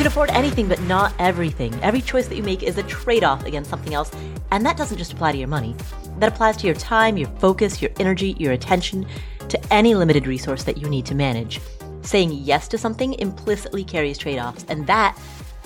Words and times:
can 0.00 0.06
afford 0.06 0.30
anything, 0.30 0.66
but 0.66 0.80
not 0.84 1.12
everything. 1.18 1.74
Every 1.82 2.00
choice 2.00 2.26
that 2.28 2.36
you 2.36 2.42
make 2.42 2.62
is 2.62 2.78
a 2.78 2.82
trade 2.84 3.22
off 3.22 3.44
against 3.44 3.68
something 3.68 3.92
else. 3.92 4.10
And 4.50 4.64
that 4.64 4.78
doesn't 4.78 4.96
just 4.96 5.12
apply 5.12 5.32
to 5.32 5.38
your 5.38 5.46
money, 5.46 5.76
that 6.18 6.32
applies 6.32 6.56
to 6.56 6.66
your 6.66 6.74
time, 6.76 7.18
your 7.18 7.28
focus, 7.32 7.82
your 7.82 7.90
energy, 8.00 8.34
your 8.38 8.52
attention, 8.52 9.06
to 9.50 9.60
any 9.70 9.94
limited 9.94 10.26
resource 10.26 10.64
that 10.64 10.78
you 10.78 10.88
need 10.88 11.04
to 11.04 11.14
manage. 11.14 11.60
Saying 12.00 12.32
yes 12.32 12.66
to 12.68 12.78
something 12.78 13.12
implicitly 13.18 13.84
carries 13.84 14.16
trade 14.16 14.38
offs, 14.38 14.64
and 14.70 14.86
that 14.86 15.18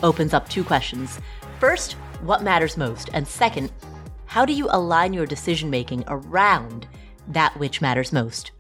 opens 0.03 0.35
up 0.35 0.49
two 0.49 0.65
questions. 0.65 1.21
First, 1.61 1.93
what 2.23 2.43
matters 2.43 2.77
most? 2.77 3.11
And 3.13 3.29
second, 3.29 3.71
how 4.27 4.45
do 4.45 4.53
you 4.53 4.67
align 4.69 5.13
your 5.13 5.27
decision 5.27 5.71
making 5.71 6.03
around 6.09 6.89
that 7.29 7.57
which 7.57 7.81
matters 7.81 8.13
most? 8.13 8.51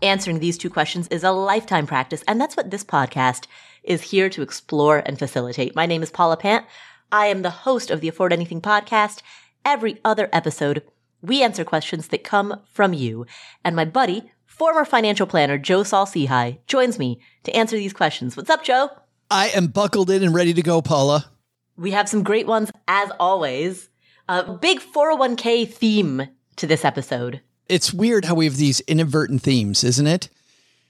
Answering 0.00 0.38
these 0.38 0.56
two 0.56 0.70
questions 0.70 1.06
is 1.08 1.22
a 1.22 1.32
lifetime 1.32 1.86
practice, 1.86 2.24
and 2.26 2.40
that's 2.40 2.56
what 2.56 2.70
this 2.70 2.82
podcast 2.82 3.46
is 3.84 4.02
here 4.02 4.28
to 4.30 4.42
explore 4.42 5.02
and 5.04 5.18
facilitate. 5.18 5.76
My 5.76 5.86
name 5.86 6.02
is 6.02 6.10
Paula 6.10 6.36
Pant. 6.36 6.66
I 7.12 7.26
am 7.26 7.42
the 7.42 7.50
host 7.50 7.90
of 7.90 8.00
the 8.00 8.08
Afford 8.08 8.32
Anything 8.32 8.60
podcast. 8.60 9.20
Every 9.64 10.00
other 10.04 10.28
episode, 10.32 10.82
we 11.22 11.42
answer 11.42 11.64
questions 11.64 12.08
that 12.08 12.24
come 12.24 12.60
from 12.70 12.92
you. 12.92 13.26
And 13.64 13.76
my 13.76 13.84
buddy, 13.84 14.32
former 14.46 14.84
financial 14.84 15.26
planner 15.26 15.58
Joe 15.58 15.82
Saul-Sehy, 15.82 16.58
joins 16.66 16.98
me 16.98 17.20
to 17.44 17.54
answer 17.54 17.76
these 17.76 17.92
questions. 17.92 18.36
What's 18.36 18.50
up, 18.50 18.64
Joe? 18.64 18.90
I 19.30 19.48
am 19.48 19.68
buckled 19.68 20.10
in 20.10 20.22
and 20.22 20.34
ready 20.34 20.54
to 20.54 20.62
go, 20.62 20.82
Paula. 20.82 21.30
We 21.76 21.90
have 21.90 22.08
some 22.08 22.22
great 22.22 22.46
ones 22.46 22.70
as 22.88 23.10
always. 23.20 23.88
A 24.28 24.54
big 24.54 24.80
401k 24.80 25.68
theme 25.68 26.28
to 26.56 26.66
this 26.66 26.84
episode. 26.84 27.40
It's 27.68 27.92
weird 27.92 28.26
how 28.26 28.34
we 28.34 28.44
have 28.44 28.56
these 28.56 28.80
inadvertent 28.80 29.42
themes, 29.42 29.84
isn't 29.84 30.06
it? 30.06 30.28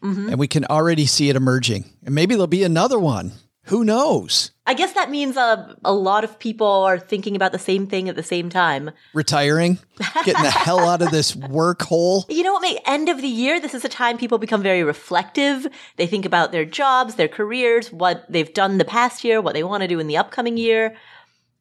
Mm-hmm. 0.05 0.28
And 0.28 0.38
we 0.38 0.47
can 0.47 0.64
already 0.66 1.06
see 1.06 1.30
it 1.30 1.36
emerging. 1.36 1.86
And 2.05 2.14
maybe 2.14 2.34
there'll 2.34 2.47
be 2.47 2.62
another 2.62 2.98
one. 2.98 3.33
Who 3.69 3.83
knows? 3.83 4.50
I 4.66 4.74
guess 4.74 4.92
that 4.92 5.11
means 5.11 5.38
uh, 5.38 5.74
a 5.83 5.92
lot 5.92 6.22
of 6.22 6.38
people 6.38 6.66
are 6.66 6.98
thinking 6.98 7.34
about 7.34 7.52
the 7.52 7.58
same 7.58 7.86
thing 7.86 8.11
at 8.11 8.16
the 8.16 8.22
same 8.22 8.50
time. 8.50 8.91
Retiring, 9.14 9.78
getting 10.24 10.42
the 10.42 10.50
hell 10.50 10.80
out 10.80 11.00
of 11.00 11.11
this 11.11 11.34
work 11.50 11.80
hole. 11.80 12.27
You 12.28 12.42
know 12.42 12.52
what? 12.52 12.61
May 12.61 12.78
end 12.84 13.08
of 13.08 13.22
the 13.22 13.28
year, 13.28 13.58
this 13.58 13.72
is 13.72 13.83
a 13.83 13.88
time 13.88 14.19
people 14.19 14.36
become 14.36 14.62
very 14.62 14.83
reflective. 14.83 15.66
They 15.96 16.06
think 16.06 16.27
about 16.27 16.52
their 16.52 16.66
jobs, 16.66 17.14
their 17.14 17.28
careers, 17.28 17.91
what 17.91 18.30
they've 18.30 18.52
done 18.52 18.77
the 18.77 18.84
past 18.84 19.24
year, 19.24 19.41
what 19.41 19.55
they 19.55 19.64
want 19.64 19.80
to 19.80 19.89
do 19.89 19.98
in 19.98 20.08
the 20.08 20.18
upcoming 20.18 20.58
year. 20.58 20.94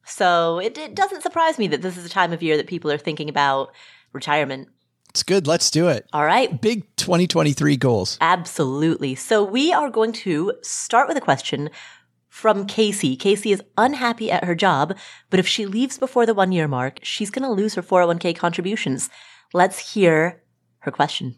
So 0.04 0.58
it, 0.58 0.76
it 0.76 0.94
doesn't 0.94 1.22
surprise 1.22 1.58
me 1.58 1.68
that 1.68 1.80
this 1.80 1.96
is 1.96 2.04
a 2.04 2.10
time 2.10 2.34
of 2.34 2.42
year 2.42 2.58
that 2.58 2.66
people 2.66 2.90
are 2.92 2.98
thinking 2.98 3.30
about 3.30 3.72
retirement. 4.12 4.68
It's 5.14 5.22
good. 5.22 5.46
Let's 5.46 5.70
do 5.70 5.86
it. 5.86 6.08
All 6.12 6.24
right. 6.24 6.60
Big 6.60 6.84
2023 6.96 7.76
goals. 7.76 8.18
Absolutely. 8.20 9.14
So 9.14 9.44
we 9.44 9.72
are 9.72 9.88
going 9.88 10.12
to 10.12 10.54
start 10.62 11.06
with 11.06 11.16
a 11.16 11.20
question 11.20 11.70
from 12.28 12.66
Casey. 12.66 13.14
Casey 13.14 13.52
is 13.52 13.62
unhappy 13.78 14.28
at 14.32 14.42
her 14.42 14.56
job, 14.56 14.96
but 15.30 15.38
if 15.38 15.46
she 15.46 15.66
leaves 15.66 15.98
before 15.98 16.26
the 16.26 16.34
one 16.34 16.50
year 16.50 16.66
mark, 16.66 16.98
she's 17.04 17.30
going 17.30 17.44
to 17.44 17.48
lose 17.48 17.76
her 17.76 17.82
401k 17.82 18.34
contributions. 18.34 19.08
Let's 19.52 19.94
hear 19.94 20.42
her 20.80 20.90
question. 20.90 21.36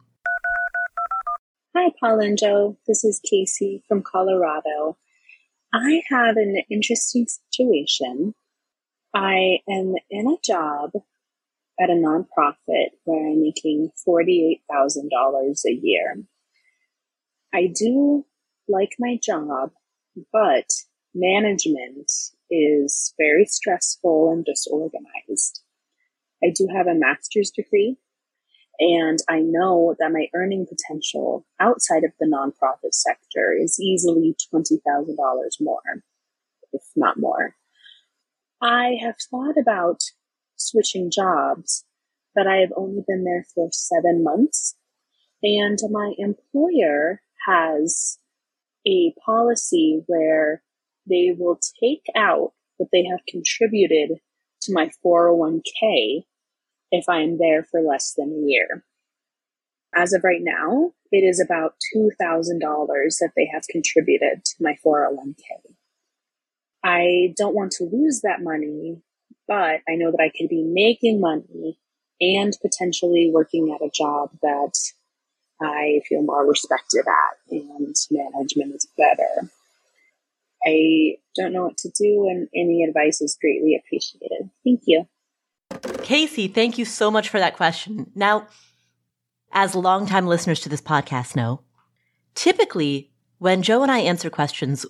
Hi, 1.76 1.90
Paul 2.00 2.20
and 2.20 2.38
Joe. 2.38 2.78
This 2.86 3.04
is 3.04 3.20
Casey 3.30 3.84
from 3.86 4.02
Colorado. 4.02 4.96
I 5.74 6.00
have 6.08 6.38
an 6.38 6.62
interesting 6.70 7.26
situation. 7.28 8.34
I 9.12 9.58
am 9.68 9.96
in 10.08 10.28
a 10.28 10.38
job 10.42 10.92
at 11.80 11.90
a 11.90 11.94
nonprofit 11.94 12.90
where 13.04 13.28
I'm 13.28 13.42
making 13.42 13.90
$48,000 14.06 15.64
a 15.66 15.72
year. 15.72 16.24
I 17.54 17.72
do 17.74 18.24
like 18.68 18.96
my 18.98 19.18
job, 19.22 19.70
but 20.32 20.70
management 21.14 22.10
is 22.50 23.14
very 23.18 23.46
stressful 23.46 24.32
and 24.32 24.44
disorganized. 24.44 25.62
I 26.42 26.52
do 26.54 26.68
have 26.74 26.86
a 26.86 26.94
master's 26.94 27.50
degree 27.50 27.96
and 28.78 29.18
I 29.28 29.40
know 29.40 29.94
that 29.98 30.12
my 30.12 30.26
earning 30.34 30.66
potential 30.66 31.46
outside 31.58 32.04
of 32.04 32.12
the 32.20 32.26
nonprofit 32.26 32.92
sector 32.92 33.56
is 33.58 33.80
easily 33.80 34.36
$20,000 34.54 34.76
more, 35.60 35.80
if 36.72 36.82
not 36.94 37.18
more. 37.18 37.56
I 38.60 38.96
have 39.00 39.16
thought 39.30 39.56
about 39.58 40.00
switching 40.56 41.10
jobs, 41.10 41.84
but 42.34 42.46
I 42.46 42.56
have 42.56 42.72
only 42.76 43.02
been 43.06 43.24
there 43.24 43.46
for 43.54 43.68
seven 43.72 44.22
months. 44.22 44.76
And 45.42 45.78
my 45.90 46.14
employer 46.18 47.20
has 47.46 48.18
a 48.86 49.14
policy 49.24 50.02
where 50.06 50.62
they 51.08 51.34
will 51.36 51.60
take 51.80 52.04
out 52.16 52.52
what 52.76 52.88
they 52.92 53.04
have 53.04 53.20
contributed 53.28 54.18
to 54.62 54.72
my 54.72 54.90
401k 55.04 56.24
if 56.90 57.08
I 57.08 57.20
am 57.20 57.38
there 57.38 57.64
for 57.64 57.80
less 57.80 58.14
than 58.16 58.32
a 58.32 58.46
year. 58.48 58.84
As 59.94 60.12
of 60.12 60.24
right 60.24 60.42
now, 60.42 60.92
it 61.10 61.18
is 61.18 61.40
about 61.40 61.74
$2,000 61.94 62.10
that 62.20 63.30
they 63.36 63.48
have 63.52 63.64
contributed 63.70 64.44
to 64.44 64.54
my 64.60 64.76
401k. 64.84 65.74
I 66.84 67.34
don't 67.36 67.54
want 67.54 67.72
to 67.72 67.84
lose 67.84 68.20
that 68.22 68.42
money 68.42 69.02
but 69.48 69.80
I 69.88 69.94
know 69.96 70.10
that 70.10 70.20
I 70.20 70.30
could 70.36 70.48
be 70.48 70.62
making 70.62 71.20
money 71.20 71.78
and 72.20 72.52
potentially 72.62 73.30
working 73.32 73.74
at 73.74 73.84
a 73.84 73.90
job 73.90 74.30
that 74.42 74.72
I 75.60 76.00
feel 76.08 76.22
more 76.22 76.46
respected 76.46 77.04
at 77.06 77.50
and 77.50 77.94
management 78.10 78.74
is 78.74 78.88
better. 78.96 79.50
I 80.66 81.16
don't 81.36 81.52
know 81.52 81.64
what 81.64 81.78
to 81.78 81.90
do, 81.90 82.28
and 82.28 82.48
any 82.54 82.82
advice 82.82 83.20
is 83.20 83.38
greatly 83.40 83.76
appreciated. 83.76 84.50
Thank 84.64 84.82
you. 84.86 85.06
Casey, 86.02 86.48
thank 86.48 86.78
you 86.78 86.84
so 86.84 87.10
much 87.10 87.28
for 87.28 87.38
that 87.38 87.56
question. 87.56 88.10
Now, 88.14 88.48
as 89.52 89.74
longtime 89.74 90.26
listeners 90.26 90.60
to 90.60 90.68
this 90.68 90.80
podcast 90.80 91.36
know, 91.36 91.60
typically 92.34 93.12
when 93.38 93.62
Joe 93.62 93.82
and 93.82 93.92
I 93.92 94.00
answer 94.00 94.30
questions, 94.30 94.86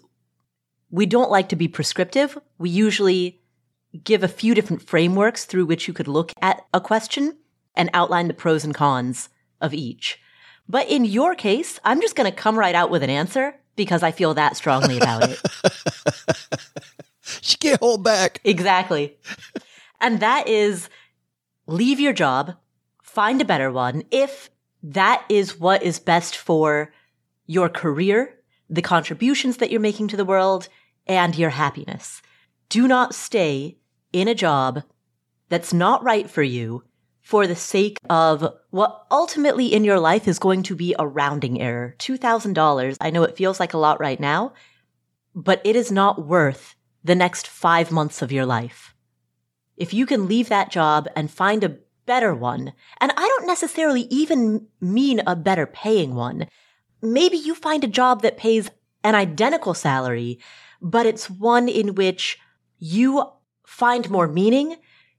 we 0.91 1.05
don't 1.05 1.31
like 1.31 1.49
to 1.51 1.57
be 1.57 1.69
prescriptive. 1.69 2.39
We 2.59 2.71
usually 2.71 3.41
give 3.97 4.23
a 4.23 4.29
few 4.29 4.55
different 4.55 4.83
frameworks 4.83 5.45
through 5.45 5.67
which 5.67 5.89
you 5.89 5.95
could 5.95 6.09
look 6.09 6.33
at 6.41 6.65
a 6.73 6.81
question 6.81 7.37
and 7.75 7.91
outline 7.93 8.29
the 8.29 8.35
pros 8.35 8.65
and 8.65 8.75
cons 8.75 9.29
of 9.61 9.75
each. 9.75 10.21
But 10.69 10.89
in 10.89 11.05
your 11.05 11.35
case, 11.35 11.79
I'm 11.85 12.01
just 12.01 12.17
going 12.17 12.31
to 12.31 12.37
come 12.37 12.59
right 12.59 12.75
out 12.75 12.91
with 12.91 13.03
an 13.03 13.11
answer 13.11 13.55
because 13.77 14.03
I 14.03 14.11
feel 14.11 14.35
that 14.35 14.57
strongly 14.57 14.97
about 14.97 15.31
it. 15.31 15.41
she 17.41 17.57
can't 17.59 17.81
hold 17.81 18.03
back. 18.03 18.41
Exactly. 18.45 19.17
And 20.01 20.21
that 20.21 20.49
is 20.49 20.89
leave 21.67 22.01
your 22.01 22.13
job, 22.13 22.55
find 23.03 23.41
a 23.41 23.45
better 23.45 23.71
one 23.71 24.03
if 24.11 24.51
that 24.83 25.25
is 25.29 25.59
what 25.59 25.83
is 25.83 25.99
best 25.99 26.37
for 26.37 26.93
your 27.47 27.69
career, 27.69 28.35
the 28.69 28.83
contributions 28.83 29.59
that 29.59 29.71
you're 29.71 29.81
making 29.81 30.09
to 30.09 30.17
the 30.17 30.25
world, 30.25 30.69
and 31.07 31.37
your 31.37 31.51
happiness. 31.51 32.23
Do 32.69 32.89
not 32.89 33.15
stay 33.15 33.79
in 34.13 34.29
a 34.29 34.35
job 34.35 34.83
that's 35.49 35.73
not 35.73 36.03
right 36.03 36.29
for 36.29 36.43
you 36.43 36.83
for 37.21 37.47
the 37.47 37.57
sake 37.57 37.99
of 38.09 38.55
what 38.71 39.05
ultimately 39.11 39.73
in 39.73 39.83
your 39.83 39.99
life 39.99 40.29
is 40.29 40.39
going 40.39 40.63
to 40.63 40.77
be 40.77 40.95
a 40.97 41.07
rounding 41.07 41.61
error. 41.61 41.97
$2,000. 41.99 42.97
I 43.01 43.11
know 43.11 43.25
it 43.25 43.37
feels 43.37 43.59
like 43.59 43.75
a 43.75 43.79
lot 43.79 43.99
right 43.99 44.21
now, 44.21 44.53
but 45.35 45.61
it 45.65 45.75
is 45.75 45.91
not 45.91 46.25
worth 46.25 46.77
the 47.03 47.17
next 47.17 47.49
five 47.49 47.91
months 47.91 48.23
of 48.23 48.31
your 48.31 48.47
life. 48.47 48.95
If 49.77 49.93
you 49.93 50.07
can 50.07 50.29
leave 50.29 50.49
that 50.49 50.71
job 50.71 51.09
and 51.17 51.31
find 51.31 51.65
a 51.65 51.79
better 52.07 52.35
one, 52.35 52.73
and 53.01 53.13
I 53.17 53.27
don't 53.27 53.47
necessarily 53.47 54.03
even 54.03 54.69
mean 54.81 55.21
a 55.27 55.37
better 55.37 55.67
paying 55.67 56.15
one, 56.15 56.47
maybe 57.03 57.37
you 57.37 57.55
find 57.55 57.83
a 57.85 57.89
job 57.89 58.23
that 58.23 58.37
pays 58.37 58.71
an 59.03 59.15
identical 59.15 59.75
salary, 59.75 60.39
but 60.81 61.07
it's 61.07 61.29
one 61.29 61.69
in 61.69 61.95
which 61.95 62.39
you 62.79 63.31
find 63.67 64.09
more 64.09 64.29
meaning. 64.29 64.77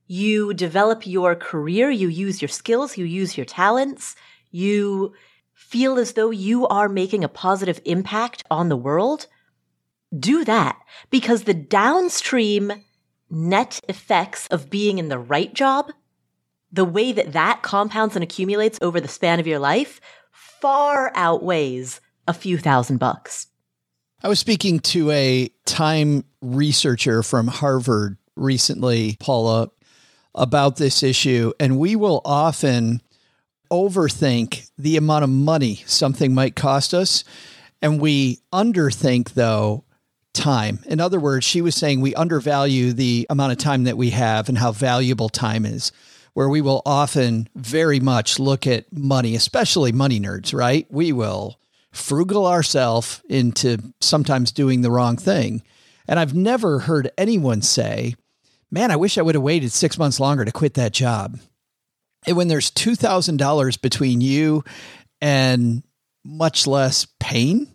You 0.08 0.54
develop 0.54 1.06
your 1.06 1.36
career. 1.36 1.92
You 1.92 2.08
use 2.08 2.42
your 2.42 2.50
skills. 2.50 2.98
You 2.98 3.06
use 3.06 3.38
your 3.38 3.46
talents. 3.46 4.16
You 4.50 5.14
feel 5.54 6.00
as 6.00 6.14
though 6.14 6.32
you 6.32 6.66
are 6.68 6.90
making 6.90 7.24
a 7.24 7.30
positive 7.30 7.80
impact 7.86 8.44
on 8.50 8.70
the 8.70 8.78
world. 8.78 9.28
Do 10.18 10.46
that 10.46 10.80
because 11.12 11.44
the 11.44 11.54
downstream 11.54 12.72
net 13.30 13.82
effects 13.90 14.48
of 14.48 14.70
being 14.70 14.98
in 14.98 15.10
the 15.10 15.20
right 15.20 15.54
job, 15.54 15.92
the 16.72 16.86
way 16.86 17.12
that 17.12 17.34
that 17.34 17.62
compounds 17.62 18.16
and 18.16 18.24
accumulates 18.24 18.80
over 18.82 19.02
the 19.02 19.08
span 19.10 19.42
of 19.42 19.48
your 19.48 19.60
life 19.60 20.00
far 20.32 21.12
outweighs 21.14 22.00
a 22.28 22.34
few 22.34 22.58
thousand 22.58 22.98
bucks. 22.98 23.48
I 24.24 24.30
was 24.30 24.40
speaking 24.40 24.80
to 24.80 25.12
a 25.12 25.50
time 25.66 26.24
researcher 26.42 27.22
from 27.22 27.48
Harvard 27.48 28.18
recently, 28.38 29.18
Paula, 29.19 29.69
about 30.36 30.75
this 30.78 31.04
issue, 31.04 31.51
and 31.60 31.80
we 31.80 31.95
will 31.95 32.22
often 32.24 33.01
overthink 33.72 34.69
the 34.78 34.98
amount 34.98 35.24
of 35.24 35.30
money 35.30 35.84
something 35.86 36.34
might 36.34 36.56
cost 36.56 36.94
us. 36.94 37.24
And 37.81 38.00
we 38.00 38.39
underthink, 38.54 39.34
though, 39.34 39.84
time. 40.34 40.80
In 40.86 41.00
other 41.00 41.19
words, 41.19 41.45
she 41.45 41.62
was 41.62 41.75
saying 41.75 42.00
we 42.00 42.16
undervalue 42.16 42.94
the 42.94 43.28
amount 43.30 43.51
of 43.51 43.57
time 43.57 43.84
that 43.86 43.98
we 43.98 44.12
have 44.12 44.50
and 44.50 44.57
how 44.57 44.72
valuable 44.72 45.30
time 45.30 45.66
is, 45.66 45.92
where 46.33 46.50
we 46.50 46.62
will 46.62 46.81
often 46.86 47.50
very 47.56 48.00
much 48.00 48.40
look 48.40 48.66
at 48.68 48.92
money, 48.94 49.36
especially 49.36 49.92
money 49.92 50.19
nerds, 50.19 50.54
right? 50.54 50.88
We 50.90 51.12
will 51.12 51.60
frugal 51.92 52.45
ourselves 52.45 53.22
into 53.28 53.78
sometimes 54.00 54.51
doing 54.51 54.81
the 54.81 54.92
wrong 54.92 55.18
thing. 55.18 55.63
And 56.07 56.19
I've 56.19 56.36
never 56.36 56.80
heard 56.80 57.12
anyone 57.18 57.62
say, 57.62 58.16
man, 58.72 58.92
I 58.92 58.96
wish 58.96 59.18
I 59.18 59.22
would 59.22 59.36
have 59.36 59.44
waited 59.44 59.72
six 59.72 59.98
months 59.98 60.19
longer 60.19 60.46
to 60.46 60.52
quit 60.52 60.75
that 60.75 60.94
job. 60.94 61.40
And 62.25 62.36
when 62.36 62.48
there's 62.48 62.72
$2,000 62.72 63.81
between 63.81 64.22
you 64.22 64.64
and 65.22 65.84
much 66.25 66.68
less 66.68 67.08
pain, 67.19 67.74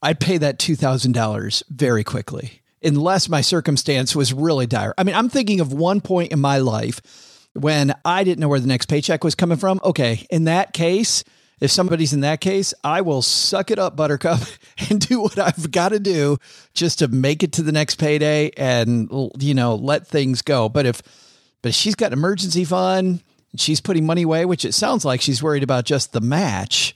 I'd 0.00 0.20
pay 0.20 0.38
that 0.38 0.58
$2,000 0.58 1.62
very 1.68 2.04
quickly, 2.04 2.62
unless 2.82 3.28
my 3.28 3.40
circumstance 3.40 4.14
was 4.14 4.32
really 4.32 4.66
dire. 4.66 4.94
I 4.96 5.02
mean, 5.02 5.16
I'm 5.16 5.28
thinking 5.28 5.60
of 5.60 5.72
one 5.72 6.00
point 6.00 6.30
in 6.32 6.38
my 6.38 6.58
life 6.58 7.00
when 7.54 7.92
I 8.04 8.22
didn't 8.22 8.38
know 8.38 8.48
where 8.48 8.60
the 8.60 8.68
next 8.68 8.86
paycheck 8.86 9.24
was 9.24 9.34
coming 9.34 9.58
from. 9.58 9.80
Okay, 9.82 10.26
in 10.30 10.44
that 10.44 10.72
case, 10.72 11.24
if 11.60 11.70
somebody's 11.70 12.12
in 12.12 12.20
that 12.20 12.40
case, 12.40 12.72
I 12.84 13.00
will 13.00 13.22
suck 13.22 13.70
it 13.70 13.78
up, 13.78 13.96
Buttercup, 13.96 14.40
and 14.90 15.00
do 15.00 15.20
what 15.20 15.38
I've 15.38 15.70
got 15.70 15.90
to 15.90 15.98
do 15.98 16.38
just 16.74 17.00
to 17.00 17.08
make 17.08 17.42
it 17.42 17.52
to 17.52 17.62
the 17.62 17.72
next 17.72 17.96
payday 17.96 18.50
and 18.56 19.10
you 19.38 19.54
know 19.54 19.74
let 19.74 20.06
things 20.06 20.42
go. 20.42 20.68
But 20.68 20.86
if 20.86 21.02
but 21.62 21.70
if 21.70 21.74
she's 21.74 21.94
got 21.94 22.08
an 22.08 22.18
emergency 22.18 22.64
fund, 22.64 23.22
she's 23.56 23.80
putting 23.80 24.06
money 24.06 24.22
away, 24.22 24.44
which 24.44 24.64
it 24.64 24.74
sounds 24.74 25.04
like 25.04 25.20
she's 25.20 25.42
worried 25.42 25.62
about 25.62 25.84
just 25.84 26.12
the 26.12 26.20
match. 26.20 26.94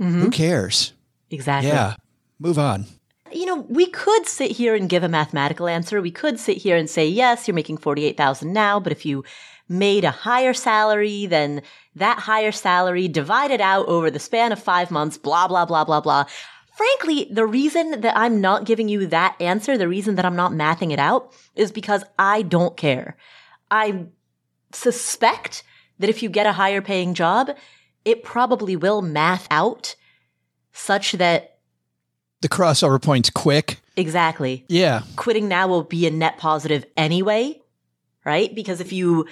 Mm-hmm. 0.00 0.20
Who 0.20 0.30
cares? 0.30 0.92
Exactly. 1.30 1.70
Yeah. 1.70 1.94
Move 2.38 2.58
on. 2.58 2.86
You 3.32 3.46
know, 3.46 3.56
we 3.68 3.86
could 3.86 4.26
sit 4.26 4.52
here 4.52 4.74
and 4.74 4.88
give 4.88 5.02
a 5.02 5.08
mathematical 5.08 5.66
answer. 5.66 6.00
We 6.00 6.10
could 6.12 6.38
sit 6.38 6.58
here 6.58 6.76
and 6.76 6.88
say, 6.88 7.08
yes, 7.08 7.48
you're 7.48 7.54
making 7.54 7.78
48,000 7.78 8.52
now, 8.52 8.78
but 8.78 8.92
if 8.92 9.04
you 9.04 9.24
made 9.68 10.04
a 10.04 10.10
higher 10.10 10.54
salary, 10.54 11.26
then 11.26 11.62
that 11.94 12.18
higher 12.20 12.52
salary 12.52 13.08
divided 13.08 13.60
out 13.60 13.86
over 13.86 14.10
the 14.10 14.18
span 14.18 14.52
of 14.52 14.62
five 14.62 14.90
months, 14.90 15.18
blah, 15.18 15.48
blah, 15.48 15.64
blah, 15.64 15.84
blah, 15.84 16.00
blah. 16.00 16.24
Frankly, 16.76 17.26
the 17.30 17.46
reason 17.46 18.02
that 18.02 18.16
I'm 18.16 18.40
not 18.40 18.66
giving 18.66 18.88
you 18.88 19.06
that 19.06 19.40
answer, 19.40 19.78
the 19.78 19.88
reason 19.88 20.16
that 20.16 20.26
I'm 20.26 20.36
not 20.36 20.52
mathing 20.52 20.92
it 20.92 20.98
out 20.98 21.32
is 21.54 21.72
because 21.72 22.04
I 22.18 22.42
don't 22.42 22.76
care. 22.76 23.16
I 23.70 24.06
suspect 24.72 25.62
that 25.98 26.10
if 26.10 26.22
you 26.22 26.28
get 26.28 26.46
a 26.46 26.52
higher 26.52 26.82
paying 26.82 27.14
job, 27.14 27.50
it 28.04 28.22
probably 28.22 28.76
will 28.76 29.00
math 29.02 29.46
out 29.50 29.96
such 30.72 31.12
that 31.12 31.58
the 32.42 32.48
crossover 32.48 33.00
point's 33.00 33.30
quick. 33.30 33.80
Exactly. 33.96 34.64
Yeah. 34.68 35.02
Quitting 35.16 35.48
now 35.48 35.66
will 35.68 35.82
be 35.82 36.06
a 36.06 36.10
net 36.10 36.36
positive 36.36 36.84
anyway, 36.96 37.60
right? 38.24 38.54
Because 38.54 38.80
if 38.80 38.92
you 38.92 39.26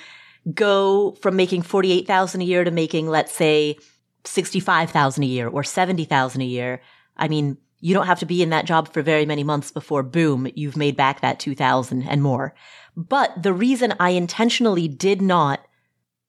go 0.52 1.12
from 1.20 1.36
making 1.36 1.62
48,000 1.62 2.40
a 2.40 2.44
year 2.44 2.64
to 2.64 2.70
making, 2.70 3.08
let's 3.08 3.32
say, 3.32 3.76
65,000 4.24 5.22
a 5.22 5.26
year 5.26 5.48
or 5.48 5.62
70,000 5.62 6.40
a 6.40 6.44
year, 6.44 6.80
I 7.16 7.28
mean, 7.28 7.58
you 7.80 7.92
don't 7.92 8.06
have 8.06 8.20
to 8.20 8.26
be 8.26 8.42
in 8.42 8.50
that 8.50 8.64
job 8.64 8.92
for 8.92 9.02
very 9.02 9.26
many 9.26 9.44
months 9.44 9.70
before 9.70 10.02
boom, 10.02 10.48
you've 10.54 10.76
made 10.76 10.96
back 10.96 11.20
that 11.20 11.38
2000 11.38 12.02
and 12.02 12.22
more. 12.22 12.54
But 12.96 13.42
the 13.42 13.52
reason 13.52 13.94
I 14.00 14.10
intentionally 14.10 14.88
did 14.88 15.20
not 15.20 15.60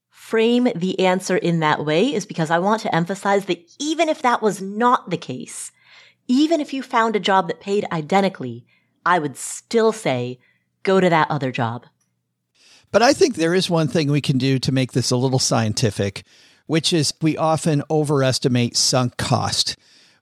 frame 0.09 0.67
the 0.75 0.99
answer 0.99 1.37
in 1.37 1.59
that 1.59 1.85
way 1.85 2.13
is 2.13 2.25
because 2.25 2.49
I 2.49 2.59
want 2.59 2.81
to 2.81 2.93
emphasize 2.93 3.45
that 3.45 3.63
even 3.79 4.09
if 4.09 4.21
that 4.21 4.41
was 4.41 4.61
not 4.61 5.09
the 5.09 5.17
case, 5.17 5.71
even 6.27 6.59
if 6.59 6.73
you 6.73 6.81
found 6.81 7.15
a 7.15 7.19
job 7.19 7.47
that 7.47 7.61
paid 7.61 7.85
identically, 7.91 8.65
I 9.05 9.19
would 9.19 9.37
still 9.37 9.91
say 9.91 10.39
go 10.83 10.99
to 10.99 11.09
that 11.09 11.29
other 11.29 11.51
job. 11.51 11.85
But 12.95 13.03
I 13.03 13.11
think 13.11 13.35
there 13.35 13.53
is 13.53 13.69
one 13.69 13.89
thing 13.89 14.09
we 14.09 14.21
can 14.21 14.37
do 14.37 14.57
to 14.57 14.71
make 14.71 14.93
this 14.93 15.11
a 15.11 15.17
little 15.17 15.37
scientific, 15.37 16.23
which 16.65 16.93
is 16.93 17.13
we 17.21 17.35
often 17.35 17.83
overestimate 17.89 18.77
sunk 18.77 19.17
cost. 19.17 19.75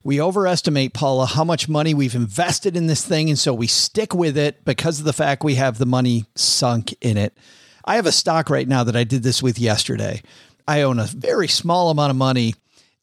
We 0.04 0.20
overestimate, 0.20 0.92
Paula, 0.92 1.28
how 1.28 1.44
much 1.44 1.70
money 1.70 1.94
we've 1.94 2.16
invested 2.16 2.75
in 2.75 2.88
this 2.88 3.06
thing. 3.06 3.30
And 3.30 3.38
so 3.38 3.54
we 3.54 3.68
stick 3.68 4.16
with 4.16 4.36
it 4.40 4.66
because 4.66 4.98
of 4.98 5.06
the 5.06 5.14
fact 5.14 5.44
we 5.44 5.54
have 5.54 5.78
the 5.78 5.86
money 5.86 6.25
sunk 6.34 6.96
in 7.00 7.16
it. 7.16 7.38
I 7.86 7.98
have 7.98 8.08
a 8.08 8.12
stock 8.12 8.50
right 8.50 8.68
now 8.68 8.84
that 8.86 8.96
I 8.96 9.04
did 9.04 9.22
this 9.22 9.44
with 9.44 9.60
yesterday. 9.60 10.24
I 10.68 10.81
own 10.81 10.98
a 10.98 11.06
very 11.06 11.50
small 11.50 11.92
amount 11.92 12.10
of 12.10 12.16
money 12.16 12.56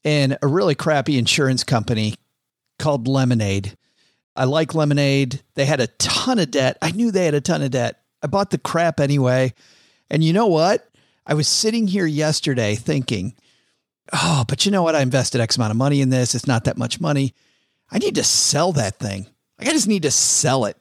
in 0.02 0.36
a 0.42 0.48
really 0.48 0.74
crappy 0.74 1.16
insurance 1.16 1.62
company 1.62 2.16
called 2.80 3.06
Lemonade. 3.06 3.76
I 4.34 4.46
like 4.46 4.74
Lemonade. 4.74 5.42
They 5.54 5.64
had 5.64 5.80
a 5.80 5.86
ton 5.86 6.40
of 6.40 6.50
debt. 6.50 6.76
I 6.82 6.90
knew 6.90 7.12
they 7.12 7.26
had 7.26 7.34
a 7.34 7.40
ton 7.40 7.62
of 7.62 7.70
debt. 7.70 7.99
I 8.22 8.26
bought 8.26 8.50
the 8.50 8.58
crap 8.58 9.00
anyway. 9.00 9.54
And 10.10 10.22
you 10.24 10.32
know 10.32 10.46
what? 10.46 10.88
I 11.26 11.34
was 11.34 11.48
sitting 11.48 11.86
here 11.86 12.06
yesterday 12.06 12.74
thinking, 12.74 13.34
oh, 14.12 14.44
but 14.48 14.66
you 14.66 14.72
know 14.72 14.82
what? 14.82 14.96
I 14.96 15.02
invested 15.02 15.40
X 15.40 15.56
amount 15.56 15.70
of 15.70 15.76
money 15.76 16.00
in 16.00 16.10
this. 16.10 16.34
It's 16.34 16.46
not 16.46 16.64
that 16.64 16.78
much 16.78 17.00
money. 17.00 17.34
I 17.90 17.98
need 17.98 18.14
to 18.16 18.24
sell 18.24 18.72
that 18.72 18.98
thing. 18.98 19.26
Like, 19.58 19.68
I 19.68 19.72
just 19.72 19.88
need 19.88 20.02
to 20.02 20.10
sell 20.10 20.64
it. 20.64 20.76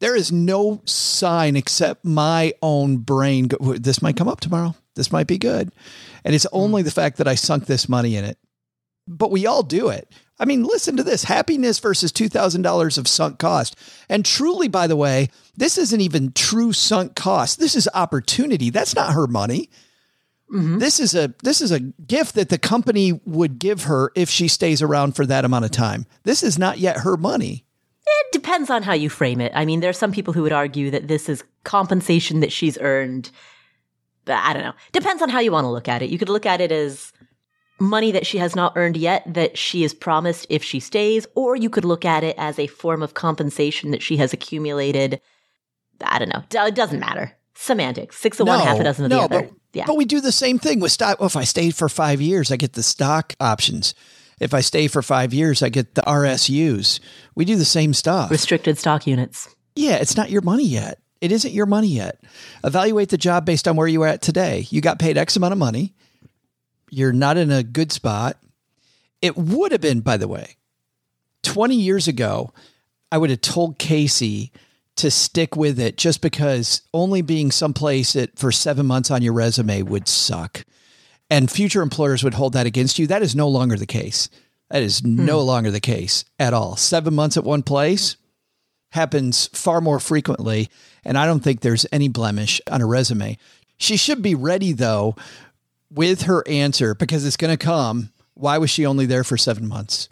There 0.00 0.16
is 0.16 0.30
no 0.30 0.82
sign 0.84 1.56
except 1.56 2.04
my 2.04 2.52
own 2.60 2.98
brain. 2.98 3.48
This 3.60 4.02
might 4.02 4.16
come 4.16 4.28
up 4.28 4.40
tomorrow. 4.40 4.74
This 4.94 5.10
might 5.10 5.26
be 5.26 5.38
good. 5.38 5.72
And 6.24 6.34
it's 6.34 6.46
hmm. 6.50 6.56
only 6.56 6.82
the 6.82 6.90
fact 6.90 7.18
that 7.18 7.28
I 7.28 7.34
sunk 7.34 7.66
this 7.66 7.88
money 7.88 8.16
in 8.16 8.24
it. 8.24 8.38
But 9.08 9.30
we 9.30 9.46
all 9.46 9.62
do 9.62 9.88
it. 9.88 10.10
I 10.38 10.44
mean, 10.44 10.64
listen 10.64 10.96
to 10.96 11.02
this 11.02 11.24
happiness 11.24 11.78
versus 11.78 12.12
$2,000 12.12 12.98
of 12.98 13.08
sunk 13.08 13.38
cost. 13.38 13.76
And 14.08 14.24
truly, 14.24 14.68
by 14.68 14.86
the 14.86 14.96
way, 14.96 15.30
this 15.56 15.78
isn't 15.78 16.00
even 16.00 16.32
true 16.32 16.72
sunk 16.72 17.14
cost. 17.14 17.58
This 17.58 17.74
is 17.74 17.88
opportunity. 17.94 18.70
That's 18.70 18.94
not 18.94 19.14
her 19.14 19.26
money. 19.26 19.70
Mm-hmm. 20.52 20.78
This 20.78 21.00
is 21.00 21.14
a 21.14 21.34
this 21.42 21.60
is 21.60 21.72
a 21.72 21.80
gift 21.80 22.36
that 22.36 22.50
the 22.50 22.58
company 22.58 23.20
would 23.24 23.58
give 23.58 23.84
her 23.84 24.12
if 24.14 24.30
she 24.30 24.46
stays 24.46 24.80
around 24.80 25.16
for 25.16 25.26
that 25.26 25.44
amount 25.44 25.64
of 25.64 25.72
time. 25.72 26.06
This 26.22 26.44
is 26.44 26.56
not 26.56 26.78
yet 26.78 26.98
her 26.98 27.16
money. 27.16 27.64
It 28.06 28.32
depends 28.32 28.70
on 28.70 28.84
how 28.84 28.92
you 28.92 29.10
frame 29.10 29.40
it. 29.40 29.50
I 29.56 29.64
mean, 29.64 29.80
there 29.80 29.90
are 29.90 29.94
some 29.94 30.12
people 30.12 30.32
who 30.32 30.42
would 30.42 30.52
argue 30.52 30.92
that 30.92 31.08
this 31.08 31.28
is 31.28 31.42
compensation 31.64 32.40
that 32.40 32.52
she's 32.52 32.78
earned. 32.78 33.30
But 34.24 34.36
I 34.36 34.52
don't 34.52 34.62
know. 34.62 34.74
Depends 34.92 35.20
on 35.20 35.28
how 35.28 35.40
you 35.40 35.50
want 35.50 35.64
to 35.64 35.70
look 35.70 35.88
at 35.88 36.02
it. 36.02 36.10
You 36.10 36.18
could 36.18 36.28
look 36.28 36.46
at 36.46 36.60
it 36.60 36.70
as 36.70 37.12
money 37.78 38.12
that 38.12 38.26
she 38.26 38.38
has 38.38 38.56
not 38.56 38.72
earned 38.76 38.96
yet 38.96 39.22
that 39.26 39.58
she 39.58 39.84
is 39.84 39.94
promised 39.94 40.46
if 40.48 40.62
she 40.62 40.80
stays, 40.80 41.26
or 41.34 41.56
you 41.56 41.70
could 41.70 41.84
look 41.84 42.04
at 42.04 42.24
it 42.24 42.34
as 42.38 42.58
a 42.58 42.66
form 42.66 43.02
of 43.02 43.14
compensation 43.14 43.90
that 43.90 44.02
she 44.02 44.16
has 44.16 44.32
accumulated. 44.32 45.20
I 46.02 46.18
don't 46.18 46.28
know. 46.28 46.42
It 46.66 46.74
doesn't 46.74 47.00
matter. 47.00 47.36
Semantics. 47.54 48.16
Six 48.16 48.40
of 48.40 48.46
no, 48.46 48.58
one, 48.58 48.66
half 48.66 48.80
a 48.80 48.84
dozen 48.84 49.06
of 49.06 49.10
no, 49.10 49.16
the 49.18 49.24
other. 49.24 49.42
But, 49.42 49.52
yeah. 49.72 49.84
but 49.86 49.96
we 49.96 50.04
do 50.04 50.20
the 50.20 50.32
same 50.32 50.58
thing 50.58 50.80
with 50.80 50.92
stock. 50.92 51.20
Well, 51.20 51.26
if 51.26 51.36
I 51.36 51.44
stay 51.44 51.70
for 51.70 51.88
five 51.88 52.20
years, 52.20 52.50
I 52.52 52.56
get 52.56 52.74
the 52.74 52.82
stock 52.82 53.34
options. 53.40 53.94
If 54.38 54.52
I 54.52 54.60
stay 54.60 54.88
for 54.88 55.00
five 55.00 55.32
years, 55.32 55.62
I 55.62 55.70
get 55.70 55.94
the 55.94 56.02
RSUs. 56.02 57.00
We 57.34 57.46
do 57.46 57.56
the 57.56 57.64
same 57.64 57.94
stuff. 57.94 58.30
Restricted 58.30 58.78
stock 58.78 59.06
units. 59.06 59.54
Yeah, 59.74 59.96
it's 59.96 60.16
not 60.16 60.30
your 60.30 60.42
money 60.42 60.66
yet. 60.66 61.00
It 61.22 61.32
isn't 61.32 61.54
your 61.54 61.64
money 61.64 61.88
yet. 61.88 62.22
Evaluate 62.62 63.08
the 63.08 63.16
job 63.16 63.46
based 63.46 63.66
on 63.66 63.76
where 63.76 63.88
you 63.88 64.02
are 64.02 64.08
at 64.08 64.20
today. 64.20 64.66
You 64.68 64.82
got 64.82 64.98
paid 64.98 65.16
X 65.16 65.36
amount 65.36 65.52
of 65.52 65.58
money 65.58 65.94
you're 66.90 67.12
not 67.12 67.36
in 67.36 67.50
a 67.50 67.62
good 67.62 67.92
spot. 67.92 68.38
It 69.22 69.36
would 69.36 69.72
have 69.72 69.80
been, 69.80 70.00
by 70.00 70.16
the 70.16 70.28
way, 70.28 70.56
20 71.42 71.74
years 71.74 72.08
ago, 72.08 72.52
I 73.10 73.18
would 73.18 73.30
have 73.30 73.40
told 73.40 73.78
Casey 73.78 74.52
to 74.96 75.10
stick 75.10 75.56
with 75.56 75.78
it 75.78 75.96
just 75.96 76.22
because 76.22 76.82
only 76.92 77.22
being 77.22 77.50
someplace 77.50 78.16
it 78.16 78.38
for 78.38 78.50
seven 78.50 78.86
months 78.86 79.10
on 79.10 79.22
your 79.22 79.32
resume 79.32 79.82
would 79.82 80.08
suck. 80.08 80.64
And 81.30 81.50
future 81.50 81.82
employers 81.82 82.24
would 82.24 82.34
hold 82.34 82.54
that 82.54 82.66
against 82.66 82.98
you. 82.98 83.06
That 83.06 83.22
is 83.22 83.34
no 83.34 83.48
longer 83.48 83.76
the 83.76 83.86
case. 83.86 84.28
That 84.70 84.82
is 84.82 85.00
hmm. 85.00 85.24
no 85.24 85.40
longer 85.40 85.70
the 85.70 85.80
case 85.80 86.24
at 86.38 86.54
all. 86.54 86.76
Seven 86.76 87.14
months 87.14 87.36
at 87.36 87.44
one 87.44 87.62
place 87.62 88.16
happens 88.90 89.48
far 89.52 89.80
more 89.80 90.00
frequently. 90.00 90.70
And 91.04 91.18
I 91.18 91.26
don't 91.26 91.40
think 91.40 91.60
there's 91.60 91.86
any 91.92 92.08
blemish 92.08 92.60
on 92.70 92.80
a 92.80 92.86
resume. 92.86 93.38
She 93.76 93.96
should 93.96 94.22
be 94.22 94.34
ready, 94.34 94.72
though, 94.72 95.16
with 95.90 96.22
her 96.22 96.46
answer 96.46 96.94
because 96.94 97.24
it's 97.24 97.36
going 97.36 97.56
to 97.56 97.62
come. 97.62 98.10
Why 98.34 98.58
was 98.58 98.70
she 98.70 98.84
only 98.84 99.06
there 99.06 99.24
for 99.24 99.36
seven 99.36 99.66
months? 99.66 100.08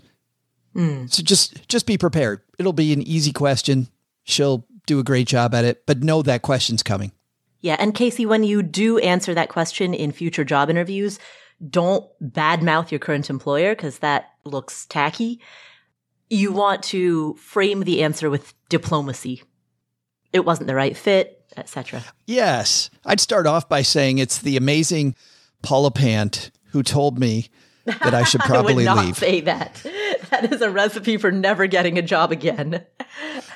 Mm. 0.75 1.13
So 1.13 1.23
just 1.23 1.69
just 1.69 1.87
be 1.87 1.99
prepared. 1.99 2.41
It'll 2.59 2.73
be 2.73 2.93
an 2.93 3.03
easy 3.03 3.33
question. 3.33 3.89
She'll 4.25 4.67
do 4.87 4.99
a 4.99 5.05
great 5.05 5.29
job 5.29 5.55
at 5.55 5.65
it, 5.65 5.87
but 5.87 6.03
know 6.03 6.23
that 6.23 6.43
question's 6.43 6.83
coming. 6.83 7.13
Yeah, 7.61 7.77
and 7.79 7.95
Casey, 7.95 8.27
when 8.27 8.45
you 8.45 8.63
do 8.63 8.99
answer 8.99 9.33
that 9.35 9.49
question 9.49 9.95
in 9.95 10.13
future 10.13 10.45
job 10.45 10.69
interviews, 10.69 11.19
don't 11.71 12.07
badmouth 12.23 12.91
your 12.91 12.99
current 12.99 13.31
employer 13.31 13.75
because 13.75 14.01
that 14.01 14.33
looks 14.45 14.85
tacky. 14.87 15.41
You 16.29 16.53
want 16.53 16.83
to 16.85 17.35
frame 17.35 17.81
the 17.81 18.03
answer 18.03 18.29
with 18.29 18.53
diplomacy. 18.69 19.43
It 20.33 20.45
wasn't 20.45 20.67
the 20.67 20.75
right 20.75 20.97
fit, 20.97 21.43
etc. 21.57 22.03
Yes, 22.27 22.91
I'd 23.05 23.21
start 23.21 23.47
off 23.47 23.69
by 23.69 23.83
saying 23.83 24.19
it's 24.19 24.39
the 24.39 24.57
amazing 24.57 25.15
Paula 25.65 25.91
Pant 25.91 26.51
who 26.67 26.83
told 26.83 27.19
me 27.19 27.49
that 27.85 28.15
I 28.15 28.23
should 28.25 28.41
probably 28.47 28.87
I 28.87 29.03
leave. 29.03 29.17
Say 29.17 29.41
that. 29.43 29.85
that 30.31 30.53
is 30.53 30.61
a 30.61 30.71
recipe 30.71 31.17
for 31.17 31.33
never 31.33 31.67
getting 31.67 31.99
a 31.99 32.03
job 32.03 32.31
again. 32.33 32.85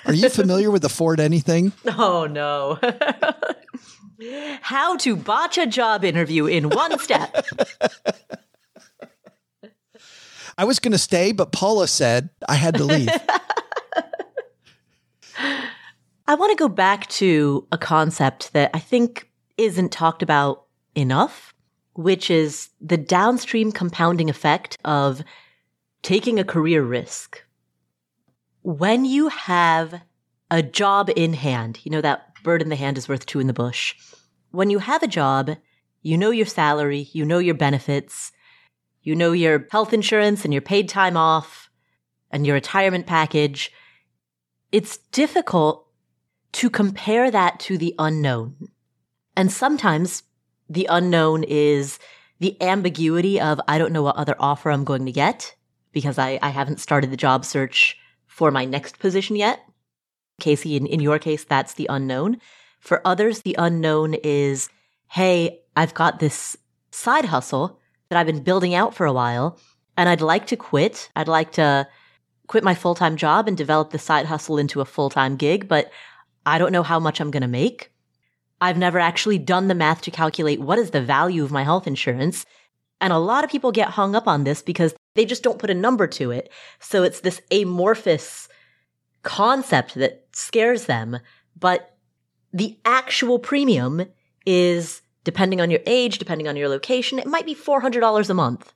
Are 0.07 0.15
you 0.15 0.29
familiar 0.31 0.71
with 0.71 0.83
the 0.83 0.87
Afford 0.87 1.21
Anything? 1.21 1.73
Oh 1.87 2.27
no. 2.27 2.79
How 4.63 4.97
to 4.97 5.15
botch 5.15 5.59
a 5.59 5.67
job 5.67 6.05
interview 6.05 6.47
in 6.47 6.71
one 6.71 6.99
step. 6.99 7.47
I 10.57 10.65
was 10.65 10.81
going 10.81 10.91
to 10.93 10.99
stay, 10.99 11.31
but 11.31 11.53
Paula 11.53 11.87
said 11.87 12.31
I 12.49 12.55
had 12.55 12.75
to 12.75 12.85
leave. 12.85 13.11
I 15.37 16.35
want 16.35 16.51
to 16.51 16.57
go 16.57 16.69
back 16.69 17.07
to 17.11 17.69
a 17.71 17.79
concept 17.79 18.53
that 18.55 18.71
I 18.75 18.81
think 18.81 19.31
isn't 19.57 19.93
talked 19.93 20.23
about 20.23 20.65
enough, 20.97 21.55
which 21.99 22.31
is 22.31 22.69
the 22.81 22.97
downstream 22.97 23.73
compounding 23.73 24.31
effect 24.31 24.79
of 24.85 25.21
taking 26.01 26.39
a 26.39 26.45
career 26.45 26.81
risk. 26.81 27.43
When 28.63 29.05
you 29.05 29.27
have 29.27 30.01
a 30.49 30.63
job 30.63 31.11
in 31.17 31.33
hand, 31.33 31.81
you 31.83 31.91
know, 31.91 32.01
that 32.01 32.35
bird 32.45 32.63
in 32.63 32.69
the 32.69 32.77
hand 32.77 32.99
is 32.99 33.09
worth 33.09 33.27
two 33.27 33.41
in 33.41 33.49
the 33.49 33.53
bush. 33.53 33.97
When 34.53 34.71
you 34.71 34.79
have 34.79 35.03
a 35.03 35.09
job, 35.09 35.57
you 36.01 36.17
know 36.17 36.31
your 36.31 36.47
salary, 36.47 37.09
you 37.13 37.25
know 37.25 37.41
your 37.41 37.57
benefits, 37.57 38.31
you 39.03 39.17
know 39.17 39.33
your 39.33 39.67
health 39.73 39.93
insurance 39.93 40.45
and 40.45 40.55
your 40.55 40.63
paid 40.63 40.89
time 40.89 41.17
off 41.17 41.69
and 42.31 42.47
your 42.47 42.55
retirement 42.55 43.09
package. 43.09 43.73
It's 44.71 44.99
difficult 45.11 45.85
to 46.53 46.71
compare 46.71 47.29
that 47.29 47.59
to 47.59 47.77
the 47.77 47.97
unknown. 47.99 48.69
And 49.35 49.51
sometimes 49.51 50.23
the 50.69 50.87
unknown 50.91 51.45
is 51.45 51.99
the 52.39 52.61
ambiguity 52.63 53.41
of, 53.41 53.61
I 53.67 53.79
don't 53.79 53.93
know 53.93 54.03
what 54.03 54.17
other 54.17 54.37
offer 54.39 54.71
I'm 54.71 54.85
going 54.85 55.07
to 55.07 55.13
get 55.13 55.55
because 55.93 56.19
I, 56.19 56.39
I 56.43 56.51
haven't 56.51 56.81
started 56.81 57.11
the 57.11 57.17
job 57.17 57.45
search 57.45 57.97
for 58.27 58.51
my 58.51 58.65
next 58.65 58.99
position 58.99 59.37
yet. 59.37 59.61
Casey, 60.41 60.77
in, 60.77 60.87
in 60.87 61.01
your 61.01 61.19
case, 61.19 61.45
that's 61.45 61.75
the 61.75 61.87
unknown. 61.91 62.41
For 62.81 63.01
others, 63.05 63.43
the 63.43 63.57
unknown 63.59 64.15
is, 64.15 64.69
Hey, 65.09 65.61
I've 65.75 65.95
got 65.95 66.21
this 66.21 66.57
side 66.91 67.25
hustle 67.25 67.81
that 68.09 68.19
I've 68.19 68.27
been 68.27 68.43
building 68.43 68.75
out 68.75 68.95
for 68.95 69.07
a 69.07 69.13
while 69.13 69.59
and 69.97 70.09
I'd 70.09 70.21
like 70.21 70.47
to 70.49 70.57
quit. 70.57 71.11
I'd 71.17 71.29
like 71.29 71.53
to 71.53 71.89
quit 72.47 72.65
my 72.65 72.75
full 72.75 72.95
time 72.95 73.17
job 73.17 73.49
and 73.49 73.57
develop 73.57 73.91
the 73.91 73.99
side 73.99 74.27
hustle 74.27 74.59
into 74.59 74.81
a 74.81 74.85
full 74.85 75.11
time 75.11 75.37
gig, 75.37 75.67
but 75.67 75.91
I 76.47 76.59
don't 76.59 76.73
know 76.73 76.83
how 76.83 77.01
much 77.01 77.21
I'm 77.21 77.31
going 77.31 77.43
to 77.43 77.49
make. 77.49 77.91
I've 78.61 78.79
never 78.79 78.99
actually 78.99 79.39
done 79.39 79.69
the 79.69 79.75
math 79.75 80.03
to 80.03 80.11
calculate 80.11 80.61
what 80.61 80.79
is 80.79 80.91
the 80.91 81.03
value 81.03 81.45
of 81.45 81.51
my 81.51 81.63
health 81.63 81.87
insurance. 81.87 82.45
And 83.01 83.13
a 83.13 83.19
lot 83.19 83.45
of 83.45 83.51
people 83.51 83.71
get 83.71 83.91
hung 83.91 84.17
up 84.17 84.27
on 84.27 84.45
this 84.45 84.63
because 84.63 84.95
they 85.15 85.25
just 85.25 85.43
don't 85.43 85.59
put 85.59 85.71
a 85.71 85.75
number 85.75 86.07
to 86.07 86.31
it. 86.31 86.51
So 86.81 87.03
it's 87.05 87.21
this 87.21 87.41
amorphous 87.51 88.49
concept 89.23 89.95
that 89.95 90.27
scares 90.33 90.87
them. 90.87 91.19
But 91.59 91.97
the 92.53 92.79
actual 92.85 93.39
premium 93.39 94.05
is 94.47 95.03
depending 95.25 95.61
on 95.61 95.71
your 95.71 95.81
age, 95.87 96.19
depending 96.19 96.49
on 96.49 96.57
your 96.57 96.69
location, 96.69 97.19
it 97.19 97.27
might 97.27 97.47
be 97.47 97.55
$400 97.55 98.31
a 98.31 98.35
month 98.35 98.73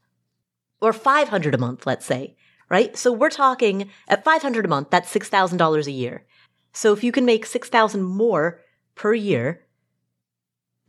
or 0.80 0.92
500 0.92 1.54
a 1.54 1.58
month, 1.58 1.86
let's 1.86 2.04
say, 2.04 2.36
right? 2.68 2.96
So 2.96 3.12
we're 3.12 3.30
talking 3.30 3.88
at 4.08 4.24
500 4.24 4.64
a 4.64 4.68
month, 4.68 4.90
that's 4.90 5.12
$6,000 5.12 5.86
a 5.86 5.90
year. 5.90 6.24
So 6.72 6.92
if 6.92 7.02
you 7.02 7.12
can 7.12 7.24
make 7.24 7.46
6,000 7.46 8.02
more 8.02 8.60
per 8.94 9.14
year 9.14 9.61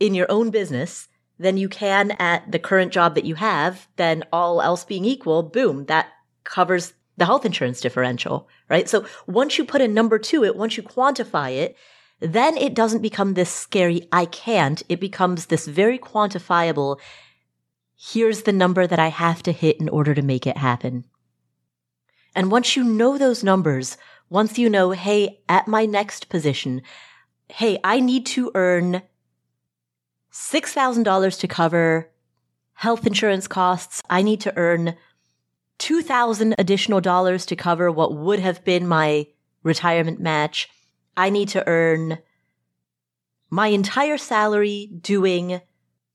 in 0.04 0.14
your 0.14 0.30
own 0.30 0.50
business 0.50 1.08
than 1.38 1.56
you 1.56 1.68
can 1.68 2.12
at 2.12 2.50
the 2.52 2.58
current 2.58 2.92
job 2.92 3.14
that 3.14 3.24
you 3.24 3.34
have, 3.34 3.88
then 3.96 4.22
all 4.32 4.62
else 4.62 4.84
being 4.84 5.04
equal, 5.04 5.42
boom, 5.42 5.86
that 5.86 6.08
covers 6.44 6.92
the 7.16 7.24
health 7.24 7.44
insurance 7.44 7.80
differential, 7.80 8.48
right? 8.68 8.88
So 8.88 9.06
once 9.26 9.58
you 9.58 9.64
put 9.64 9.80
a 9.80 9.88
number 9.88 10.18
to 10.18 10.44
it, 10.44 10.56
once 10.56 10.76
you 10.76 10.82
quantify 10.82 11.52
it, 11.56 11.76
then 12.20 12.56
it 12.56 12.74
doesn't 12.74 13.02
become 13.02 13.34
this 13.34 13.50
scary, 13.50 14.06
I 14.12 14.26
can't. 14.26 14.82
It 14.88 15.00
becomes 15.00 15.46
this 15.46 15.66
very 15.66 15.98
quantifiable, 15.98 17.00
here's 17.96 18.42
the 18.42 18.52
number 18.52 18.86
that 18.86 18.98
I 18.98 19.08
have 19.08 19.42
to 19.44 19.52
hit 19.52 19.80
in 19.80 19.88
order 19.88 20.14
to 20.14 20.22
make 20.22 20.46
it 20.46 20.56
happen. 20.56 21.04
And 22.34 22.50
once 22.50 22.76
you 22.76 22.84
know 22.84 23.16
those 23.16 23.44
numbers, 23.44 23.96
once 24.28 24.58
you 24.58 24.68
know, 24.68 24.90
hey, 24.90 25.40
at 25.48 25.68
my 25.68 25.86
next 25.86 26.28
position, 26.28 26.82
hey, 27.48 27.78
I 27.84 28.00
need 28.00 28.26
to 28.26 28.50
earn 28.54 29.02
$6,000 30.34 31.38
to 31.38 31.48
cover 31.48 32.10
health 32.72 33.06
insurance 33.06 33.46
costs. 33.46 34.02
I 34.10 34.22
need 34.22 34.40
to 34.40 34.52
earn 34.56 34.96
2000 35.78 36.56
additional 36.58 37.00
dollars 37.00 37.46
to 37.46 37.56
cover 37.56 37.90
what 37.90 38.16
would 38.16 38.40
have 38.40 38.64
been 38.64 38.88
my 38.88 39.28
retirement 39.62 40.20
match. 40.20 40.68
I 41.16 41.30
need 41.30 41.48
to 41.50 41.66
earn 41.68 42.18
my 43.48 43.68
entire 43.68 44.18
salary 44.18 44.90
doing 45.00 45.60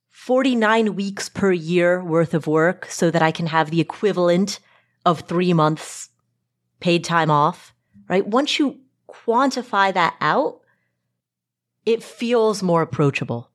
49 0.10 0.96
weeks 0.96 1.30
per 1.30 1.54
year 1.54 2.04
worth 2.04 2.34
of 2.34 2.46
work 2.46 2.88
so 2.90 3.10
that 3.10 3.22
I 3.22 3.32
can 3.32 3.48
have 3.48 3.72
the 3.72 3.80
equivalent 3.80 4.60
of 5.06 5.22
three 5.22 5.54
months 5.54 6.10
paid 6.82 7.06
time 7.06 7.32
off, 7.32 7.74
right? 8.10 8.28
Once 8.28 8.60
you 8.60 8.82
quantify 9.08 9.94
that 9.94 10.18
out, 10.20 10.60
it 11.86 12.04
feels 12.04 12.62
more 12.62 12.82
approachable. 12.82 13.49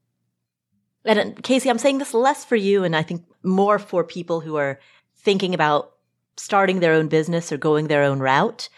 And 1.05 1.19
uh, 1.19 1.41
Casey, 1.43 1.69
I'm 1.71 1.79
saying 1.79 1.99
this 1.99 2.15
less 2.15 2.45
for 2.45 2.57
you 2.57 2.85
and 2.85 2.97
I 2.97 3.03
think 3.03 3.25
more 3.43 3.79
for 3.79 4.05
people 4.05 4.41
who 4.41 4.57
are 4.57 4.81
thinking 5.17 5.55
about 5.55 5.93
starting 6.37 6.81
their 6.81 6.95
own 6.95 7.09
business 7.09 7.53
or 7.53 7.57
going 7.57 7.89
their 7.89 8.03
own 8.03 8.21
route 8.21 8.69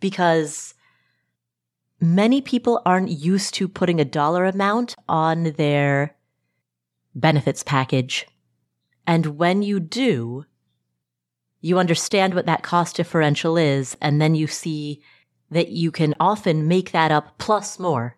because 0.00 0.74
many 2.00 2.40
people 2.40 2.82
aren't 2.84 3.10
used 3.10 3.54
to 3.54 3.68
putting 3.68 4.00
a 4.00 4.04
dollar 4.04 4.44
amount 4.44 4.94
on 5.08 5.44
their 5.52 6.16
benefits 7.14 7.62
package. 7.62 8.26
And 9.06 9.38
when 9.38 9.62
you 9.62 9.80
do, 9.80 10.44
you 11.60 11.78
understand 11.78 12.34
what 12.34 12.46
that 12.46 12.62
cost 12.62 12.96
differential 12.96 13.56
is, 13.56 13.96
and 14.00 14.20
then 14.20 14.34
you 14.34 14.46
see 14.46 15.02
that 15.50 15.68
you 15.68 15.90
can 15.90 16.14
often 16.20 16.68
make 16.68 16.92
that 16.92 17.10
up 17.10 17.38
plus 17.38 17.78
more. 17.78 18.16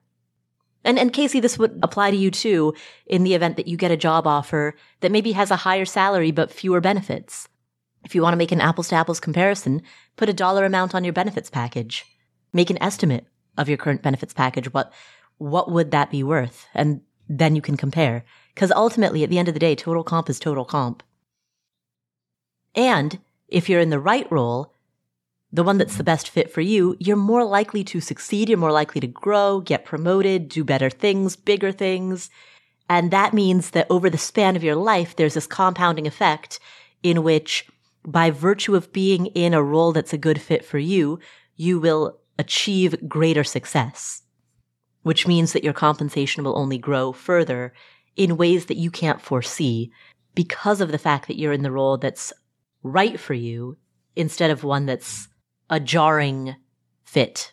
And, 0.86 1.00
and 1.00 1.12
Casey, 1.12 1.40
this 1.40 1.58
would 1.58 1.80
apply 1.82 2.12
to 2.12 2.16
you 2.16 2.30
too 2.30 2.72
in 3.06 3.24
the 3.24 3.34
event 3.34 3.56
that 3.56 3.66
you 3.66 3.76
get 3.76 3.90
a 3.90 3.96
job 3.96 4.24
offer 4.24 4.76
that 5.00 5.10
maybe 5.10 5.32
has 5.32 5.50
a 5.50 5.56
higher 5.56 5.84
salary 5.84 6.30
but 6.30 6.52
fewer 6.52 6.80
benefits. 6.80 7.48
If 8.04 8.14
you 8.14 8.22
want 8.22 8.34
to 8.34 8.38
make 8.38 8.52
an 8.52 8.60
apples 8.60 8.88
to 8.88 8.94
apples 8.94 9.18
comparison, 9.18 9.82
put 10.16 10.28
a 10.28 10.32
dollar 10.32 10.64
amount 10.64 10.94
on 10.94 11.02
your 11.02 11.12
benefits 11.12 11.50
package. 11.50 12.04
Make 12.52 12.70
an 12.70 12.80
estimate 12.80 13.26
of 13.58 13.68
your 13.68 13.78
current 13.78 14.02
benefits 14.02 14.32
package, 14.32 14.72
what, 14.72 14.92
what 15.38 15.72
would 15.72 15.90
that 15.90 16.12
be 16.12 16.22
worth? 16.22 16.66
And 16.72 17.00
then 17.28 17.56
you 17.56 17.62
can 17.62 17.76
compare. 17.76 18.24
Cause 18.54 18.70
ultimately, 18.70 19.24
at 19.24 19.30
the 19.30 19.40
end 19.40 19.48
of 19.48 19.54
the 19.54 19.60
day, 19.60 19.74
total 19.74 20.04
comp 20.04 20.30
is 20.30 20.38
total 20.38 20.64
comp. 20.64 21.02
And 22.76 23.18
if 23.48 23.68
you're 23.68 23.80
in 23.80 23.90
the 23.90 23.98
right 23.98 24.30
role, 24.30 24.72
the 25.52 25.62
one 25.62 25.78
that's 25.78 25.96
the 25.96 26.04
best 26.04 26.28
fit 26.28 26.50
for 26.50 26.60
you, 26.60 26.96
you're 26.98 27.16
more 27.16 27.44
likely 27.44 27.84
to 27.84 28.00
succeed. 28.00 28.48
You're 28.48 28.58
more 28.58 28.72
likely 28.72 29.00
to 29.00 29.06
grow, 29.06 29.60
get 29.60 29.84
promoted, 29.84 30.48
do 30.48 30.64
better 30.64 30.90
things, 30.90 31.36
bigger 31.36 31.72
things. 31.72 32.30
And 32.88 33.10
that 33.10 33.34
means 33.34 33.70
that 33.70 33.86
over 33.90 34.10
the 34.10 34.18
span 34.18 34.56
of 34.56 34.64
your 34.64 34.76
life, 34.76 35.16
there's 35.16 35.34
this 35.34 35.46
compounding 35.46 36.06
effect 36.06 36.60
in 37.02 37.22
which 37.22 37.66
by 38.04 38.30
virtue 38.30 38.76
of 38.76 38.92
being 38.92 39.26
in 39.26 39.54
a 39.54 39.62
role 39.62 39.92
that's 39.92 40.12
a 40.12 40.18
good 40.18 40.40
fit 40.40 40.64
for 40.64 40.78
you, 40.78 41.18
you 41.56 41.80
will 41.80 42.18
achieve 42.38 43.08
greater 43.08 43.42
success, 43.42 44.22
which 45.02 45.26
means 45.26 45.52
that 45.52 45.64
your 45.64 45.72
compensation 45.72 46.44
will 46.44 46.56
only 46.56 46.78
grow 46.78 47.12
further 47.12 47.72
in 48.14 48.36
ways 48.36 48.66
that 48.66 48.76
you 48.76 48.90
can't 48.90 49.20
foresee 49.20 49.90
because 50.34 50.80
of 50.80 50.92
the 50.92 50.98
fact 50.98 51.26
that 51.26 51.38
you're 51.38 51.52
in 51.52 51.62
the 51.62 51.72
role 51.72 51.98
that's 51.98 52.32
right 52.82 53.18
for 53.18 53.34
you 53.34 53.76
instead 54.14 54.50
of 54.50 54.62
one 54.62 54.86
that's 54.86 55.28
a 55.68 55.80
jarring 55.80 56.56
fit. 57.04 57.52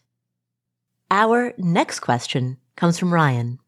Our 1.10 1.53
next 1.58 2.00
question 2.00 2.58
comes 2.75 2.98
from 2.98 3.13
Ryan. 3.13 3.60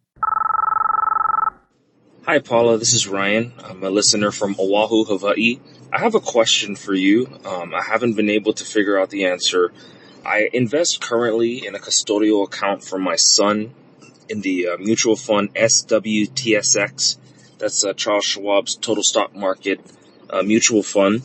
Hi, 2.24 2.40
Paula. 2.40 2.78
This 2.78 2.94
is 2.94 3.08
Ryan. 3.08 3.54
I'm 3.64 3.84
a 3.84 3.90
listener 3.90 4.32
from 4.32 4.56
Oahu, 4.60 5.06
Hawaii. 5.06 5.60
I 5.94 6.00
have 6.00 6.16
a 6.16 6.20
question 6.20 6.76
for 6.76 6.94
you. 6.94 7.28
Um, 7.46 7.74
I 7.74 7.84
haven't 7.84 8.16
been 8.16 8.30
able 8.30 8.54
to 8.54 8.66
figure 8.66 9.00
out 9.00 9.12
the 9.12 9.26
answer 9.26 9.72
I 10.26 10.50
invest 10.52 11.02
currently 11.02 11.68
in 11.68 11.76
a 11.76 11.80
custodial 11.80 12.46
account 12.46 12.84
for 12.84 12.98
my 12.98 13.16
son 13.16 13.76
in 14.28 14.42
the 14.42 14.70
uh, 14.70 14.78
mutual 14.78 15.16
fund 15.16 15.54
SWTSX. 15.54 17.18
That's 17.60 17.86
uh, 17.86 17.94
Charles 17.94 18.26
Schwab's 18.26 18.76
total 18.76 19.04
stock 19.04 19.36
market 19.36 19.80
uh, 20.32 20.42
mutual 20.42 20.82
fund. 20.82 21.22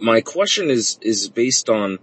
My 0.00 0.22
question 0.22 0.70
is 0.70 0.98
is 1.00 1.28
based 1.28 1.68
on 1.70 2.00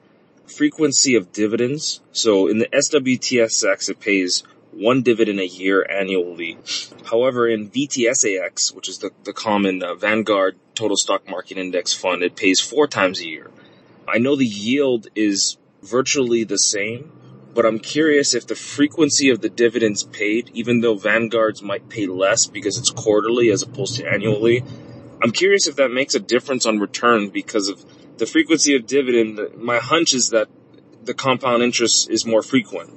frequency 0.49 1.15
of 1.15 1.31
dividends. 1.31 2.01
So 2.11 2.47
in 2.47 2.59
the 2.59 2.67
SWTSX, 2.67 3.89
it 3.89 3.99
pays 3.99 4.43
one 4.71 5.01
dividend 5.01 5.39
a 5.39 5.47
year 5.47 5.85
annually. 5.89 6.57
However, 7.05 7.47
in 7.47 7.69
VTSAX, 7.69 8.73
which 8.73 8.89
is 8.89 8.99
the, 8.99 9.11
the 9.23 9.33
common 9.33 9.83
uh, 9.83 9.95
Vanguard 9.95 10.57
Total 10.75 10.97
Stock 10.97 11.27
Market 11.29 11.57
Index 11.57 11.93
fund, 11.93 12.23
it 12.23 12.35
pays 12.35 12.59
four 12.59 12.87
times 12.87 13.19
a 13.19 13.27
year. 13.27 13.49
I 14.07 14.17
know 14.17 14.35
the 14.35 14.45
yield 14.45 15.07
is 15.15 15.57
virtually 15.81 16.43
the 16.43 16.57
same, 16.57 17.11
but 17.53 17.65
I'm 17.65 17.79
curious 17.79 18.33
if 18.33 18.47
the 18.47 18.55
frequency 18.55 19.29
of 19.29 19.41
the 19.41 19.49
dividends 19.49 20.03
paid, 20.03 20.51
even 20.53 20.81
though 20.81 20.95
Vanguard's 20.95 21.61
might 21.61 21.89
pay 21.89 22.05
less 22.05 22.47
because 22.47 22.77
it's 22.77 22.91
quarterly 22.91 23.49
as 23.49 23.63
opposed 23.63 23.95
to 23.97 24.07
annually, 24.07 24.63
I'm 25.21 25.31
curious 25.31 25.67
if 25.67 25.75
that 25.77 25.91
makes 25.91 26.15
a 26.15 26.19
difference 26.19 26.65
on 26.65 26.79
return 26.79 27.29
because 27.29 27.67
of 27.67 27.83
the 28.19 28.25
frequency 28.25 28.75
of 28.75 28.85
dividend. 28.85 29.39
My 29.57 29.77
hunch 29.77 30.13
is 30.13 30.29
that 30.29 30.47
the 31.03 31.13
compound 31.13 31.63
interest 31.63 32.09
is 32.09 32.25
more 32.25 32.43
frequent. 32.43 32.91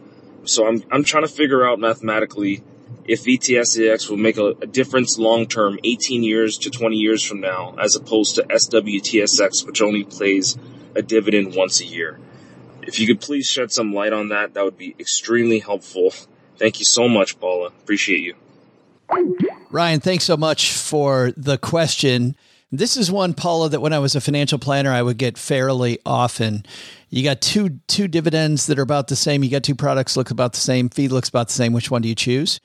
So 0.44 0.66
I'm, 0.66 0.82
I'm 0.90 1.04
trying 1.04 1.22
to 1.22 1.32
figure 1.32 1.66
out 1.66 1.78
mathematically 1.78 2.62
if 3.04 3.24
VTSAX 3.24 4.10
will 4.10 4.16
make 4.16 4.36
a, 4.36 4.48
a 4.48 4.66
difference 4.66 5.18
long 5.18 5.46
term, 5.46 5.78
18 5.82 6.22
years 6.22 6.58
to 6.58 6.70
20 6.70 6.96
years 6.96 7.22
from 7.22 7.40
now, 7.40 7.74
as 7.80 7.96
opposed 7.96 8.34
to 8.34 8.42
SWTSX, 8.42 9.66
which 9.66 9.80
only 9.80 10.04
plays 10.04 10.58
a 10.94 11.02
dividend 11.02 11.54
once 11.54 11.80
a 11.80 11.84
year. 11.84 12.18
If 12.82 12.98
you 12.98 13.06
could 13.06 13.20
please 13.20 13.46
shed 13.46 13.72
some 13.72 13.94
light 13.94 14.12
on 14.12 14.28
that, 14.28 14.54
that 14.54 14.64
would 14.64 14.76
be 14.76 14.94
extremely 14.98 15.60
helpful. 15.60 16.12
Thank 16.58 16.80
you 16.80 16.84
so 16.84 17.08
much, 17.08 17.38
Paula. 17.38 17.68
Appreciate 17.68 18.20
you. 18.20 18.34
Ryan, 19.70 20.00
thanks 20.00 20.24
so 20.24 20.36
much 20.36 20.72
for 20.72 21.32
the 21.36 21.58
question. 21.58 22.36
This 22.74 22.96
is 22.96 23.12
one, 23.12 23.34
Paula, 23.34 23.68
that 23.68 23.82
when 23.82 23.92
I 23.92 23.98
was 23.98 24.16
a 24.16 24.20
financial 24.20 24.58
planner, 24.58 24.90
I 24.90 25.02
would 25.02 25.18
get 25.18 25.36
fairly 25.36 25.98
often. 26.06 26.64
You 27.10 27.22
got 27.22 27.42
two 27.42 27.80
two 27.86 28.08
dividends 28.08 28.66
that 28.66 28.78
are 28.78 28.82
about 28.82 29.08
the 29.08 29.16
same. 29.16 29.44
You 29.44 29.50
got 29.50 29.62
two 29.62 29.74
products 29.74 30.16
look 30.16 30.30
about 30.30 30.54
the 30.54 30.60
same. 30.60 30.88
Fee 30.88 31.08
looks 31.08 31.28
about 31.28 31.48
the 31.48 31.54
same. 31.54 31.74
Which 31.74 31.90
one 31.90 32.00
do 32.00 32.08
you 32.08 32.14
choose? 32.14 32.60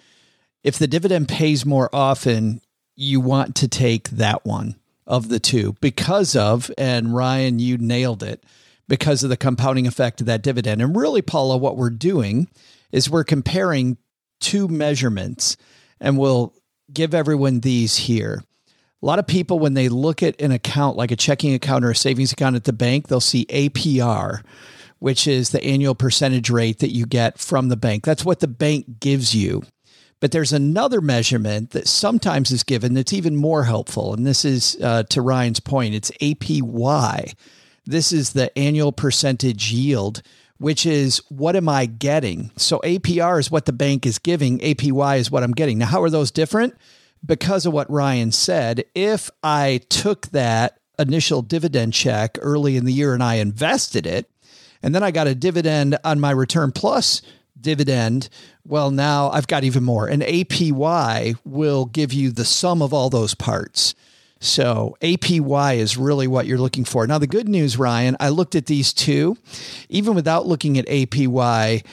If 0.64 0.80
the 0.80 0.88
dividend 0.88 1.28
pays 1.28 1.66
more 1.66 1.90
often, 1.94 2.62
you 2.96 3.20
want 3.20 3.56
to 3.58 3.68
take 3.68 4.10
that 4.12 4.46
one 4.46 4.76
of 5.06 5.28
the 5.28 5.40
two 5.42 5.76
because 5.82 6.38
of, 6.38 6.72
and 6.78 7.14
Ryan, 7.14 7.60
you 7.60 7.78
nailed 7.78 8.24
it, 8.24 8.46
because 8.88 9.24
of 9.24 9.30
the 9.30 9.38
compounding 9.38 9.88
effect 9.88 10.22
of 10.22 10.28
that 10.28 10.42
dividend. 10.42 10.82
And 10.82 10.96
really, 10.96 11.22
Paula, 11.22 11.58
what 11.58 11.76
we're 11.76 11.90
doing 11.90 12.48
is 12.94 13.10
we're 13.10 13.26
comparing 13.26 13.98
two 14.40 14.70
measurements, 14.70 15.58
and 16.00 16.18
we'll 16.18 16.54
give 16.94 17.14
everyone 17.14 17.60
these 17.60 17.98
here. 17.98 18.42
A 19.01 19.06
lot 19.06 19.20
of 19.20 19.27
people, 19.27 19.60
when 19.60 19.75
they 19.75 19.89
look 19.89 20.24
at 20.24 20.42
an 20.42 20.51
account 20.51 20.98
like 20.98 21.12
a 21.12 21.16
checking 21.16 21.54
account 21.54 21.86
or 21.86 21.92
a 21.92 21.96
savings 21.96 22.32
account 22.32 22.56
at 22.56 22.63
the 22.63 22.74
bank, 22.74 23.08
they'll 23.08 23.20
see 23.22 23.46
APR, 23.46 24.42
which 24.98 25.27
is 25.27 25.51
the 25.51 25.63
annual 25.63 25.94
percentage 25.94 26.50
rate 26.50 26.80
that 26.80 26.94
you 26.94 27.06
get 27.06 27.38
from 27.38 27.70
the 27.70 27.77
bank. 27.77 28.04
That's 28.04 28.25
what 28.25 28.39
the 28.39 28.48
bank 28.48 29.00
gives 29.00 29.36
you. 29.36 29.63
But 30.20 30.32
there's 30.32 30.51
another 30.51 31.00
measurement 31.00 31.72
that 31.72 31.88
sometimes 31.88 32.50
is 32.50 32.63
given 32.63 32.96
that's 32.96 33.13
even 33.13 33.36
more 33.36 33.66
helpful. 33.66 34.16
And 34.16 34.25
this 34.25 34.44
is 34.44 34.75
uh, 34.82 35.04
to 35.10 35.22
Ryan's 35.22 35.60
point 35.60 35.94
it's 35.94 36.10
APY. 36.20 37.36
This 37.86 38.12
is 38.12 38.34
the 38.34 38.58
annual 38.58 38.92
percentage 38.92 39.72
yield, 39.72 40.24
which 40.58 40.88
is 40.88 41.22
what 41.30 41.56
am 41.56 41.70
I 41.70 41.86
getting? 41.86 42.51
So 42.58 42.80
APR 42.80 43.39
is 43.39 43.51
what 43.51 43.66
the 43.66 43.74
bank 43.74 44.08
is 44.08 44.18
giving, 44.18 44.58
APY 44.60 45.20
is 45.20 45.30
what 45.30 45.44
I'm 45.44 45.51
getting. 45.51 45.77
Now, 45.77 45.86
how 45.86 46.01
are 46.01 46.10
those 46.10 46.32
different? 46.32 46.75
Because 47.27 47.65
of 47.65 47.74
what 47.74 47.91
Ryan 47.91 48.31
said, 48.31 48.86
if 48.96 49.29
I 49.43 49.81
took 49.89 50.27
that 50.27 50.79
initial 50.98 51.41
dividend 51.41 51.93
check 51.93 52.38
early 52.41 52.77
in 52.77 52.86
the 52.86 52.93
year 52.93 53.13
and 53.13 53.22
I 53.22 53.36
invested 53.36 54.07
it, 54.07 54.29
and 54.81 54.96
then 54.96 55.03
I 55.03 55.12
got 55.12 55.27
a 55.27 55.36
dividend 55.36 55.98
on 56.03 56.19
my 56.19 56.31
return 56.31 56.72
plus 56.72 57.22
dividend, 57.60 58.29
well, 58.65 58.91
now 58.91 59.29
I've 59.29 59.48
got 59.48 59.63
even 59.63 59.84
more. 59.84 60.07
And 60.07 60.22
APY 60.22 61.36
will 61.43 61.86
give 61.86 62.13
you 62.13 62.31
the 62.31 62.46
sum 62.46 62.81
of 62.81 62.93
all 62.93 63.10
those 63.10 63.34
parts. 63.34 63.96
So 64.39 64.96
APY 65.01 65.77
is 65.77 65.98
really 65.98 66.27
what 66.27 66.46
you're 66.46 66.60
looking 66.60 66.86
for. 66.86 67.08
Now, 67.08 67.17
the 67.17 67.28
good 67.28 67.49
news, 67.49 67.78
Ryan, 67.78 68.15
I 68.19 68.30
looked 68.30 68.56
at 68.56 68.67
these 68.67 68.93
two. 68.93 69.36
Even 69.89 70.13
without 70.13 70.45
looking 70.45 70.78
at 70.78 70.86
APY, 70.86 71.84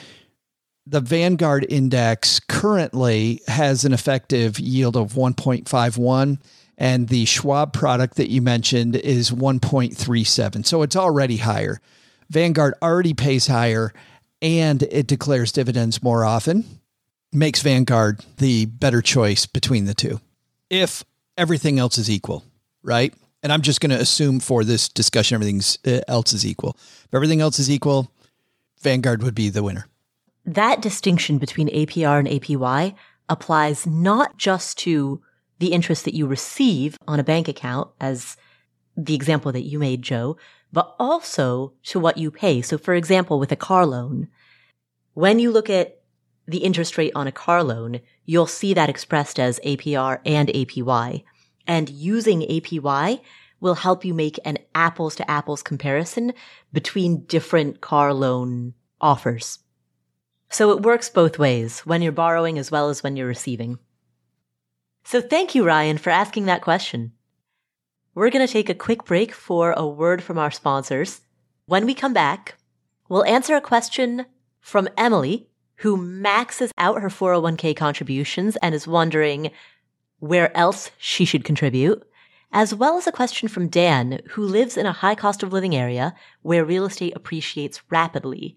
the 0.86 1.00
Vanguard 1.00 1.66
index 1.68 2.40
currently 2.40 3.40
has 3.46 3.84
an 3.84 3.92
effective 3.92 4.58
yield 4.58 4.96
of 4.96 5.14
1.51 5.14 6.38
and 6.76 7.08
the 7.08 7.24
Schwab 7.24 7.72
product 7.72 8.16
that 8.16 8.30
you 8.30 8.42
mentioned 8.42 8.96
is 8.96 9.30
1.37. 9.30 10.66
So 10.66 10.82
it's 10.82 10.96
already 10.96 11.38
higher. 11.38 11.80
Vanguard 12.28 12.74
already 12.82 13.14
pays 13.14 13.46
higher 13.46 13.92
and 14.42 14.82
it 14.82 15.06
declares 15.06 15.52
dividends 15.52 16.02
more 16.02 16.24
often. 16.24 16.64
Makes 17.32 17.62
Vanguard 17.62 18.24
the 18.38 18.66
better 18.66 19.00
choice 19.00 19.46
between 19.46 19.86
the 19.86 19.94
two. 19.94 20.20
If 20.68 21.04
everything 21.36 21.78
else 21.78 21.98
is 21.98 22.10
equal, 22.10 22.44
right? 22.82 23.14
And 23.42 23.52
I'm 23.52 23.62
just 23.62 23.80
going 23.80 23.90
to 23.90 24.00
assume 24.00 24.40
for 24.40 24.64
this 24.64 24.88
discussion 24.88 25.34
everything 25.34 25.60
uh, 25.86 26.00
else 26.08 26.32
is 26.32 26.46
equal. 26.46 26.76
If 27.04 27.14
everything 27.14 27.40
else 27.40 27.58
is 27.58 27.70
equal, 27.70 28.10
Vanguard 28.80 29.22
would 29.22 29.34
be 29.34 29.48
the 29.48 29.62
winner. 29.62 29.86
That 30.46 30.82
distinction 30.82 31.38
between 31.38 31.68
APR 31.68 32.18
and 32.18 32.28
APY 32.28 32.94
applies 33.28 33.86
not 33.86 34.36
just 34.36 34.78
to 34.78 35.22
the 35.58 35.72
interest 35.72 36.04
that 36.04 36.14
you 36.14 36.26
receive 36.26 36.98
on 37.08 37.18
a 37.18 37.24
bank 37.24 37.48
account, 37.48 37.90
as 38.00 38.36
the 38.96 39.14
example 39.14 39.52
that 39.52 39.62
you 39.62 39.78
made, 39.78 40.02
Joe, 40.02 40.36
but 40.72 40.94
also 40.98 41.72
to 41.84 41.98
what 41.98 42.18
you 42.18 42.30
pay. 42.30 42.60
So, 42.60 42.76
for 42.76 42.94
example, 42.94 43.38
with 43.38 43.52
a 43.52 43.56
car 43.56 43.86
loan, 43.86 44.28
when 45.14 45.38
you 45.38 45.50
look 45.50 45.70
at 45.70 46.00
the 46.46 46.58
interest 46.58 46.98
rate 46.98 47.12
on 47.14 47.26
a 47.26 47.32
car 47.32 47.62
loan, 47.62 48.00
you'll 48.26 48.46
see 48.46 48.74
that 48.74 48.90
expressed 48.90 49.38
as 49.38 49.60
APR 49.60 50.20
and 50.26 50.48
APY. 50.48 51.24
And 51.66 51.88
using 51.88 52.42
APY 52.42 53.20
will 53.60 53.76
help 53.76 54.04
you 54.04 54.12
make 54.12 54.38
an 54.44 54.58
apples 54.74 55.14
to 55.16 55.30
apples 55.30 55.62
comparison 55.62 56.34
between 56.72 57.24
different 57.24 57.80
car 57.80 58.12
loan 58.12 58.74
offers. 59.00 59.60
So 60.54 60.70
it 60.70 60.82
works 60.82 61.08
both 61.08 61.36
ways, 61.36 61.80
when 61.80 62.00
you're 62.00 62.12
borrowing 62.12 62.60
as 62.60 62.70
well 62.70 62.88
as 62.88 63.02
when 63.02 63.16
you're 63.16 63.26
receiving. 63.26 63.80
So 65.02 65.20
thank 65.20 65.56
you, 65.56 65.64
Ryan, 65.64 65.98
for 65.98 66.10
asking 66.10 66.44
that 66.44 66.62
question. 66.62 67.10
We're 68.14 68.30
going 68.30 68.46
to 68.46 68.52
take 68.52 68.68
a 68.68 68.74
quick 68.74 69.04
break 69.04 69.32
for 69.34 69.72
a 69.72 69.84
word 69.84 70.22
from 70.22 70.38
our 70.38 70.52
sponsors. 70.52 71.22
When 71.66 71.86
we 71.86 71.92
come 71.92 72.12
back, 72.12 72.54
we'll 73.08 73.24
answer 73.24 73.56
a 73.56 73.60
question 73.60 74.26
from 74.60 74.88
Emily, 74.96 75.48
who 75.78 75.96
maxes 75.96 76.70
out 76.78 77.02
her 77.02 77.08
401k 77.08 77.74
contributions 77.74 78.54
and 78.62 78.76
is 78.76 78.86
wondering 78.86 79.50
where 80.20 80.56
else 80.56 80.92
she 80.98 81.24
should 81.24 81.42
contribute, 81.42 82.00
as 82.52 82.72
well 82.72 82.96
as 82.96 83.08
a 83.08 83.12
question 83.12 83.48
from 83.48 83.66
Dan, 83.66 84.20
who 84.30 84.44
lives 84.44 84.76
in 84.76 84.86
a 84.86 84.92
high 84.92 85.16
cost 85.16 85.42
of 85.42 85.52
living 85.52 85.74
area 85.74 86.14
where 86.42 86.64
real 86.64 86.84
estate 86.84 87.14
appreciates 87.16 87.82
rapidly, 87.90 88.56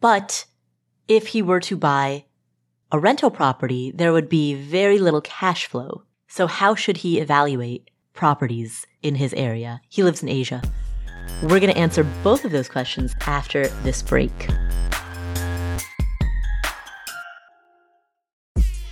but 0.00 0.46
if 1.08 1.28
he 1.28 1.40
were 1.40 1.60
to 1.60 1.76
buy 1.76 2.26
a 2.92 2.98
rental 2.98 3.30
property, 3.30 3.90
there 3.90 4.12
would 4.12 4.28
be 4.28 4.54
very 4.54 4.98
little 4.98 5.22
cash 5.22 5.66
flow. 5.66 6.02
So 6.28 6.46
how 6.46 6.74
should 6.74 6.98
he 6.98 7.18
evaluate 7.18 7.90
properties 8.12 8.86
in 9.02 9.14
his 9.14 9.32
area? 9.32 9.80
He 9.88 10.02
lives 10.02 10.22
in 10.22 10.28
Asia. 10.28 10.62
We're 11.42 11.60
going 11.60 11.72
to 11.72 11.78
answer 11.78 12.04
both 12.22 12.44
of 12.44 12.52
those 12.52 12.68
questions 12.68 13.14
after 13.26 13.68
this 13.84 14.02
break. 14.02 14.32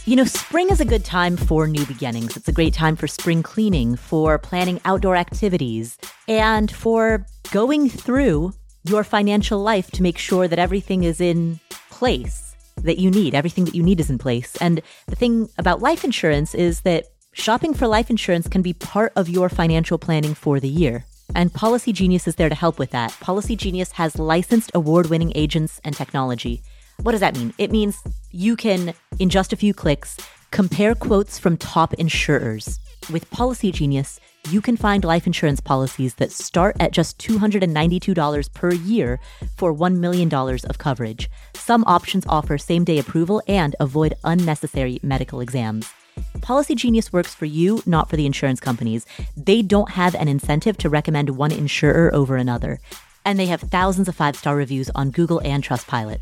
You 0.07 0.17
know, 0.17 0.25
spring 0.25 0.71
is 0.71 0.81
a 0.81 0.85
good 0.85 1.05
time 1.05 1.37
for 1.37 1.67
new 1.67 1.85
beginnings. 1.85 2.37
It's 2.37 2.49
a 2.49 2.53
great 2.53 2.73
time 2.73 2.97
for 2.97 3.09
spring 3.09 3.43
cleaning, 3.43 3.97
for 3.97 4.39
planning 4.39 4.81
outdoor 4.85 5.17
activities, 5.17 5.99
and 6.29 6.71
for 6.71 7.27
going 7.51 7.91
through 7.91 8.55
your 8.85 9.05
financial 9.05 9.59
life 9.59 9.91
to 9.91 10.03
make 10.03 10.17
sure 10.17 10.47
that 10.49 10.61
everything 10.61 11.03
is 11.03 11.21
in 11.21 11.59
place 11.97 12.55
that 12.83 12.99
you 12.99 13.11
need. 13.11 13.35
Everything 13.35 13.65
that 13.65 13.75
you 13.75 13.83
need 13.83 14.01
is 14.01 14.11
in 14.11 14.19
place. 14.19 14.55
And 14.61 14.83
the 15.07 15.17
thing 15.17 15.49
about 15.57 15.81
life 15.81 16.05
insurance 16.05 16.55
is 16.55 16.83
that 16.83 17.07
shopping 17.33 17.73
for 17.73 17.87
life 17.87 18.11
insurance 18.11 18.47
can 18.49 18.63
be 18.63 18.75
part 18.75 19.13
of 19.17 19.29
your 19.29 19.49
financial 19.49 19.99
planning 19.99 20.35
for 20.35 20.61
the 20.61 20.69
year. 20.69 21.07
And 21.35 21.53
Policygenius 21.53 22.29
is 22.29 22.37
there 22.37 22.51
to 22.51 22.55
help 22.55 22.79
with 22.79 22.91
that. 22.91 23.11
Policygenius 23.13 23.93
has 23.93 24.19
licensed 24.19 24.71
award 24.75 25.07
winning 25.09 25.33
agents 25.35 25.81
and 25.85 25.97
technology. 25.97 26.63
What 27.03 27.13
does 27.13 27.21
that 27.21 27.37
mean? 27.37 27.55
It 27.59 27.71
means 27.71 27.97
you 28.31 28.57
can, 28.57 28.95
in 29.19 29.29
just 29.31 29.53
a 29.53 29.57
few 29.57 29.73
clicks, 29.73 30.17
compare 30.51 30.95
quotes 30.95 31.39
from 31.39 31.57
top 31.57 31.95
insurers. 31.95 32.79
With 33.11 33.31
Policygenius, 33.31 34.19
you 34.51 34.61
can 34.61 34.77
find 34.77 35.05
life 35.05 35.27
insurance 35.27 35.61
policies 35.61 36.15
that 36.15 36.33
start 36.33 36.77
at 36.79 36.93
just 36.93 37.19
$292 37.19 38.53
per 38.53 38.73
year 38.73 39.19
for 39.57 39.75
$1 39.75 39.97
million 39.97 40.33
of 40.33 40.79
coverage. 40.79 41.29
Some 41.55 41.85
options 41.87 42.27
offer 42.29 42.59
same 42.59 42.85
day 42.85 42.99
approval 42.99 43.43
and 43.49 43.75
avoid 43.81 44.15
unnecessary 44.25 44.99
medical 45.03 45.41
exams. 45.41 45.93
Policygenius 46.39 47.13
works 47.13 47.35
for 47.35 47.45
you, 47.45 47.83
not 47.87 48.09
for 48.09 48.17
the 48.17 48.27
insurance 48.27 48.61
companies. 48.61 49.05
They 49.37 49.63
don't 49.63 49.91
have 49.91 50.15
an 50.15 50.29
incentive 50.29 50.79
to 50.79 50.89
recommend 50.89 51.31
one 51.31 51.53
insurer 51.53 52.15
over 52.15 52.37
another, 52.37 52.79
and 53.25 53.39
they 53.39 53.47
have 53.47 53.61
thousands 53.61 54.09
of 54.09 54.15
five 54.15 54.37
star 54.37 54.57
reviews 54.57 54.91
on 54.95 55.11
Google 55.11 55.41
and 55.45 55.63
Trustpilot. 55.63 56.21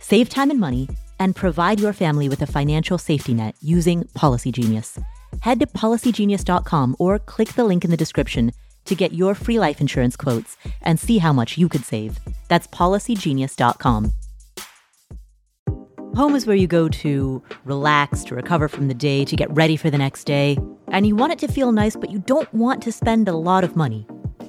Save 0.00 0.28
time 0.28 0.50
and 0.50 0.60
money 0.60 0.88
and 1.18 1.34
provide 1.34 1.80
your 1.80 1.92
family 1.92 2.28
with 2.28 2.42
a 2.42 2.46
financial 2.46 2.98
safety 2.98 3.32
net 3.32 3.56
using 3.60 4.04
Policygenius 4.16 5.02
head 5.40 5.60
to 5.60 5.66
policygenius.com 5.66 6.96
or 6.98 7.18
click 7.18 7.54
the 7.54 7.64
link 7.64 7.84
in 7.84 7.90
the 7.90 7.96
description 7.96 8.52
to 8.84 8.94
get 8.94 9.12
your 9.12 9.34
free 9.34 9.58
life 9.58 9.80
insurance 9.80 10.16
quotes 10.16 10.56
and 10.82 11.00
see 11.00 11.18
how 11.18 11.32
much 11.32 11.56
you 11.56 11.68
could 11.68 11.84
save. 11.84 12.18
That's 12.48 12.66
policygenius.com. 12.66 14.12
Home 16.14 16.36
is 16.36 16.46
where 16.46 16.54
you 16.54 16.68
go 16.68 16.88
to 16.88 17.42
relax, 17.64 18.22
to 18.24 18.36
recover 18.36 18.68
from 18.68 18.86
the 18.86 18.94
day, 18.94 19.24
to 19.24 19.34
get 19.34 19.50
ready 19.50 19.76
for 19.76 19.90
the 19.90 19.98
next 19.98 20.24
day. 20.24 20.56
And 20.88 21.06
you 21.06 21.16
want 21.16 21.32
it 21.32 21.40
to 21.40 21.48
feel 21.48 21.72
nice, 21.72 21.96
but 21.96 22.12
you 22.12 22.20
don't 22.20 22.52
want 22.54 22.82
to 22.84 22.92
spend 22.92 23.26
a 23.26 23.32
lot 23.32 23.64
of 23.64 23.74
money. 23.74 24.06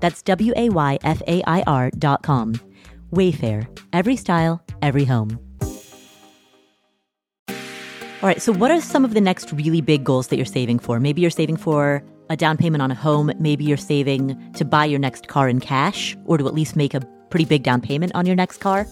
That's 0.00 0.22
W 0.22 0.52
A 0.56 0.68
Y 0.70 0.98
F 1.02 1.22
A 1.26 1.42
I 1.46 1.62
R 1.66 1.90
dot 1.98 2.22
com. 2.22 2.54
Wayfair, 3.12 3.66
every 3.92 4.16
style, 4.16 4.62
every 4.82 5.04
home. 5.04 5.38
All 8.22 8.26
right, 8.28 8.42
so 8.42 8.52
what 8.52 8.70
are 8.70 8.82
some 8.82 9.04
of 9.06 9.14
the 9.14 9.20
next 9.20 9.50
really 9.52 9.80
big 9.80 10.04
goals 10.04 10.28
that 10.28 10.36
you're 10.36 10.44
saving 10.44 10.78
for? 10.78 11.00
Maybe 11.00 11.22
you're 11.22 11.30
saving 11.30 11.56
for 11.56 12.02
a 12.28 12.36
down 12.36 12.58
payment 12.58 12.82
on 12.82 12.90
a 12.90 12.94
home. 12.94 13.32
Maybe 13.38 13.64
you're 13.64 13.78
saving 13.78 14.52
to 14.52 14.64
buy 14.64 14.84
your 14.84 14.98
next 14.98 15.28
car 15.28 15.48
in 15.48 15.58
cash 15.58 16.14
or 16.26 16.36
to 16.36 16.46
at 16.46 16.52
least 16.52 16.76
make 16.76 16.92
a 16.92 17.00
pretty 17.30 17.46
big 17.46 17.62
down 17.62 17.80
payment 17.80 18.14
on 18.14 18.26
your 18.26 18.36
next 18.36 18.58
car. 18.58 18.86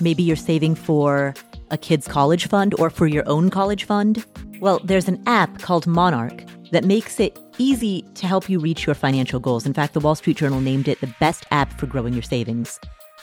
Maybe 0.00 0.24
you're 0.24 0.34
saving 0.34 0.74
for 0.74 1.32
a 1.70 1.78
kid's 1.78 2.08
college 2.08 2.48
fund 2.48 2.74
or 2.80 2.90
for 2.90 3.06
your 3.06 3.26
own 3.28 3.50
college 3.50 3.84
fund. 3.84 4.24
Well, 4.60 4.80
there's 4.82 5.06
an 5.06 5.22
app 5.26 5.60
called 5.60 5.86
Monarch 5.86 6.42
that 6.72 6.84
makes 6.84 7.20
it 7.20 7.38
easy 7.58 8.02
to 8.14 8.26
help 8.26 8.48
you 8.48 8.58
reach 8.58 8.86
your 8.86 8.94
financial 8.94 9.40
goals. 9.40 9.66
In 9.66 9.74
fact, 9.74 9.94
the 9.94 10.00
Wall 10.00 10.14
Street 10.14 10.36
Journal 10.36 10.60
named 10.60 10.88
it 10.88 11.00
the 11.00 11.14
best 11.20 11.46
app 11.50 11.78
for 11.78 11.86
growing 11.86 12.12
your 12.12 12.22
savings. 12.22 12.80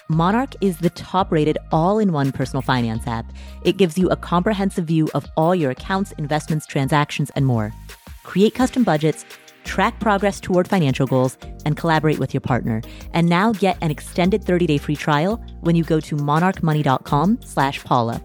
Monarch 0.10 0.56
is 0.62 0.78
the 0.78 0.89
top 0.89 1.32
rated 1.32 1.58
all 1.72 2.00
in 2.00 2.12
one 2.12 2.32
personal 2.32 2.62
finance 2.62 3.08
app. 3.08 3.32
It 3.63 3.78
gives 3.78 3.98
you 3.98 4.10
a 4.10 4.17
comprehensive 4.17 4.86
view 4.86 5.10
of 5.13 5.26
all 5.38 5.56
your 5.56 5.72
accounts, 5.72 6.12
investments, 6.13 6.65
transactions, 6.65 7.32
and 7.36 7.46
more. 7.46 7.74
Create 8.24 8.54
custom 8.54 8.84
budgets 8.84 9.26
track 9.63 10.00
progress 10.00 10.39
toward 10.39 10.67
financial 10.67 11.08
goals, 11.08 11.38
and 11.65 11.78
collaborate 11.78 12.19
with 12.19 12.34
your 12.34 12.41
partner. 12.41 12.82
And 13.13 13.30
now 13.30 13.54
get 13.54 13.78
an 13.82 13.91
extended 13.91 14.43
30-day 14.43 14.78
free 14.78 14.96
trial 14.96 15.38
when 15.62 15.76
you 15.76 15.84
go 15.84 16.00
to 16.02 16.15
monarchmoney.com 16.15 17.39
slash 17.43 17.84
Paula. 17.84 18.22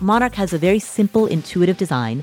Monarch 0.00 0.34
has 0.34 0.52
a 0.52 0.58
very 0.58 0.78
simple, 0.78 1.26
intuitive 1.26 1.76
design. 1.76 2.22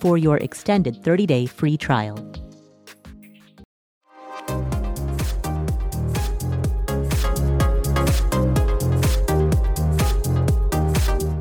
for 0.00 0.18
your 0.18 0.36
extended 0.38 1.02
30 1.02 1.26
day 1.26 1.46
free 1.46 1.76
trial. 1.76 2.18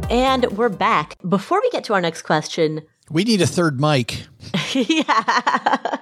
And 0.10 0.46
we're 0.58 0.70
back. 0.70 1.16
Before 1.28 1.62
we 1.62 1.70
get 1.70 1.84
to 1.86 1.94
our 1.94 2.02
next 2.02 2.24
question, 2.24 2.82
we 3.12 3.24
need 3.24 3.42
a 3.42 3.48
third 3.48 3.80
mic. 3.80 4.26
yeah. 4.74 5.98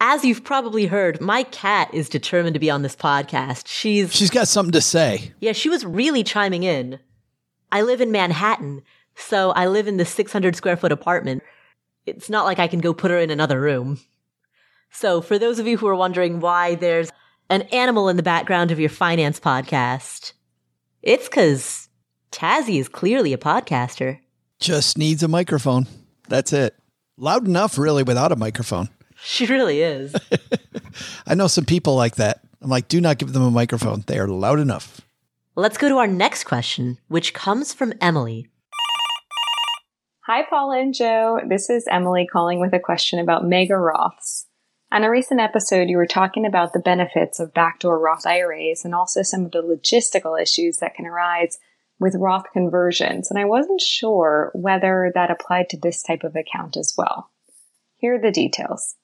As 0.00 0.24
you've 0.24 0.44
probably 0.44 0.86
heard, 0.86 1.20
my 1.20 1.42
cat 1.42 1.92
is 1.92 2.08
determined 2.08 2.54
to 2.54 2.60
be 2.60 2.70
on 2.70 2.82
this 2.82 2.96
podcast. 2.96 3.66
She's 3.66 4.14
She's 4.14 4.30
got 4.30 4.48
something 4.48 4.72
to 4.72 4.80
say. 4.80 5.32
Yeah, 5.40 5.52
she 5.52 5.68
was 5.68 5.84
really 5.84 6.22
chiming 6.22 6.64
in. 6.64 6.98
I 7.72 7.82
live 7.82 8.00
in 8.00 8.12
Manhattan, 8.12 8.82
so 9.16 9.50
I 9.50 9.66
live 9.66 9.88
in 9.88 9.96
the 9.96 10.04
600 10.04 10.54
square 10.54 10.76
foot 10.76 10.92
apartment. 10.92 11.42
It's 12.04 12.30
not 12.30 12.44
like 12.44 12.58
I 12.58 12.68
can 12.68 12.80
go 12.80 12.94
put 12.94 13.10
her 13.10 13.18
in 13.18 13.30
another 13.30 13.60
room. 13.60 13.98
So, 14.90 15.20
for 15.20 15.38
those 15.38 15.58
of 15.58 15.66
you 15.66 15.76
who 15.76 15.88
are 15.88 15.96
wondering 15.96 16.40
why 16.40 16.76
there's 16.76 17.10
an 17.50 17.62
animal 17.62 18.08
in 18.08 18.16
the 18.16 18.22
background 18.22 18.70
of 18.70 18.80
your 18.80 18.88
finance 18.88 19.40
podcast, 19.40 20.32
it's 21.02 21.28
because 21.28 21.88
Tazzy 22.30 22.78
is 22.78 22.88
clearly 22.88 23.32
a 23.32 23.38
podcaster. 23.38 24.20
Just 24.58 24.96
needs 24.96 25.22
a 25.22 25.28
microphone. 25.28 25.86
That's 26.28 26.52
it. 26.52 26.76
Loud 27.16 27.46
enough, 27.46 27.78
really, 27.78 28.02
without 28.02 28.32
a 28.32 28.36
microphone. 28.36 28.88
She 29.18 29.46
really 29.46 29.80
is. 29.80 30.14
I 31.26 31.34
know 31.34 31.46
some 31.46 31.64
people 31.64 31.94
like 31.94 32.16
that. 32.16 32.42
I'm 32.60 32.68
like, 32.68 32.86
do 32.86 33.00
not 33.00 33.16
give 33.16 33.32
them 33.32 33.42
a 33.42 33.50
microphone. 33.50 34.04
They 34.06 34.18
are 34.18 34.28
loud 34.28 34.60
enough. 34.60 35.00
Let's 35.54 35.78
go 35.78 35.88
to 35.88 35.96
our 35.96 36.06
next 36.06 36.44
question, 36.44 36.98
which 37.08 37.32
comes 37.32 37.72
from 37.72 37.94
Emily. 37.98 38.50
Hi, 40.26 40.42
Paula 40.42 40.80
and 40.80 40.92
Joe. 40.92 41.38
This 41.48 41.70
is 41.70 41.86
Emily 41.88 42.26
calling 42.26 42.58
with 42.58 42.72
a 42.72 42.80
question 42.80 43.20
about 43.20 43.46
mega 43.46 43.74
Roths. 43.74 44.46
On 44.90 45.04
a 45.04 45.08
recent 45.08 45.38
episode, 45.38 45.88
you 45.88 45.96
were 45.96 46.04
talking 46.04 46.44
about 46.44 46.72
the 46.72 46.80
benefits 46.80 47.38
of 47.38 47.54
backdoor 47.54 48.00
Roth 48.00 48.26
IRAs 48.26 48.84
and 48.84 48.92
also 48.92 49.22
some 49.22 49.44
of 49.44 49.52
the 49.52 49.62
logistical 49.62 50.36
issues 50.36 50.78
that 50.78 50.96
can 50.96 51.06
arise 51.06 51.60
with 52.00 52.16
Roth 52.16 52.46
conversions, 52.52 53.30
and 53.30 53.38
I 53.38 53.44
wasn't 53.44 53.80
sure 53.80 54.50
whether 54.52 55.12
that 55.14 55.30
applied 55.30 55.68
to 55.68 55.78
this 55.78 56.02
type 56.02 56.24
of 56.24 56.34
account 56.34 56.76
as 56.76 56.94
well. 56.98 57.30
Here 57.94 58.16
are 58.16 58.20
the 58.20 58.32
details. 58.32 58.96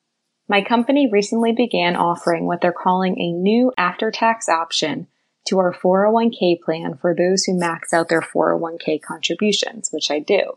My 0.49 0.61
company 0.61 1.09
recently 1.09 1.53
began 1.53 1.95
offering 1.95 2.47
what 2.47 2.61
they're 2.61 2.73
calling 2.73 3.17
a 3.21 3.31
new 3.31 3.71
after 3.79 4.11
tax 4.11 4.49
option 4.49 5.07
to 5.47 5.61
our 5.61 5.73
401k 5.73 6.61
plan 6.63 6.99
for 7.01 7.15
those 7.15 7.45
who 7.45 7.57
max 7.57 7.93
out 7.93 8.09
their 8.09 8.23
401k 8.23 9.01
contributions, 9.01 9.91
which 9.93 10.11
I 10.11 10.19
do. 10.19 10.55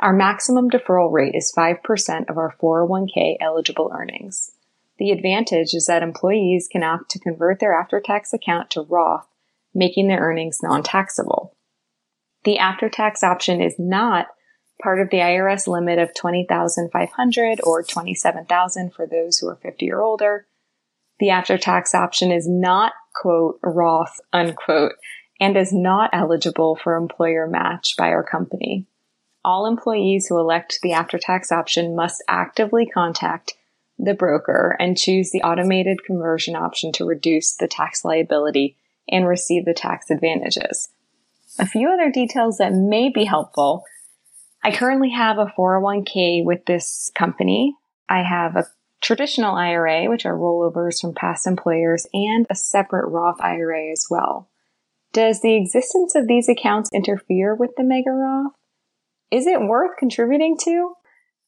Our 0.00 0.14
maximum 0.14 0.70
deferral 0.70 1.12
rate 1.12 1.34
is 1.34 1.52
5% 1.54 2.30
of 2.30 2.38
our 2.38 2.54
401k 2.60 3.36
eligible 3.38 3.92
earnings. 3.94 4.52
The 4.98 5.10
advantage 5.10 5.74
is 5.74 5.86
that 5.86 6.02
employees 6.02 6.68
can 6.72 6.82
opt 6.82 7.10
to 7.10 7.18
convert 7.18 7.60
their 7.60 7.78
after 7.78 8.00
tax 8.00 8.32
account 8.32 8.70
to 8.70 8.82
Roth, 8.82 9.28
making 9.74 10.08
their 10.08 10.20
earnings 10.20 10.62
non 10.62 10.82
taxable. 10.82 11.54
The 12.44 12.58
after 12.58 12.88
tax 12.88 13.22
option 13.22 13.60
is 13.60 13.74
not 13.78 14.28
part 14.82 15.00
of 15.00 15.10
the 15.10 15.18
IRS 15.18 15.66
limit 15.66 15.98
of 15.98 16.14
20,500 16.14 17.60
or 17.64 17.82
27,000 17.82 18.94
for 18.94 19.06
those 19.06 19.38
who 19.38 19.48
are 19.48 19.56
50 19.56 19.92
or 19.92 20.00
older. 20.00 20.46
The 21.18 21.28
after 21.28 21.58
tax 21.58 21.94
option 21.94 22.32
is 22.32 22.48
not 22.48 22.94
quote 23.14 23.58
Roth 23.62 24.18
unquote 24.32 24.92
and 25.38 25.58
is 25.58 25.74
not 25.74 26.08
eligible 26.14 26.78
for 26.82 26.96
employer 26.96 27.46
match 27.46 27.94
by 27.98 28.08
our 28.08 28.24
company. 28.24 28.86
All 29.44 29.66
employees 29.66 30.26
who 30.26 30.38
elect 30.38 30.80
the 30.82 30.92
after 30.92 31.18
tax 31.18 31.50
option 31.50 31.94
must 31.96 32.22
actively 32.28 32.86
contact 32.86 33.54
the 33.98 34.14
broker 34.14 34.76
and 34.78 34.96
choose 34.96 35.30
the 35.30 35.42
automated 35.42 36.04
conversion 36.04 36.56
option 36.56 36.92
to 36.92 37.04
reduce 37.04 37.54
the 37.54 37.68
tax 37.68 38.04
liability 38.04 38.76
and 39.08 39.26
receive 39.26 39.64
the 39.64 39.74
tax 39.74 40.10
advantages. 40.10 40.88
A 41.58 41.66
few 41.66 41.90
other 41.90 42.10
details 42.10 42.58
that 42.58 42.72
may 42.72 43.10
be 43.10 43.24
helpful. 43.24 43.84
I 44.62 44.70
currently 44.70 45.10
have 45.10 45.38
a 45.38 45.52
401k 45.58 46.44
with 46.44 46.64
this 46.66 47.10
company. 47.14 47.74
I 48.08 48.22
have 48.22 48.56
a 48.56 48.66
traditional 49.00 49.54
IRA, 49.54 50.08
which 50.08 50.26
are 50.26 50.36
rollovers 50.36 51.00
from 51.00 51.14
past 51.14 51.46
employers, 51.46 52.06
and 52.12 52.46
a 52.50 52.54
separate 52.54 53.08
Roth 53.08 53.40
IRA 53.40 53.90
as 53.90 54.06
well. 54.10 54.48
Does 55.12 55.40
the 55.40 55.56
existence 55.56 56.14
of 56.14 56.28
these 56.28 56.48
accounts 56.48 56.90
interfere 56.94 57.54
with 57.54 57.70
the 57.76 57.82
Mega 57.82 58.10
Roth? 58.10 58.52
Is 59.30 59.46
it 59.46 59.60
worth 59.60 59.96
contributing 59.96 60.56
to? 60.64 60.94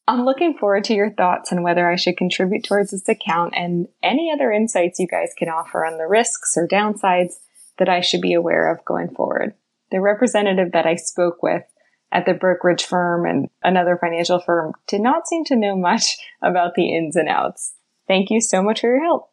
I'm 0.07 0.23
looking 0.23 0.57
forward 0.57 0.85
to 0.85 0.93
your 0.93 1.11
thoughts 1.11 1.51
on 1.51 1.63
whether 1.63 1.89
I 1.89 1.95
should 1.95 2.17
contribute 2.17 2.63
towards 2.63 2.91
this 2.91 3.07
account 3.09 3.53
and 3.55 3.87
any 4.01 4.31
other 4.33 4.51
insights 4.51 4.99
you 4.99 5.07
guys 5.07 5.33
can 5.37 5.49
offer 5.49 5.85
on 5.85 5.97
the 5.97 6.07
risks 6.07 6.55
or 6.57 6.67
downsides 6.67 7.33
that 7.77 7.89
I 7.89 8.01
should 8.01 8.21
be 8.21 8.33
aware 8.33 8.71
of 8.71 8.85
going 8.85 9.09
forward. 9.09 9.53
The 9.91 10.01
representative 10.01 10.71
that 10.71 10.85
I 10.85 10.95
spoke 10.95 11.43
with 11.43 11.63
at 12.11 12.25
the 12.25 12.33
brokerage 12.33 12.85
firm 12.85 13.25
and 13.25 13.49
another 13.63 13.97
financial 13.99 14.39
firm 14.39 14.73
did 14.87 15.01
not 15.01 15.27
seem 15.27 15.43
to 15.45 15.55
know 15.55 15.75
much 15.75 16.17
about 16.41 16.75
the 16.75 16.95
ins 16.95 17.15
and 17.15 17.27
outs. 17.27 17.73
Thank 18.07 18.29
you 18.29 18.39
so 18.39 18.61
much 18.61 18.81
for 18.81 18.87
your 18.87 19.03
help. 19.03 19.29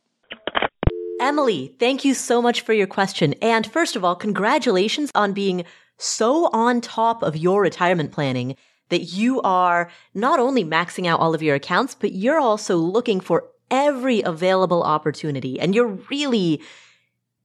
Emily, 1.20 1.74
thank 1.78 2.04
you 2.04 2.14
so 2.14 2.40
much 2.40 2.62
for 2.62 2.72
your 2.72 2.86
question. 2.86 3.34
And 3.42 3.66
first 3.66 3.94
of 3.94 4.04
all, 4.04 4.16
congratulations 4.16 5.10
on 5.14 5.34
being 5.34 5.64
so 6.00 6.48
on 6.52 6.80
top 6.80 7.22
of 7.22 7.36
your 7.36 7.60
retirement 7.60 8.10
planning 8.10 8.56
that 8.88 9.02
you 9.02 9.40
are 9.42 9.90
not 10.14 10.40
only 10.40 10.64
maxing 10.64 11.06
out 11.06 11.20
all 11.20 11.34
of 11.34 11.42
your 11.42 11.54
accounts, 11.54 11.94
but 11.94 12.12
you're 12.12 12.40
also 12.40 12.76
looking 12.76 13.20
for 13.20 13.48
every 13.70 14.22
available 14.22 14.82
opportunity 14.82 15.60
and 15.60 15.74
you're 15.74 15.98
really 16.10 16.60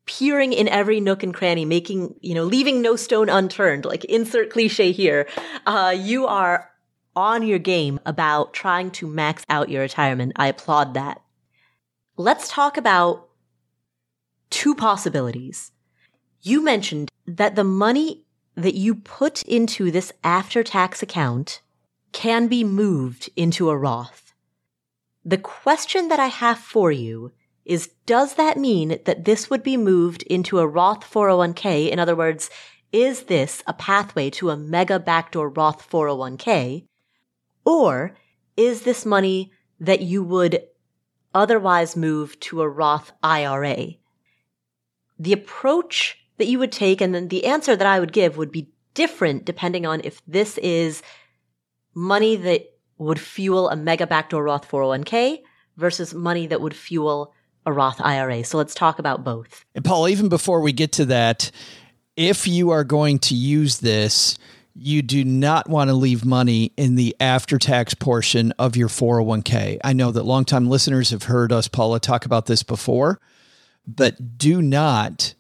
peering 0.06 0.54
in 0.54 0.68
every 0.70 1.00
nook 1.00 1.24
and 1.24 1.34
cranny, 1.34 1.66
making, 1.66 2.16
you 2.22 2.34
know, 2.34 2.44
leaving 2.44 2.82
no 2.82 2.96
stone 2.96 3.30
unturned, 3.30 3.86
like 3.86 4.06
insert 4.06 4.50
cliche 4.52 4.92
here. 4.92 5.28
Uh, 5.66 5.96
you 5.98 6.28
are 6.28 6.70
on 7.16 7.44
your 7.44 7.60
game 7.60 8.00
about 8.06 8.54
trying 8.54 8.92
to 8.92 9.08
max 9.08 9.44
out 9.50 9.70
your 9.70 9.82
retirement. 9.82 10.34
I 10.36 10.48
applaud 10.48 10.94
that. 10.94 11.22
Let's 12.18 12.50
talk 12.50 12.78
about 12.78 13.30
two 14.50 14.76
possibilities. 14.76 15.72
You 16.42 16.64
mentioned 16.64 17.10
that 17.26 17.56
the 17.56 17.64
money 17.64 18.25
that 18.56 18.76
you 18.76 18.96
put 18.96 19.42
into 19.44 19.92
this 19.92 20.12
after 20.24 20.64
tax 20.64 21.04
account 21.04 21.62
can 22.12 22.48
be 22.48 22.64
moved 22.64 23.30
into 23.36 23.70
a 23.70 23.78
Roth. 23.78 24.34
The 25.24 25.38
question 25.38 26.08
that 26.08 26.20
I 26.20 26.28
have 26.28 26.60
for 26.60 26.92
you 26.92 27.32
is 27.66 27.90
does 28.06 28.36
that 28.36 28.58
mean 28.58 29.00
that 29.06 29.26
this 29.26 29.50
would 29.50 29.64
be 29.64 29.76
moved 29.76 30.24
into 30.24 30.60
a 30.60 30.68
Roth 30.68 31.02
401k? 31.12 31.90
In 31.90 32.00
other 32.00 32.16
words, 32.16 32.50
is 32.92 33.24
this 33.24 33.64
a 33.68 33.74
pathway 33.74 34.30
to 34.32 34.52
a 34.52 34.58
mega 34.58 35.00
backdoor 35.00 35.50
Roth 35.50 35.90
401k? 35.90 36.86
Or 37.66 38.16
is 38.56 38.84
this 38.84 39.06
money 39.06 39.52
that 39.80 40.02
you 40.02 40.24
would 40.24 40.62
otherwise 41.34 41.98
move 41.98 42.40
to 42.42 42.62
a 42.62 42.70
Roth 42.70 43.12
IRA? 43.22 43.96
The 45.18 45.34
approach 45.34 46.25
that 46.38 46.48
you 46.48 46.60
would 46.60 46.72
take 46.72 47.02
and 47.02 47.14
then 47.14 47.28
the 47.30 47.46
answer 47.46 47.76
that 47.76 47.88
I 47.88 48.00
would 48.00 48.14
give 48.14 48.38
would 48.38 48.52
be 48.52 48.70
different 48.94 49.46
depending 49.46 49.86
on 49.86 50.02
if 50.04 50.22
this 50.26 50.58
is 50.60 51.02
money 51.94 52.36
that 52.36 52.70
would 52.98 53.20
fuel 53.20 53.70
a 53.70 53.76
mega 53.76 54.08
backdoor 54.08 54.44
Roth 54.44 54.70
401k 54.70 55.42
versus 55.78 56.14
money 56.14 56.48
that 56.48 56.62
would 56.62 56.76
fuel 56.76 57.34
a 57.66 57.74
Roth 57.74 58.00
IRA. 58.02 58.44
So 58.44 58.58
let's 58.58 58.76
talk 58.76 59.00
about 59.00 59.24
both. 59.24 59.66
And 59.74 59.84
Paul, 59.84 60.08
even 60.08 60.30
before 60.30 60.62
we 60.62 60.72
get 60.72 60.92
to 60.94 61.06
that, 61.06 61.52
if 62.16 62.48
you 62.48 62.70
are 62.70 62.84
going 62.84 63.20
to 63.20 63.36
use 63.36 63.80
this, 63.80 64.38
you 64.76 65.02
do 65.02 65.24
not 65.24 65.70
want 65.70 65.90
to 65.90 65.94
leave 65.94 66.26
money 66.26 66.72
in 66.78 66.96
the 66.96 67.16
after 67.20 67.58
tax 67.58 67.94
portion 67.94 68.52
of 68.54 68.76
your 68.76 68.90
401k. 68.90 69.80
I 69.84 69.94
know 69.94 70.12
that 70.12 70.24
longtime 70.24 70.70
listeners 70.70 71.10
have 71.10 71.24
heard 71.24 71.52
us, 71.52 71.68
Paula, 71.68 72.00
talk 72.00 72.26
about 72.26 72.46
this 72.46 72.62
before, 72.62 73.20
but 73.88 74.38
do 74.38 74.62
not 74.62 75.34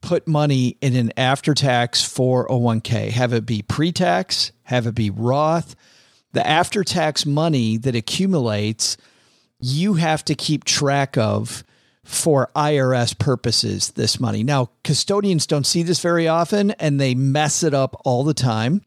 put 0.00 0.26
money 0.26 0.76
in 0.80 0.96
an 0.96 1.12
after 1.16 1.54
tax 1.54 2.02
401k. 2.02 3.10
Have 3.10 3.32
it 3.32 3.46
be 3.46 3.62
pre 3.62 3.92
tax, 3.92 4.52
have 4.64 4.86
it 4.86 4.94
be 4.94 5.10
Roth. 5.10 5.76
The 6.32 6.46
after 6.46 6.84
tax 6.84 7.26
money 7.26 7.76
that 7.78 7.96
accumulates, 7.96 8.96
you 9.58 9.94
have 9.94 10.24
to 10.26 10.34
keep 10.34 10.64
track 10.64 11.18
of 11.18 11.64
for 12.04 12.50
IRS 12.56 13.18
purposes 13.18 13.90
this 13.92 14.18
money. 14.18 14.42
Now, 14.42 14.70
custodians 14.84 15.46
don't 15.46 15.66
see 15.66 15.82
this 15.82 16.00
very 16.00 16.26
often 16.26 16.72
and 16.72 17.00
they 17.00 17.14
mess 17.14 17.62
it 17.62 17.74
up 17.74 18.00
all 18.04 18.24
the 18.24 18.34
time. 18.34 18.82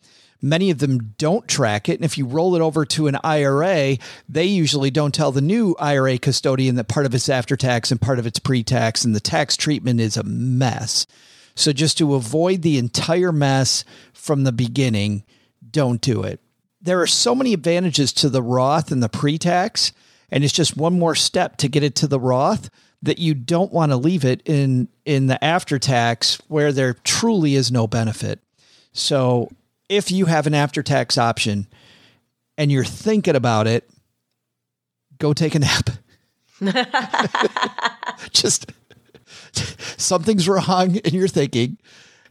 Many 0.46 0.72
of 0.72 0.80
them 0.80 1.16
don't 1.18 1.48
track 1.48 1.88
it. 1.88 1.96
And 1.96 2.04
if 2.04 2.18
you 2.18 2.26
roll 2.26 2.54
it 2.56 2.62
over 2.62 2.86
to 2.86 3.08
an 3.08 3.18
IRA, 3.24 3.98
they 4.28 4.44
usually 4.44 4.92
don't 4.92 5.16
tell 5.16 5.32
the 5.32 5.40
new 5.40 5.74
IRA 5.80 6.18
custodian 6.18 6.76
that 6.76 6.90
part 6.90 7.06
of 7.06 7.16
it's 7.16 7.30
after 7.30 7.56
tax 7.56 7.92
and 7.92 8.02
part 8.02 8.20
of 8.20 8.28
it's 8.28 8.40
pre 8.40 8.62
tax, 8.62 9.06
and 9.06 9.16
the 9.16 9.22
tax 9.22 9.56
treatment 9.56 10.02
is 10.02 10.18
a 10.18 10.24
mess. 10.24 11.08
So, 11.56 11.72
just 11.72 11.98
to 12.00 12.16
avoid 12.16 12.62
the 12.62 12.78
entire 12.78 13.32
mess 13.32 13.86
from 14.12 14.44
the 14.44 14.52
beginning, 14.52 15.24
don't 15.72 16.02
do 16.02 16.24
it. 16.24 16.42
There 16.82 17.00
are 17.00 17.08
so 17.08 17.34
many 17.34 17.54
advantages 17.54 18.12
to 18.14 18.30
the 18.30 18.42
Roth 18.42 18.92
and 18.92 19.02
the 19.02 19.08
pre 19.08 19.38
tax, 19.38 19.94
and 20.30 20.44
it's 20.44 20.52
just 20.52 20.76
one 20.76 21.00
more 21.00 21.16
step 21.16 21.56
to 21.58 21.70
get 21.70 21.84
it 21.84 21.96
to 21.96 22.08
the 22.08 22.20
Roth 22.20 22.70
that 23.02 23.18
you 23.18 23.34
don't 23.34 23.72
want 23.72 23.94
to 23.94 23.98
leave 23.98 24.26
it 24.26 24.42
in 24.44 24.90
in 25.06 25.28
the 25.28 25.42
after 25.42 25.80
tax 25.80 26.38
where 26.50 26.74
there 26.74 26.96
truly 27.06 27.56
is 27.56 27.72
no 27.72 27.88
benefit. 27.88 28.42
So 28.92 29.50
if 29.90 30.12
you 30.12 30.26
have 30.26 30.48
an 30.48 30.54
after 30.54 30.84
tax 30.84 31.18
option 31.18 31.68
and 32.58 32.72
you're 32.72 32.84
thinking 32.84 33.36
about 33.36 33.68
it, 33.68 33.90
go 35.18 35.34
take 35.34 35.56
a 35.56 35.60
nap. 35.60 35.90
Just 38.32 38.72
something's 39.98 40.48
wrong 40.48 40.96
in 40.98 41.14
your 41.14 41.28
thinking 41.28 41.78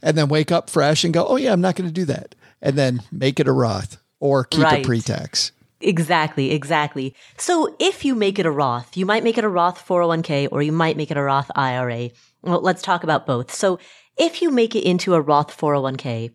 and 0.03 0.17
then 0.17 0.29
wake 0.29 0.51
up 0.51 0.71
fresh 0.71 1.05
and 1.05 1.12
go, 1.15 1.27
"Oh 1.27 1.37
yeah, 1.37 1.53
I'm 1.53 1.61
not 1.61 1.77
going 1.77 1.88
to 1.88 1.95
do 1.95 2.05
that." 2.07 2.35
And 2.61 2.77
then 2.77 3.03
make 3.11 3.41
it 3.41 3.49
a 3.49 3.53
Roth 3.53 3.99
or 4.21 4.45
keep 4.45 4.65
right. 4.65 4.85
a 4.85 4.87
pre-tax. 4.87 5.53
Exactly, 5.81 6.53
exactly. 6.53 7.15
So 7.37 7.75
if 7.81 8.05
you 8.05 8.15
make 8.15 8.38
it 8.38 8.47
a 8.47 8.51
Roth, 8.51 8.97
you 8.97 9.05
might 9.05 9.25
make 9.25 9.37
it 9.37 9.45
a 9.45 9.49
Roth 9.49 9.85
401k 9.85 10.49
or 10.53 10.62
you 10.62 10.71
might 10.71 10.97
make 10.97 11.11
it 11.11 11.17
a 11.17 11.23
Roth 11.23 11.51
IRA. 11.57 12.11
Well, 12.43 12.61
let's 12.61 12.83
talk 12.83 13.03
about 13.03 13.27
both. 13.27 13.53
So 13.53 13.81
if 14.17 14.43
you 14.43 14.51
make 14.53 14.77
it 14.77 14.85
into 14.85 15.15
a 15.15 15.21
Roth 15.21 15.57
401k, 15.57 16.31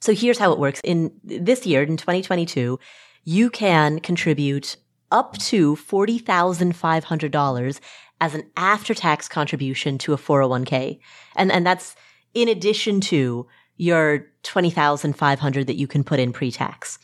so 0.00 0.14
here's 0.14 0.38
how 0.38 0.52
it 0.52 0.58
works. 0.58 0.80
In 0.84 1.12
this 1.22 1.66
year, 1.66 1.82
in 1.82 1.96
2022, 1.96 2.78
you 3.24 3.50
can 3.50 4.00
contribute 4.00 4.76
up 5.10 5.36
to 5.38 5.76
$40,500 5.76 7.80
as 8.20 8.34
an 8.34 8.50
after 8.56 8.94
tax 8.94 9.28
contribution 9.28 9.98
to 9.98 10.12
a 10.12 10.16
401k. 10.16 11.00
And, 11.36 11.50
and 11.50 11.66
that's 11.66 11.96
in 12.34 12.48
addition 12.48 13.00
to 13.02 13.46
your 13.76 14.26
20,500 14.42 15.66
that 15.66 15.76
you 15.76 15.86
can 15.86 16.04
put 16.04 16.20
in 16.20 16.32
pre-tax 16.32 16.98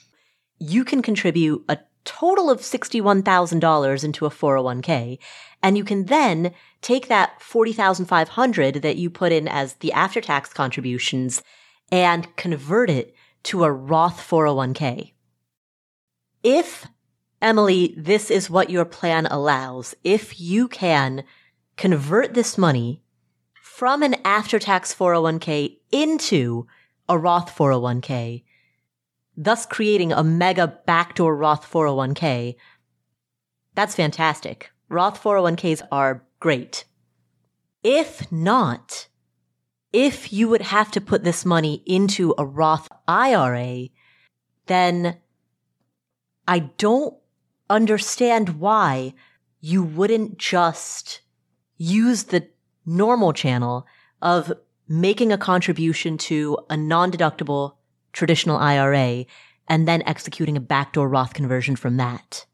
you 0.59 0.85
can 0.85 1.03
contribute 1.03 1.65
a 1.69 1.79
total 2.05 2.51
of 2.51 2.61
$61,000 2.61 4.05
into 4.05 4.27
a 4.27 4.31
401k. 4.31 5.19
And 5.63 5.77
you 5.77 5.85
can 5.85 6.07
then 6.07 6.53
take 6.81 7.09
that 7.09 7.41
40,500 7.43 8.77
that 8.77 8.97
you 8.97 9.11
put 9.11 9.33
in 9.33 9.49
as 9.49 9.75
the 9.75 9.93
after 9.93 10.21
tax 10.21 10.53
contributions 10.53 11.43
and 11.91 12.35
convert 12.37 12.91
it 12.91 13.15
to 13.45 13.65
a 13.65 13.71
Roth 13.71 14.19
401k. 14.19 15.13
If 16.43 16.87
Emily, 17.41 17.95
this 17.97 18.31
is 18.31 18.51
what 18.51 18.71
your 18.71 18.85
plan 18.85 19.27
allows. 19.27 19.95
If 20.03 20.41
you 20.41 20.69
can 20.69 21.25
convert 21.77 22.35
this 22.35 22.57
money 22.57 23.03
from 23.61 24.03
an 24.03 24.17
after 24.25 24.59
tax 24.59 24.95
401k 24.95 25.77
into 25.93 26.67
a 27.09 27.19
Roth 27.19 27.55
401k, 27.55 28.43
thus 29.37 29.67
creating 29.67 30.13
a 30.13 30.25
mega 30.25 30.67
backdoor 30.87 31.37
Roth 31.37 31.71
401k. 31.71 32.57
That's 33.75 33.95
fantastic. 33.95 34.71
Roth 34.89 35.23
401ks 35.23 35.83
are 35.93 36.25
great. 36.41 36.85
If 37.83 38.33
not, 38.33 39.09
if 39.97 40.31
you 40.31 40.47
would 40.47 40.61
have 40.61 40.91
to 40.91 41.01
put 41.01 41.25
this 41.25 41.47
money 41.47 41.83
into 41.87 42.35
a 42.37 42.45
Roth 42.45 42.87
IRA, 43.09 43.89
then 44.67 45.17
I 46.47 46.59
don't 46.77 47.15
understand 47.71 48.61
why 48.61 49.15
you 49.63 49.83
wouldn't 49.83 50.37
just 50.37 51.23
use 51.79 52.25
the 52.25 52.47
normal 52.85 53.33
channel 53.33 53.87
of 54.21 54.53
making 54.87 55.33
a 55.33 55.39
contribution 55.39 56.19
to 56.19 56.59
a 56.69 56.77
non-deductible 56.77 57.77
traditional 58.13 58.59
IRA 58.59 59.25
and 59.67 59.89
then 59.89 60.03
executing 60.03 60.59
a 60.59 60.61
backdoor 60.61 61.09
Roth 61.09 61.33
conversion 61.33 61.75
from 61.75 61.97
that? 61.97 62.45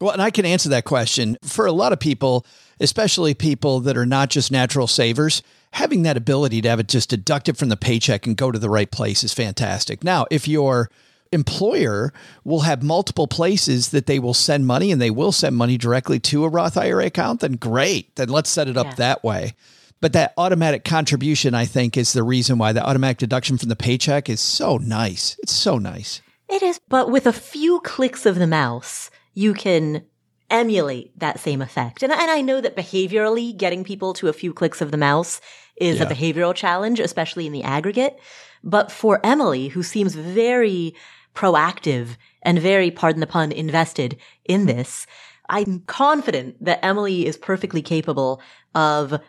Well, 0.00 0.12
and 0.12 0.22
I 0.22 0.30
can 0.30 0.46
answer 0.46 0.68
that 0.70 0.84
question. 0.84 1.36
For 1.42 1.66
a 1.66 1.72
lot 1.72 1.92
of 1.92 2.00
people, 2.00 2.46
especially 2.80 3.34
people 3.34 3.80
that 3.80 3.96
are 3.96 4.06
not 4.06 4.30
just 4.30 4.50
natural 4.50 4.86
savers, 4.86 5.42
having 5.72 6.02
that 6.02 6.16
ability 6.16 6.62
to 6.62 6.68
have 6.68 6.80
it 6.80 6.88
just 6.88 7.10
deducted 7.10 7.58
from 7.58 7.68
the 7.68 7.76
paycheck 7.76 8.26
and 8.26 8.36
go 8.36 8.50
to 8.50 8.58
the 8.58 8.70
right 8.70 8.90
place 8.90 9.22
is 9.22 9.34
fantastic. 9.34 10.02
Now, 10.02 10.26
if 10.30 10.48
your 10.48 10.90
employer 11.32 12.12
will 12.44 12.60
have 12.60 12.82
multiple 12.82 13.28
places 13.28 13.90
that 13.90 14.06
they 14.06 14.18
will 14.18 14.34
send 14.34 14.66
money 14.66 14.90
and 14.90 15.00
they 15.00 15.10
will 15.10 15.32
send 15.32 15.56
money 15.56 15.76
directly 15.76 16.18
to 16.18 16.44
a 16.44 16.48
Roth 16.48 16.76
IRA 16.76 17.06
account, 17.06 17.40
then 17.40 17.52
great. 17.52 18.16
Then 18.16 18.28
let's 18.30 18.50
set 18.50 18.68
it 18.68 18.76
up 18.76 18.86
yeah. 18.86 18.94
that 18.94 19.24
way. 19.24 19.54
But 20.00 20.14
that 20.14 20.32
automatic 20.38 20.82
contribution, 20.84 21.54
I 21.54 21.66
think, 21.66 21.96
is 21.96 22.14
the 22.14 22.22
reason 22.22 22.56
why 22.56 22.72
the 22.72 22.84
automatic 22.84 23.18
deduction 23.18 23.58
from 23.58 23.68
the 23.68 23.76
paycheck 23.76 24.30
is 24.30 24.40
so 24.40 24.78
nice. 24.78 25.36
It's 25.42 25.52
so 25.52 25.76
nice. 25.76 26.22
It 26.48 26.62
is, 26.62 26.80
but 26.88 27.10
with 27.10 27.26
a 27.26 27.32
few 27.32 27.80
clicks 27.80 28.26
of 28.26 28.36
the 28.36 28.46
mouse, 28.46 29.10
you 29.34 29.54
can 29.54 30.04
emulate 30.50 31.16
that 31.18 31.38
same 31.38 31.62
effect. 31.62 32.02
And, 32.02 32.12
and 32.12 32.30
I 32.30 32.40
know 32.40 32.60
that 32.60 32.76
behaviorally, 32.76 33.56
getting 33.56 33.84
people 33.84 34.12
to 34.14 34.28
a 34.28 34.32
few 34.32 34.52
clicks 34.52 34.80
of 34.80 34.90
the 34.90 34.96
mouse 34.96 35.40
is 35.76 35.98
yeah. 35.98 36.04
a 36.04 36.12
behavioral 36.12 36.54
challenge, 36.54 37.00
especially 37.00 37.46
in 37.46 37.52
the 37.52 37.62
aggregate. 37.62 38.18
But 38.62 38.90
for 38.90 39.24
Emily, 39.24 39.68
who 39.68 39.82
seems 39.82 40.14
very 40.14 40.94
proactive 41.34 42.16
and 42.42 42.58
very, 42.58 42.90
pardon 42.90 43.20
the 43.20 43.26
pun, 43.26 43.52
invested 43.52 44.18
in 44.44 44.66
this, 44.66 45.06
I'm 45.48 45.80
confident 45.80 46.62
that 46.64 46.84
Emily 46.84 47.26
is 47.26 47.36
perfectly 47.36 47.82
capable 47.82 48.40
of 48.74 49.20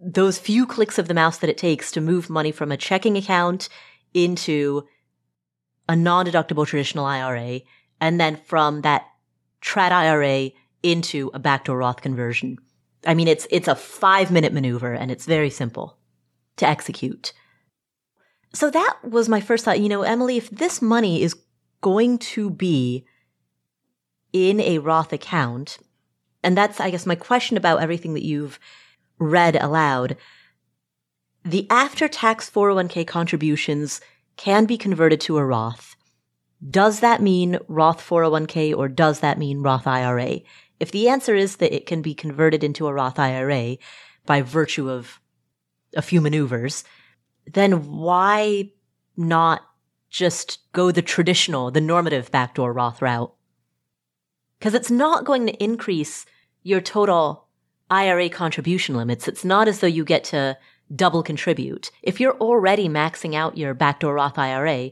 those 0.00 0.38
few 0.38 0.66
clicks 0.66 0.98
of 0.98 1.08
the 1.08 1.14
mouse 1.14 1.38
that 1.38 1.50
it 1.50 1.58
takes 1.58 1.90
to 1.92 2.00
move 2.00 2.28
money 2.28 2.52
from 2.52 2.70
a 2.70 2.76
checking 2.76 3.16
account 3.16 3.68
into 4.12 4.86
a 5.88 5.96
non-deductible 5.96 6.66
traditional 6.66 7.04
IRA 7.04 7.60
and 8.00 8.20
then 8.20 8.36
from 8.36 8.82
that 8.82 9.06
trad 9.66 9.90
IRA 9.90 10.52
into 10.82 11.30
a 11.34 11.38
backdoor 11.38 11.78
Roth 11.78 12.00
conversion. 12.00 12.56
I 13.04 13.14
mean, 13.14 13.28
it's, 13.28 13.46
it's 13.50 13.68
a 13.68 13.74
five 13.74 14.30
minute 14.30 14.52
maneuver 14.52 14.92
and 14.94 15.10
it's 15.10 15.26
very 15.26 15.50
simple 15.50 15.98
to 16.56 16.66
execute. 16.66 17.32
So 18.54 18.70
that 18.70 18.96
was 19.02 19.28
my 19.28 19.40
first 19.40 19.64
thought. 19.64 19.80
You 19.80 19.88
know, 19.88 20.02
Emily, 20.02 20.36
if 20.36 20.48
this 20.50 20.80
money 20.80 21.22
is 21.22 21.36
going 21.82 22.18
to 22.18 22.48
be 22.48 23.04
in 24.32 24.60
a 24.60 24.78
Roth 24.78 25.12
account, 25.12 25.78
and 26.42 26.56
that's, 26.56 26.80
I 26.80 26.90
guess, 26.90 27.06
my 27.06 27.16
question 27.16 27.56
about 27.56 27.82
everything 27.82 28.14
that 28.14 28.24
you've 28.24 28.58
read 29.18 29.56
aloud. 29.56 30.16
The 31.44 31.66
after 31.70 32.08
tax 32.08 32.50
401k 32.50 33.06
contributions 33.06 34.00
can 34.36 34.66
be 34.66 34.76
converted 34.76 35.20
to 35.22 35.38
a 35.38 35.44
Roth. 35.44 35.95
Does 36.68 37.00
that 37.00 37.22
mean 37.22 37.58
Roth 37.68 38.00
401k 38.00 38.76
or 38.76 38.88
does 38.88 39.20
that 39.20 39.38
mean 39.38 39.62
Roth 39.62 39.86
IRA? 39.86 40.40
If 40.80 40.90
the 40.90 41.08
answer 41.08 41.34
is 41.34 41.56
that 41.56 41.74
it 41.74 41.86
can 41.86 42.02
be 42.02 42.14
converted 42.14 42.64
into 42.64 42.86
a 42.86 42.92
Roth 42.92 43.18
IRA 43.18 43.76
by 44.24 44.42
virtue 44.42 44.90
of 44.90 45.20
a 45.94 46.02
few 46.02 46.20
maneuvers, 46.20 46.84
then 47.52 47.92
why 47.92 48.70
not 49.16 49.62
just 50.10 50.58
go 50.72 50.90
the 50.90 51.02
traditional, 51.02 51.70
the 51.70 51.80
normative 51.80 52.30
backdoor 52.30 52.72
Roth 52.72 53.00
route? 53.02 53.32
Because 54.58 54.74
it's 54.74 54.90
not 54.90 55.24
going 55.24 55.46
to 55.46 55.62
increase 55.62 56.26
your 56.62 56.80
total 56.80 57.46
IRA 57.90 58.28
contribution 58.28 58.96
limits. 58.96 59.28
It's 59.28 59.44
not 59.44 59.68
as 59.68 59.80
though 59.80 59.86
you 59.86 60.04
get 60.04 60.24
to 60.24 60.58
double 60.94 61.22
contribute. 61.22 61.90
If 62.02 62.20
you're 62.20 62.36
already 62.38 62.88
maxing 62.88 63.34
out 63.34 63.58
your 63.58 63.74
backdoor 63.74 64.14
Roth 64.14 64.38
IRA, 64.38 64.90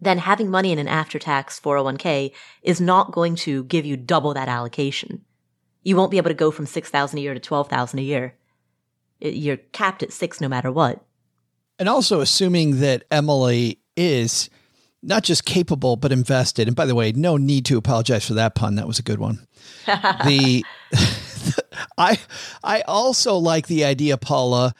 then 0.00 0.18
having 0.18 0.50
money 0.50 0.72
in 0.72 0.78
an 0.78 0.88
after 0.88 1.18
tax 1.18 1.60
401k 1.60 2.32
is 2.62 2.80
not 2.80 3.12
going 3.12 3.36
to 3.36 3.64
give 3.64 3.84
you 3.84 3.96
double 3.96 4.34
that 4.34 4.48
allocation. 4.48 5.24
You 5.82 5.96
won't 5.96 6.10
be 6.10 6.16
able 6.16 6.30
to 6.30 6.34
go 6.34 6.50
from 6.50 6.66
6,000 6.66 7.18
a 7.18 7.22
year 7.22 7.34
to 7.34 7.40
12,000 7.40 7.98
a 7.98 8.02
year. 8.02 8.34
You're 9.20 9.58
capped 9.58 10.02
at 10.02 10.12
six 10.12 10.40
no 10.40 10.48
matter 10.48 10.72
what. 10.72 11.04
And 11.78 11.88
also 11.88 12.20
assuming 12.20 12.80
that 12.80 13.04
Emily 13.10 13.80
is 13.96 14.50
not 15.02 15.22
just 15.22 15.44
capable, 15.44 15.96
but 15.96 16.12
invested. 16.12 16.68
And 16.68 16.76
by 16.76 16.86
the 16.86 16.94
way, 16.94 17.12
no 17.12 17.36
need 17.36 17.64
to 17.66 17.78
apologize 17.78 18.26
for 18.26 18.34
that 18.34 18.54
pun. 18.54 18.74
That 18.74 18.86
was 18.86 18.98
a 18.98 19.02
good 19.02 19.18
one. 19.18 19.46
the 19.86 20.64
I 21.98 22.18
I 22.62 22.82
also 22.82 23.36
like 23.36 23.66
the 23.66 23.84
idea, 23.84 24.16
Paula, 24.18 24.74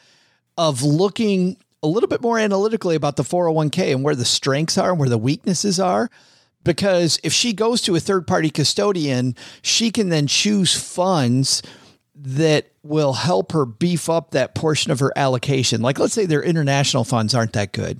of 0.57 0.83
looking 0.83 1.57
a 1.83 1.87
little 1.87 2.09
bit 2.09 2.21
more 2.21 2.37
analytically 2.37 2.95
about 2.95 3.15
the 3.15 3.23
401k 3.23 3.91
and 3.93 4.03
where 4.03 4.15
the 4.15 4.25
strengths 4.25 4.77
are 4.77 4.91
and 4.91 4.99
where 4.99 5.09
the 5.09 5.17
weaknesses 5.17 5.79
are. 5.79 6.09
Because 6.63 7.19
if 7.23 7.33
she 7.33 7.53
goes 7.53 7.81
to 7.81 7.95
a 7.95 7.99
third 7.99 8.27
party 8.27 8.51
custodian, 8.51 9.35
she 9.63 9.89
can 9.89 10.09
then 10.09 10.27
choose 10.27 10.75
funds 10.75 11.63
that 12.15 12.67
will 12.83 13.13
help 13.13 13.51
her 13.51 13.65
beef 13.65 14.09
up 14.09 14.31
that 14.31 14.53
portion 14.53 14.91
of 14.91 14.99
her 14.99 15.11
allocation. 15.15 15.81
Like, 15.81 15.97
let's 15.97 16.13
say 16.13 16.27
their 16.27 16.43
international 16.43 17.03
funds 17.03 17.33
aren't 17.33 17.53
that 17.53 17.73
good. 17.73 17.99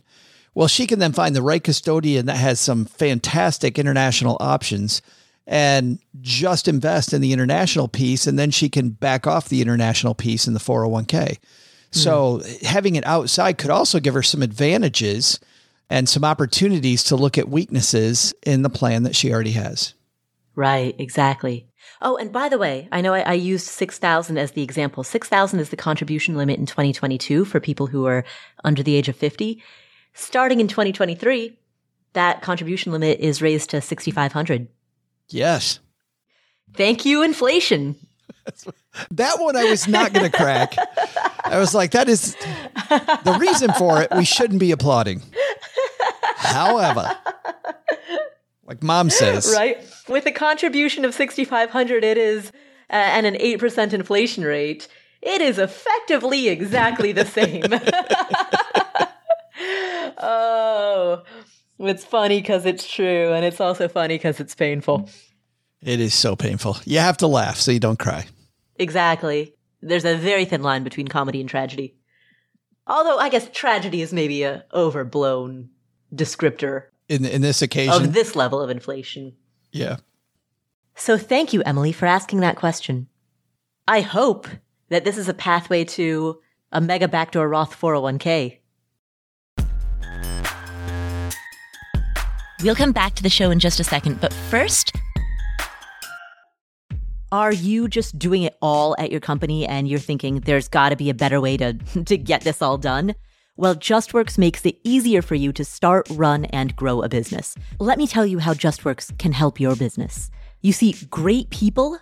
Well, 0.54 0.68
she 0.68 0.86
can 0.86 1.00
then 1.00 1.14
find 1.14 1.36
the 1.36 1.42
right 1.42 1.64
custodian 1.64 2.28
that 2.28 2.38
has 2.38 2.60
some 2.60 2.86
fantastic 2.86 3.80
international 3.80 4.38
options 4.40 5.02
and 5.48 5.98
just 6.20 6.68
invest 6.68 7.14
in 7.14 7.22
the 7.22 7.34
international 7.34 7.88
piece. 7.88 8.28
And 8.28 8.38
then 8.38 8.52
she 8.52 8.70
can 8.70 8.90
back 8.90 9.26
off 9.26 9.50
the 9.50 9.62
international 9.62 10.14
piece 10.14 10.46
in 10.46 10.54
the 10.54 10.60
401k. 10.60 11.38
Mm. 11.92 11.98
So 11.98 12.42
having 12.64 12.96
it 12.96 13.06
outside 13.06 13.58
could 13.58 13.70
also 13.70 14.00
give 14.00 14.14
her 14.14 14.24
some 14.24 14.42
advantages 14.42 15.40
and 15.90 16.08
some 16.08 16.24
opportunities 16.24 17.04
to 17.06 17.16
look 17.16 17.38
at 17.38 17.50
weaknesses 17.50 18.34
in 18.44 18.62
the 18.62 18.70
plan 18.70 19.04
that 19.04 19.16
she 19.16 19.32
already 19.32 19.52
has. 19.52 19.94
Right, 20.56 20.96
exactly. 20.98 21.68
Oh, 22.02 22.18
and 22.18 22.32
by 22.32 22.50
the 22.50 22.58
way, 22.58 22.88
I 22.92 23.02
know 23.02 23.14
I, 23.14 23.22
I 23.22 23.34
used 23.34 23.68
6,000 23.68 24.38
as 24.38 24.52
the 24.52 24.64
example. 24.64 25.04
6,000 25.04 25.60
is 25.60 25.70
the 25.70 25.76
contribution 25.76 26.36
limit 26.36 26.60
in 26.60 26.66
2022 26.66 27.46
for 27.46 27.60
people 27.60 27.88
who 27.88 28.06
are 28.08 28.24
under 28.64 28.82
the 28.82 28.96
age 28.96 29.08
of 29.08 29.16
50. 29.16 29.62
Starting 30.14 30.60
in 30.60 30.68
2023, 30.68 31.58
that 32.14 32.42
contribution 32.42 32.92
limit 32.92 33.20
is 33.20 33.42
raised 33.42 33.70
to 33.70 33.82
6,500. 33.82 34.68
Yes. 35.30 35.80
Thank 36.74 37.06
you, 37.06 37.22
inflation. 37.22 37.96
that 39.12 39.40
one 39.40 39.56
I 39.56 39.66
was 39.66 39.88
not 39.88 40.14
going 40.14 40.30
to 40.30 40.36
crack. 40.36 40.76
I 41.52 41.60
was 41.60 41.76
like, 41.76 41.92
that 41.92 42.08
is 42.08 42.36
the 43.26 43.38
reason 43.40 43.74
for 43.74 44.02
it. 44.02 44.08
We 44.16 44.24
shouldn't 44.24 44.62
be 44.62 44.72
applauding. 44.72 45.22
However, 46.38 47.12
like 48.66 48.82
mom 48.82 49.10
says, 49.10 49.54
right? 49.54 49.78
With 50.08 50.26
a 50.26 50.32
contribution 50.32 51.04
of 51.04 51.14
6,500, 51.14 52.06
it 52.06 52.18
is, 52.18 52.54
uh, 52.90 52.94
and 52.94 53.26
an 53.26 53.36
8% 53.36 53.92
inflation 53.92 54.46
rate, 54.46 54.88
it 55.22 55.42
is 55.42 55.60
effectively 55.60 56.48
exactly 56.48 57.12
the 57.12 57.26
same. 57.26 57.64
oh, 60.18 61.24
it's 61.80 62.06
funny 62.06 62.40
because 62.40 62.66
it's 62.66 62.90
true, 62.90 63.34
and 63.34 63.44
it's 63.44 63.60
also 63.60 63.90
funny 63.90 64.16
because 64.16 64.40
it's 64.40 64.56
painful. 64.56 65.10
It 65.82 66.00
is 66.00 66.14
so 66.14 66.38
painful. 66.38 66.78
You 66.86 67.00
have 67.00 67.18
to 67.18 67.28
laugh 67.28 67.58
so 67.58 67.72
you 67.72 67.80
don't 67.80 68.00
cry. 68.00 68.26
Exactly. 68.78 69.54
There's 69.82 70.06
a 70.06 70.16
very 70.16 70.46
thin 70.46 70.62
line 70.62 70.84
between 70.84 71.08
comedy 71.08 71.40
and 71.40 71.50
tragedy. 71.50 71.96
Although 72.88 73.18
I 73.18 73.30
guess 73.30 73.50
tragedy 73.52 74.02
is 74.02 74.14
maybe 74.14 74.44
a 74.44 74.66
overblown 74.74 75.70
descriptor 76.14 76.86
in 77.08 77.26
in 77.26 77.42
this 77.42 77.62
occasion 77.62 77.94
of 77.94 78.14
this 78.14 78.36
level 78.36 78.62
of 78.62 78.70
inflation. 78.70 79.34
Yeah. 79.72 79.98
So 80.96 81.18
thank 81.18 81.54
you, 81.54 81.64
Emily, 81.64 81.92
for 81.92 82.06
asking 82.06 82.42
that 82.42 82.58
question. 82.58 83.08
I 83.88 84.02
hope 84.02 84.48
that 84.90 85.06
this 85.06 85.18
is 85.18 85.30
a 85.30 85.34
pathway 85.34 85.86
to 85.86 86.40
a 86.72 86.82
mega 86.82 87.08
backdoor 87.08 87.48
Roth 87.48 87.80
401k. 87.80 88.60
We'll 92.64 92.76
come 92.76 92.92
back 92.92 93.16
to 93.16 93.24
the 93.24 93.30
show 93.30 93.50
in 93.50 93.60
just 93.60 93.80
a 93.80 93.84
second, 93.84 94.22
but 94.22 94.32
first, 94.34 94.94
are 97.32 97.54
you 97.54 97.88
just 97.88 98.20
doing 98.20 98.44
it 98.44 98.58
all 98.62 98.96
at 99.00 99.12
your 99.12 99.22
company 99.22 99.66
and 99.66 99.88
you're 99.88 100.00
thinking 100.00 100.42
there's 100.42 100.68
got 100.68 100.90
to 100.90 100.96
be 100.96 101.10
a 101.10 101.14
better 101.14 101.40
way 101.40 101.58
to 101.58 101.74
to 102.06 102.18
get 102.18 102.42
this 102.42 102.62
all 102.62 102.78
done? 102.78 103.16
Well, 103.58 103.76
JustWorks 103.76 104.38
makes 104.38 104.66
it 104.66 104.80
easier 104.84 105.22
for 105.22 105.36
you 105.36 105.52
to 105.54 105.66
start, 105.66 106.08
run, 106.12 106.46
and 106.46 106.76
grow 106.76 107.02
a 107.02 107.10
business. 107.10 107.56
Let 107.80 107.98
me 107.98 108.08
tell 108.08 108.26
you 108.26 108.40
how 108.40 108.54
JustWorks 108.54 109.18
can 109.20 109.34
help 109.34 109.60
your 109.60 109.76
business. 109.76 110.32
You 110.62 110.74
see, 110.74 110.96
great 111.10 111.50
people 111.50 112.00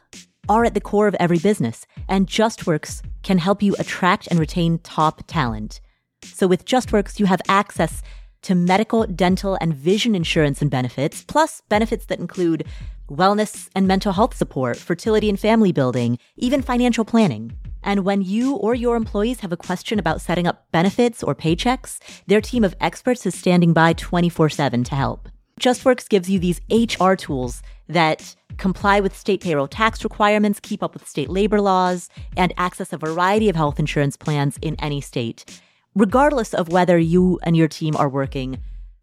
are 0.47 0.63
at 0.63 0.73
the 0.73 0.81
core 0.81 1.07
of 1.07 1.15
every 1.19 1.39
business, 1.39 1.85
and 2.07 2.27
JustWorks 2.27 3.01
can 3.23 3.39
help 3.39 3.61
you 3.61 3.75
attract 3.77 4.27
and 4.27 4.39
retain 4.39 4.79
top 4.79 5.23
talent. 5.27 5.81
So 6.23 6.47
with 6.47 6.65
JustWorks, 6.65 7.19
you 7.19 7.25
have 7.25 7.41
access 7.47 8.01
to 8.43 8.55
medical, 8.55 9.05
dental, 9.05 9.57
and 9.59 9.73
vision 9.73 10.15
insurance 10.15 10.61
and 10.61 10.71
benefits, 10.71 11.23
plus 11.23 11.61
benefits 11.67 12.05
that 12.05 12.19
include 12.19 12.65
wellness 13.09 13.69
and 13.75 13.87
mental 13.87 14.13
health 14.13 14.35
support, 14.35 14.77
fertility 14.77 15.29
and 15.29 15.39
family 15.39 15.71
building, 15.71 16.17
even 16.37 16.61
financial 16.61 17.03
planning. 17.03 17.53
And 17.83 18.05
when 18.05 18.21
you 18.21 18.55
or 18.55 18.75
your 18.75 18.95
employees 18.95 19.39
have 19.39 19.51
a 19.51 19.57
question 19.57 19.99
about 19.99 20.21
setting 20.21 20.47
up 20.47 20.65
benefits 20.71 21.23
or 21.23 21.33
paychecks, 21.35 21.99
their 22.27 22.41
team 22.41 22.63
of 22.63 22.75
experts 22.79 23.25
is 23.25 23.37
standing 23.37 23.73
by 23.73 23.93
24 23.93 24.49
7 24.49 24.83
to 24.85 24.95
help. 24.95 25.29
JustWorks 25.59 26.07
gives 26.07 26.29
you 26.29 26.39
these 26.39 26.61
HR 26.69 27.13
tools 27.13 27.61
that 27.87 28.35
comply 28.57 28.99
with 28.99 29.17
state 29.17 29.41
payroll 29.41 29.67
tax 29.67 30.03
requirements, 30.03 30.59
keep 30.61 30.83
up 30.83 30.93
with 30.93 31.07
state 31.07 31.29
labor 31.29 31.59
laws, 31.59 32.09
and 32.37 32.53
access 32.57 32.93
a 32.93 32.97
variety 32.97 33.49
of 33.49 33.55
health 33.55 33.79
insurance 33.79 34.15
plans 34.15 34.57
in 34.61 34.75
any 34.79 35.01
state, 35.01 35.61
regardless 35.95 36.53
of 36.53 36.69
whether 36.69 36.97
you 36.97 37.39
and 37.43 37.57
your 37.57 37.67
team 37.67 37.95
are 37.95 38.09
working 38.09 38.59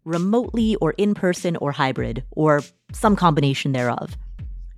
remotely 0.07 0.75
or 0.77 0.91
in 0.97 1.13
person 1.13 1.55
or 1.57 1.73
hybrid 1.73 2.23
or 2.31 2.63
some 2.93 3.15
combination 3.15 3.73
thereof. 3.73 4.17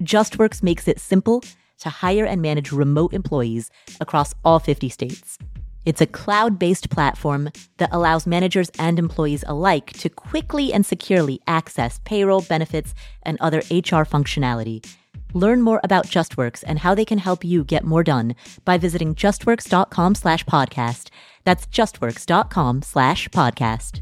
JustWorks 0.04 0.64
makes 0.64 0.88
it 0.88 1.00
simple 1.00 1.44
to 1.80 1.90
hire 1.90 2.26
and 2.26 2.42
manage 2.42 2.72
remote 2.72 3.14
employees 3.14 3.70
across 4.02 4.34
all 4.44 4.60
50 4.60 4.90
states. 4.90 5.38
It's 5.86 6.02
a 6.02 6.08
cloud 6.08 6.60
based 6.60 6.90
platform 6.90 7.50
that 7.78 7.90
allows 7.92 8.28
managers 8.28 8.70
and 8.78 9.00
employees 9.00 9.44
alike 9.48 9.94
to 9.94 10.10
quickly 10.10 10.74
and 10.74 10.86
securely 10.86 11.40
access 11.48 12.00
payroll, 12.04 12.42
benefits, 12.42 12.94
and 13.24 13.38
other 13.40 13.60
HR 13.70 14.04
functionality. 14.06 14.86
Learn 15.34 15.62
more 15.62 15.80
about 15.84 16.08
JustWorks 16.08 16.64
and 16.66 16.80
how 16.80 16.96
they 16.96 17.06
can 17.06 17.20
help 17.20 17.46
you 17.46 17.64
get 17.64 17.84
more 17.84 18.04
done 18.04 18.36
by 18.66 18.78
visiting 18.78 19.16
justworks.com 19.16 20.16
slash 20.16 20.44
podcast. 20.46 21.10
That's 21.44 21.68
justworks.com 21.68 22.82
slash 22.82 23.30
podcast. 23.30 24.02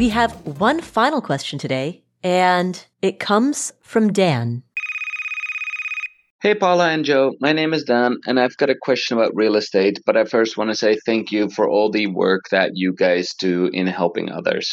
We 0.00 0.08
have 0.08 0.32
one 0.46 0.80
final 0.80 1.20
question 1.20 1.58
today, 1.58 2.04
and 2.24 2.82
it 3.02 3.18
comes 3.18 3.70
from 3.82 4.14
Dan. 4.14 4.62
Hey, 6.40 6.54
Paula 6.54 6.88
and 6.88 7.04
Joe. 7.04 7.34
My 7.38 7.52
name 7.52 7.74
is 7.74 7.84
Dan, 7.84 8.16
and 8.26 8.40
I've 8.40 8.56
got 8.56 8.70
a 8.70 8.74
question 8.80 9.18
about 9.18 9.32
real 9.34 9.56
estate. 9.56 10.00
But 10.06 10.16
I 10.16 10.24
first 10.24 10.56
want 10.56 10.70
to 10.70 10.74
say 10.74 10.98
thank 11.04 11.32
you 11.32 11.50
for 11.50 11.68
all 11.68 11.90
the 11.90 12.06
work 12.06 12.44
that 12.50 12.70
you 12.76 12.94
guys 12.94 13.34
do 13.38 13.68
in 13.70 13.86
helping 13.86 14.32
others. 14.32 14.72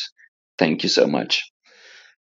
Thank 0.57 0.83
you 0.83 0.87
so 0.87 1.07
much. 1.07 1.43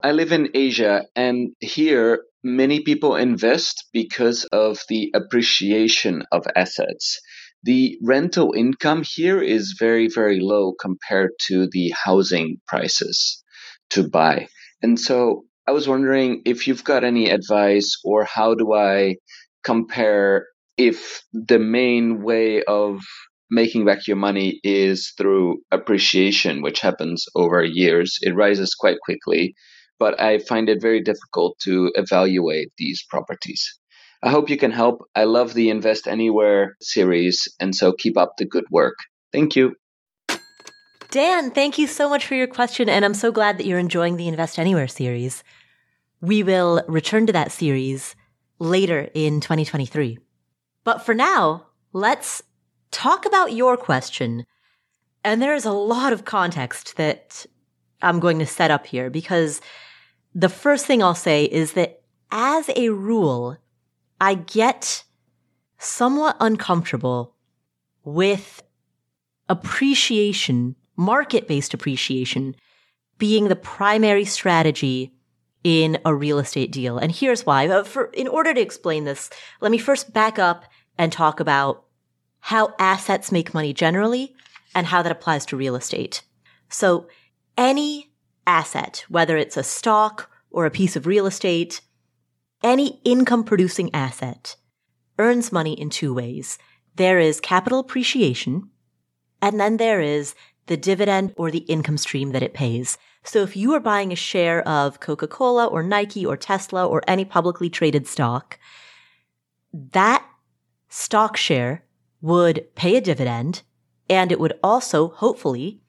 I 0.02 0.14
live 0.14 0.32
in 0.32 0.52
Asia, 0.54 1.04
and 1.14 1.50
here 1.60 2.24
many 2.42 2.84
people 2.84 3.18
invest 3.18 3.84
because 3.92 4.46
of 4.54 4.80
the 4.88 5.12
appreciation 5.14 6.24
of 6.32 6.48
assets. 6.56 7.20
The 7.68 7.98
rental 8.02 8.54
income 8.56 9.04
here 9.06 9.42
is 9.42 9.76
very, 9.78 10.08
very 10.08 10.40
low 10.40 10.72
compared 10.80 11.32
to 11.48 11.68
the 11.70 11.94
housing 12.02 12.62
prices 12.66 13.44
to 13.90 14.08
buy. 14.08 14.48
And 14.82 14.98
so 14.98 15.44
I 15.68 15.72
was 15.72 15.86
wondering 15.86 16.44
if 16.46 16.66
you've 16.66 16.86
got 16.86 17.04
any 17.04 17.30
advice 17.30 18.00
or 18.06 18.24
how 18.24 18.56
do 18.56 18.72
I 18.74 19.18
compare 19.66 20.48
if 20.78 21.24
the 21.34 21.60
main 21.60 22.24
way 22.24 22.64
of 22.64 23.02
making 23.52 23.84
back 23.84 24.08
your 24.08 24.16
money 24.16 24.62
is 24.64 25.12
through 25.18 25.58
appreciation, 25.70 26.62
which 26.62 26.80
happens 26.80 27.26
over 27.36 27.62
years. 27.66 28.18
It 28.22 28.34
rises 28.34 28.76
quite 28.76 29.02
quickly, 29.04 29.56
but 30.00 30.18
I 30.22 30.40
find 30.40 30.70
it 30.70 30.82
very 30.82 31.02
difficult 31.04 31.60
to 31.64 31.92
evaluate 31.96 32.70
these 32.78 33.04
properties. 33.10 33.78
I 34.28 34.30
hope 34.30 34.50
you 34.50 34.58
can 34.58 34.72
help. 34.72 35.10
I 35.16 35.24
love 35.24 35.54
the 35.54 35.70
Invest 35.70 36.06
Anywhere 36.06 36.76
series, 36.82 37.48
and 37.62 37.74
so 37.74 37.94
keep 37.94 38.18
up 38.18 38.34
the 38.38 38.44
good 38.44 38.66
work. 38.70 38.98
Thank 39.32 39.56
you. 39.56 39.78
Dan, 41.12 41.50
thank 41.52 41.78
you 41.78 41.88
so 41.88 42.10
much 42.10 42.26
for 42.26 42.36
your 42.36 42.46
question, 42.46 42.90
and 42.90 43.06
I'm 43.06 43.14
so 43.14 43.32
glad 43.32 43.58
that 43.58 43.66
you're 43.66 43.80
enjoying 43.80 44.18
the 44.18 44.28
Invest 44.28 44.60
Anywhere 44.60 44.90
series. 44.90 45.46
We 46.20 46.44
will 46.44 46.84
return 46.90 47.26
to 47.28 47.32
that 47.32 47.54
series 47.54 48.18
later 48.60 49.08
in 49.14 49.40
2023. 49.40 50.20
But 50.84 51.06
for 51.06 51.14
now, 51.14 51.68
let's 51.94 52.44
talk 52.92 53.26
about 53.26 53.54
your 53.54 53.78
question. 53.78 54.46
And 55.24 55.42
there 55.42 55.56
is 55.56 55.64
a 55.64 55.72
lot 55.72 56.12
of 56.12 56.26
context 56.26 56.98
that 56.98 57.46
I'm 58.02 58.20
going 58.20 58.40
to 58.40 58.46
set 58.46 58.72
up 58.72 58.88
here 58.88 59.10
because 59.10 59.62
the 60.36 60.50
first 60.50 60.86
thing 60.86 61.02
I'll 61.02 61.16
say 61.16 61.46
is 61.46 61.72
that 61.74 62.02
as 62.30 62.70
a 62.76 62.90
rule, 62.90 63.58
I 64.20 64.36
get 64.36 65.04
somewhat 65.78 66.38
uncomfortable 66.40 67.36
with 68.04 68.64
appreciation 69.50 70.76
market 70.96 71.48
based 71.48 71.74
appreciation 71.74 72.56
being 73.18 73.48
the 73.48 73.56
primary 73.56 74.26
strategy 74.26 75.14
in 75.64 75.98
a 76.06 76.14
real 76.14 76.40
estate 76.40 76.72
deal. 76.72 76.98
And 76.98 77.12
here's 77.12 77.46
why. 77.46 77.68
Uh, 77.68 77.84
for, 77.84 78.06
in 78.06 78.28
order 78.28 78.54
to 78.54 78.62
explain 78.62 79.04
this, 79.04 79.30
let 79.62 79.72
me 79.72 79.78
first 79.78 80.14
back 80.14 80.40
up 80.40 80.66
and 80.98 81.12
talk 81.12 81.40
about 81.40 81.84
how 82.40 82.74
assets 82.80 83.32
make 83.32 83.54
money 83.54 83.74
generally 83.74 84.34
and 84.74 84.88
how 84.88 85.02
that 85.02 85.12
applies 85.12 85.46
to 85.48 85.58
real 85.58 85.76
estate. 85.76 86.24
So 86.70 87.08
any 87.58 88.12
asset, 88.46 89.04
whether 89.10 89.36
it's 89.38 89.58
a 89.58 89.64
stock 89.64 90.30
or 90.52 90.66
a 90.66 90.72
piece 90.72 90.96
of 90.96 91.06
real 91.06 91.26
estate, 91.26 91.82
any 92.68 93.00
income 93.06 93.46
producing 93.46 93.90
asset 93.94 94.58
earns 95.18 95.54
money 95.54 95.72
in 95.74 95.90
two 95.90 96.14
ways. 96.14 96.58
There 96.96 97.18
is 97.18 97.40
capital 97.40 97.80
appreciation, 97.80 98.70
and 99.42 99.58
then 99.58 99.78
there 99.78 100.02
is 100.02 100.36
the 100.66 100.76
dividend 100.76 101.34
or 101.38 101.50
the 101.50 101.60
income 101.60 101.98
stream 101.98 102.32
that 102.32 102.44
it 102.44 102.54
pays. 102.54 102.98
So 103.24 103.42
if 103.42 103.56
you 103.56 103.74
are 103.74 103.80
buying 103.80 104.12
a 104.12 104.18
share 104.18 104.68
of 104.68 105.00
Coca-Cola 105.00 105.68
or 105.68 105.82
Nike 105.82 106.26
or 106.26 106.36
Tesla 106.36 106.86
or 106.86 107.02
any 107.08 107.24
publicly 107.24 107.70
traded 107.70 108.06
stock, 108.06 108.60
that 109.72 110.26
stock 110.90 111.38
share 111.38 111.86
would 112.22 112.76
pay 112.76 112.98
a 112.98 113.02
dividend 113.02 113.62
and 114.10 114.30
it 114.30 114.42
would 114.42 114.60
also 114.62 115.08
hopefully 115.08 115.80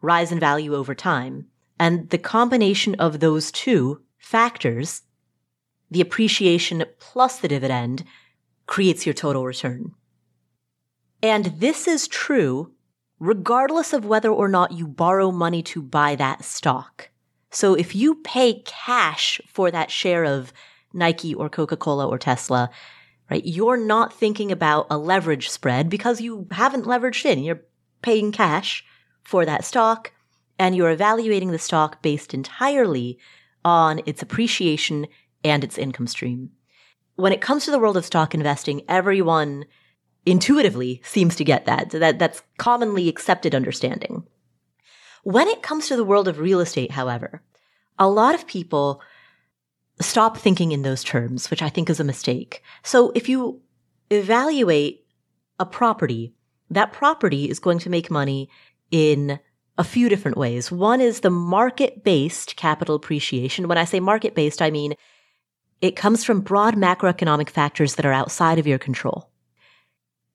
rise 0.00 0.30
in 0.30 0.38
value 0.38 0.72
over 0.74 0.94
time. 0.94 1.48
And 1.80 2.10
the 2.10 2.18
combination 2.18 2.94
of 2.96 3.18
those 3.18 3.50
two 3.50 4.02
factors, 4.18 5.02
the 5.92 6.00
appreciation 6.00 6.84
plus 6.98 7.38
the 7.38 7.48
dividend, 7.48 8.04
creates 8.66 9.04
your 9.06 9.14
total 9.14 9.44
return. 9.44 9.92
And 11.22 11.46
this 11.58 11.86
is 11.86 12.08
true 12.08 12.72
regardless 13.20 13.92
of 13.92 14.04
whether 14.04 14.30
or 14.30 14.48
not 14.48 14.72
you 14.72 14.88
borrow 14.88 15.30
money 15.30 15.62
to 15.62 15.80
buy 15.80 16.16
that 16.16 16.44
stock. 16.44 17.08
So 17.52 17.74
if 17.74 17.94
you 17.94 18.16
pay 18.16 18.62
cash 18.64 19.40
for 19.46 19.70
that 19.70 19.92
share 19.92 20.24
of 20.24 20.52
Nike 20.92 21.32
or 21.32 21.48
Coca-Cola 21.48 22.08
or 22.08 22.18
Tesla, 22.18 22.68
right, 23.30 23.44
you're 23.44 23.76
not 23.76 24.12
thinking 24.12 24.50
about 24.50 24.88
a 24.90 24.98
leverage 24.98 25.50
spread 25.50 25.88
because 25.88 26.20
you 26.20 26.48
haven't 26.50 26.84
leveraged 26.84 27.24
in. 27.24 27.44
You're 27.44 27.62
paying 28.02 28.32
cash 28.32 28.84
for 29.22 29.44
that 29.44 29.64
stock 29.64 30.10
and 30.58 30.74
you're 30.74 30.90
evaluating 30.90 31.52
the 31.52 31.58
stock 31.58 32.02
based 32.02 32.34
entirely 32.34 33.18
on 33.64 34.00
its 34.04 34.20
appreciation 34.20 35.06
and 35.44 35.64
its 35.64 35.78
income 35.78 36.06
stream. 36.06 36.50
When 37.16 37.32
it 37.32 37.40
comes 37.40 37.64
to 37.64 37.70
the 37.70 37.78
world 37.78 37.96
of 37.96 38.04
stock 38.04 38.34
investing, 38.34 38.82
everyone 38.88 39.66
intuitively 40.24 41.02
seems 41.04 41.36
to 41.36 41.44
get 41.44 41.66
that. 41.66 41.90
That 41.90 42.18
that's 42.18 42.42
commonly 42.58 43.08
accepted 43.08 43.54
understanding. 43.54 44.24
When 45.24 45.48
it 45.48 45.62
comes 45.62 45.88
to 45.88 45.96
the 45.96 46.04
world 46.04 46.28
of 46.28 46.38
real 46.38 46.60
estate, 46.60 46.90
however, 46.90 47.42
a 47.98 48.08
lot 48.08 48.34
of 48.34 48.46
people 48.46 49.00
stop 50.00 50.36
thinking 50.36 50.72
in 50.72 50.82
those 50.82 51.04
terms, 51.04 51.50
which 51.50 51.62
I 51.62 51.68
think 51.68 51.88
is 51.88 52.00
a 52.00 52.04
mistake. 52.04 52.62
So 52.82 53.12
if 53.14 53.28
you 53.28 53.60
evaluate 54.10 55.06
a 55.60 55.66
property, 55.66 56.34
that 56.70 56.92
property 56.92 57.48
is 57.48 57.60
going 57.60 57.78
to 57.80 57.90
make 57.90 58.10
money 58.10 58.48
in 58.90 59.38
a 59.78 59.84
few 59.84 60.08
different 60.08 60.36
ways. 60.36 60.70
One 60.70 61.00
is 61.00 61.20
the 61.20 61.30
market 61.30 62.04
based 62.04 62.56
capital 62.56 62.94
appreciation. 62.94 63.68
When 63.68 63.78
I 63.78 63.84
say 63.84 64.00
market 64.00 64.34
based, 64.34 64.60
I 64.60 64.70
mean 64.70 64.94
it 65.82 65.96
comes 65.96 66.24
from 66.24 66.40
broad 66.40 66.76
macroeconomic 66.76 67.50
factors 67.50 67.96
that 67.96 68.06
are 68.06 68.12
outside 68.12 68.58
of 68.58 68.66
your 68.66 68.78
control. 68.78 69.28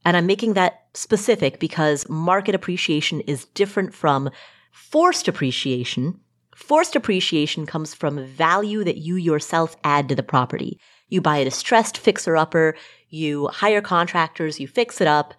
And 0.05 0.15
I'm 0.15 0.25
making 0.25 0.53
that 0.53 0.87
specific 0.93 1.59
because 1.59 2.07
market 2.09 2.53
appreciation 2.53 3.21
is 3.21 3.45
different 3.45 3.93
from 3.93 4.29
forced 4.71 5.27
appreciation. 5.27 6.19
Forced 6.53 6.95
appreciation 6.95 7.65
comes 7.65 7.93
from 7.93 8.25
value 8.25 8.83
that 8.83 8.97
you 8.97 9.15
yourself 9.15 9.75
add 9.83 10.09
to 10.09 10.15
the 10.15 10.23
property. 10.23 10.79
You 11.07 11.21
buy 11.21 11.37
a 11.37 11.45
distressed 11.45 11.97
fixer 11.97 12.35
upper, 12.35 12.75
you 13.09 13.47
hire 13.47 13.81
contractors, 13.81 14.59
you 14.59 14.67
fix 14.67 14.99
it 14.99 15.07
up, 15.07 15.33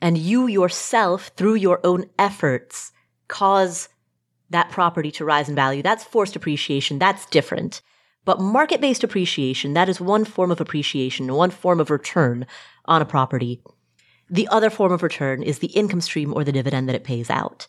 and 0.00 0.16
you 0.16 0.46
yourself, 0.46 1.30
through 1.36 1.54
your 1.56 1.80
own 1.84 2.06
efforts, 2.18 2.92
cause 3.28 3.90
that 4.48 4.70
property 4.70 5.10
to 5.12 5.24
rise 5.24 5.48
in 5.48 5.54
value. 5.54 5.82
That's 5.82 6.04
forced 6.04 6.34
appreciation. 6.34 6.98
That's 6.98 7.26
different. 7.26 7.82
But 8.24 8.40
market 8.40 8.80
based 8.80 9.02
appreciation, 9.02 9.74
that 9.74 9.88
is 9.88 10.00
one 10.00 10.24
form 10.24 10.50
of 10.50 10.60
appreciation, 10.60 11.32
one 11.32 11.50
form 11.50 11.80
of 11.80 11.90
return 11.90 12.46
on 12.84 13.02
a 13.02 13.06
property. 13.06 13.60
The 14.30 14.48
other 14.48 14.70
form 14.70 14.92
of 14.92 15.02
return 15.02 15.42
is 15.42 15.58
the 15.58 15.68
income 15.68 16.00
stream 16.00 16.32
or 16.32 16.44
the 16.44 16.52
dividend 16.52 16.88
that 16.88 16.96
it 16.96 17.04
pays 17.04 17.30
out. 17.30 17.66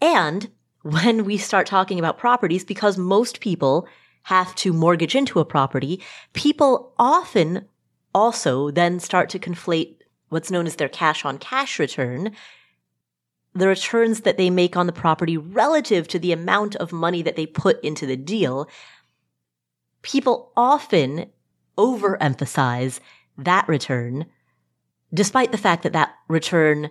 And 0.00 0.50
when 0.82 1.24
we 1.24 1.38
start 1.38 1.66
talking 1.66 1.98
about 1.98 2.18
properties, 2.18 2.64
because 2.64 2.98
most 2.98 3.40
people 3.40 3.88
have 4.24 4.54
to 4.56 4.72
mortgage 4.72 5.14
into 5.14 5.40
a 5.40 5.44
property, 5.44 6.02
people 6.32 6.92
often 6.98 7.66
also 8.14 8.70
then 8.70 9.00
start 9.00 9.30
to 9.30 9.38
conflate 9.38 9.96
what's 10.28 10.50
known 10.50 10.66
as 10.66 10.76
their 10.76 10.88
cash 10.88 11.24
on 11.24 11.38
cash 11.38 11.78
return, 11.78 12.32
the 13.54 13.68
returns 13.68 14.20
that 14.20 14.36
they 14.36 14.50
make 14.50 14.76
on 14.76 14.86
the 14.86 14.92
property 14.92 15.36
relative 15.36 16.06
to 16.08 16.18
the 16.18 16.32
amount 16.32 16.76
of 16.76 16.92
money 16.92 17.22
that 17.22 17.36
they 17.36 17.46
put 17.46 17.82
into 17.82 18.06
the 18.06 18.16
deal, 18.16 18.68
people 20.02 20.52
often 20.56 21.30
overemphasize 21.76 23.00
that 23.38 23.68
return, 23.68 24.26
despite 25.12 25.52
the 25.52 25.58
fact 25.58 25.82
that 25.82 25.92
that 25.92 26.14
return 26.28 26.90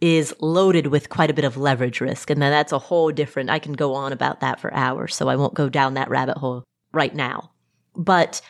is 0.00 0.32
loaded 0.40 0.86
with 0.88 1.08
quite 1.08 1.30
a 1.30 1.34
bit 1.34 1.44
of 1.44 1.56
leverage 1.56 2.00
risk. 2.00 2.30
And 2.30 2.40
then 2.40 2.52
that's 2.52 2.72
a 2.72 2.78
whole 2.78 3.10
different, 3.10 3.50
I 3.50 3.58
can 3.58 3.72
go 3.72 3.94
on 3.94 4.12
about 4.12 4.40
that 4.40 4.60
for 4.60 4.72
hours, 4.72 5.16
so 5.16 5.28
I 5.28 5.36
won't 5.36 5.54
go 5.54 5.68
down 5.68 5.94
that 5.94 6.08
rabbit 6.08 6.38
hole 6.38 6.64
right 6.92 7.14
now. 7.14 7.50
But 7.96 8.40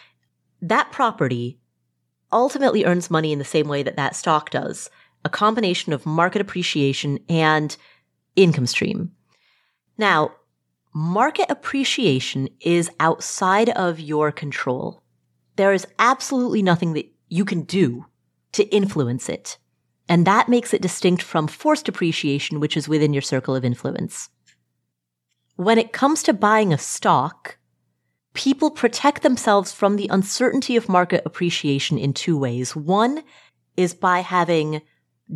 that 0.61 0.93
property 0.93 1.59
ultimately 2.31 2.85
earns 2.85 3.11
money 3.11 3.33
in 3.33 3.39
the 3.39 3.45
same 3.45 3.69
way 3.69 3.83
that 3.83 3.97
that 3.97 4.15
stock 4.15 4.51
does 4.51 4.91
a 5.25 5.31
combination 5.31 5.93
of 5.93 6.07
market 6.07 6.41
appreciation 6.41 7.19
and 7.29 7.77
income 8.37 8.67
stream. 8.67 9.13
Now, 9.97 10.33
market 10.99 11.47
appreciation 11.49 12.49
is 12.61 12.91
outside 12.99 13.69
of 13.71 14.01
your 14.01 14.33
control. 14.33 15.01
There 15.55 15.73
is 15.73 15.87
absolutely 16.01 16.61
nothing 16.61 16.93
that 16.95 17.09
you 17.29 17.45
can 17.45 17.63
do 17.63 18.07
to 18.51 18.65
influence 18.75 19.29
it. 19.29 19.59
And 20.09 20.27
that 20.27 20.49
makes 20.49 20.75
it 20.75 20.83
distinct 20.83 21.23
from 21.23 21.47
forced 21.47 21.89
appreciation, 21.89 22.59
which 22.59 22.77
is 22.77 22.89
within 22.89 23.13
your 23.13 23.23
circle 23.23 23.55
of 23.55 23.65
influence. 23.65 24.29
When 25.55 25.79
it 25.79 25.93
comes 25.93 26.25
to 26.25 26.33
buying 26.33 26.73
a 26.73 26.79
stock, 26.79 27.59
people 28.35 28.69
protect 28.69 29.23
themselves 29.23 29.71
from 29.71 29.95
the 29.95 30.09
uncertainty 30.11 30.75
of 30.75 30.89
market 30.89 31.23
appreciation 31.25 31.97
in 31.97 32.13
two 32.13 32.37
ways. 32.37 32.75
One 32.75 33.23
is 33.77 33.95
by 33.95 34.19
having 34.19 34.83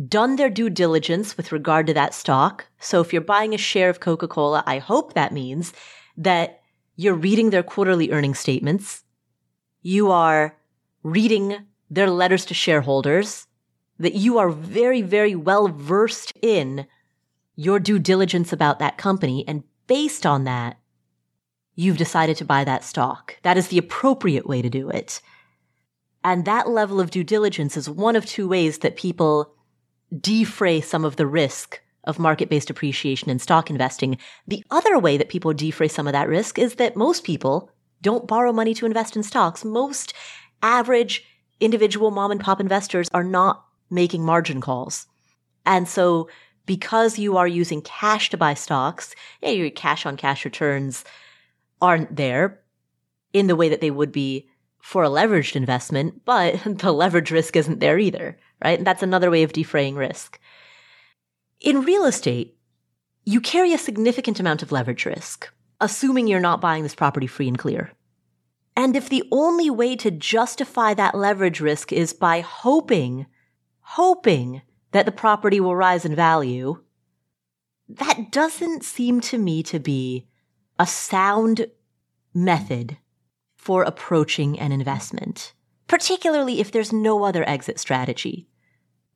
done 0.07 0.35
their 0.35 0.49
due 0.49 0.69
diligence 0.69 1.37
with 1.37 1.51
regard 1.51 1.87
to 1.87 1.93
that 1.93 2.13
stock. 2.13 2.65
So 2.79 3.01
if 3.01 3.13
you're 3.13 3.21
buying 3.21 3.53
a 3.53 3.57
share 3.57 3.89
of 3.89 3.99
Coca-Cola, 3.99 4.63
I 4.65 4.79
hope 4.79 5.13
that 5.13 5.31
means 5.31 5.73
that 6.17 6.61
you're 6.95 7.13
reading 7.13 7.49
their 7.49 7.63
quarterly 7.63 8.11
earning 8.11 8.33
statements. 8.33 9.03
You 9.81 10.11
are 10.11 10.57
reading 11.03 11.65
their 11.89 12.09
letters 12.09 12.45
to 12.45 12.53
shareholders, 12.53 13.45
that 13.99 14.15
you 14.15 14.39
are 14.39 14.49
very, 14.49 15.01
very 15.01 15.35
well 15.35 15.67
versed 15.67 16.33
in 16.41 16.87
your 17.55 17.79
due 17.79 17.99
diligence 17.99 18.51
about 18.51 18.79
that 18.79 18.97
company. 18.97 19.47
And 19.47 19.63
based 19.85 20.25
on 20.25 20.45
that, 20.45 20.79
you've 21.75 21.97
decided 21.97 22.37
to 22.37 22.45
buy 22.45 22.63
that 22.63 22.83
stock. 22.83 23.37
That 23.43 23.57
is 23.57 23.67
the 23.67 23.77
appropriate 23.77 24.47
way 24.47 24.61
to 24.61 24.69
do 24.69 24.89
it. 24.89 25.21
And 26.23 26.45
that 26.45 26.69
level 26.69 26.99
of 26.99 27.11
due 27.11 27.23
diligence 27.23 27.77
is 27.77 27.89
one 27.89 28.15
of 28.15 28.25
two 28.25 28.47
ways 28.47 28.79
that 28.79 28.95
people 28.95 29.53
defray 30.19 30.81
some 30.81 31.05
of 31.05 31.15
the 31.15 31.27
risk 31.27 31.81
of 32.05 32.19
market 32.19 32.49
based 32.49 32.69
appreciation 32.69 33.29
in 33.29 33.39
stock 33.39 33.69
investing. 33.69 34.17
The 34.47 34.63
other 34.69 34.99
way 34.99 35.17
that 35.17 35.29
people 35.29 35.53
defray 35.53 35.87
some 35.87 36.07
of 36.07 36.13
that 36.13 36.27
risk 36.27 36.59
is 36.59 36.75
that 36.75 36.95
most 36.95 37.23
people 37.23 37.71
don't 38.01 38.27
borrow 38.27 38.51
money 38.51 38.73
to 38.73 38.85
invest 38.85 39.15
in 39.15 39.23
stocks. 39.23 39.63
Most 39.63 40.13
average 40.61 41.25
individual 41.59 42.11
mom 42.11 42.31
and 42.31 42.41
pop 42.41 42.59
investors 42.59 43.09
are 43.13 43.23
not 43.23 43.65
making 43.89 44.25
margin 44.25 44.59
calls. 44.59 45.07
And 45.65 45.87
so 45.87 46.29
because 46.65 47.19
you 47.19 47.37
are 47.37 47.47
using 47.47 47.81
cash 47.81 48.29
to 48.29 48.37
buy 48.37 48.53
stocks, 48.53 49.15
yeah, 49.41 49.49
your 49.49 49.69
cash 49.69 50.05
on 50.05 50.17
cash 50.17 50.45
returns 50.45 51.03
aren't 51.81 52.15
there 52.15 52.61
in 53.33 53.47
the 53.47 53.55
way 53.55 53.69
that 53.69 53.81
they 53.81 53.91
would 53.91 54.11
be 54.11 54.49
for 54.81 55.03
a 55.03 55.09
leveraged 55.09 55.55
investment, 55.55 56.25
but 56.25 56.61
the 56.65 56.91
leverage 56.91 57.31
risk 57.31 57.55
isn't 57.55 57.79
there 57.79 57.97
either, 57.97 58.37
right? 58.63 58.77
And 58.77 58.87
that's 58.87 59.03
another 59.03 59.29
way 59.29 59.43
of 59.43 59.53
defraying 59.53 59.95
risk. 59.95 60.39
In 61.59 61.81
real 61.81 62.05
estate, 62.05 62.57
you 63.25 63.39
carry 63.39 63.73
a 63.73 63.77
significant 63.77 64.39
amount 64.39 64.63
of 64.63 64.71
leverage 64.71 65.05
risk, 65.05 65.49
assuming 65.79 66.27
you're 66.27 66.39
not 66.39 66.61
buying 66.61 66.83
this 66.83 66.95
property 66.95 67.27
free 67.27 67.47
and 67.47 67.57
clear. 67.57 67.91
And 68.75 68.95
if 68.95 69.07
the 69.07 69.23
only 69.31 69.69
way 69.69 69.95
to 69.97 70.11
justify 70.11 70.93
that 70.95 71.15
leverage 71.15 71.61
risk 71.61 71.93
is 71.93 72.11
by 72.11 72.41
hoping, 72.41 73.27
hoping 73.81 74.61
that 74.91 75.05
the 75.05 75.11
property 75.11 75.59
will 75.59 75.75
rise 75.75 76.05
in 76.05 76.15
value, 76.15 76.81
that 77.87 78.31
doesn't 78.31 78.83
seem 78.83 79.21
to 79.21 79.37
me 79.37 79.61
to 79.63 79.79
be 79.79 80.27
a 80.79 80.87
sound 80.87 81.67
method 82.33 82.97
for 83.55 83.83
approaching 83.83 84.59
an 84.59 84.71
investment, 84.71 85.53
particularly 85.87 86.59
if 86.59 86.71
there's 86.71 86.91
no 86.91 87.23
other 87.23 87.47
exit 87.47 87.79
strategy. 87.79 88.47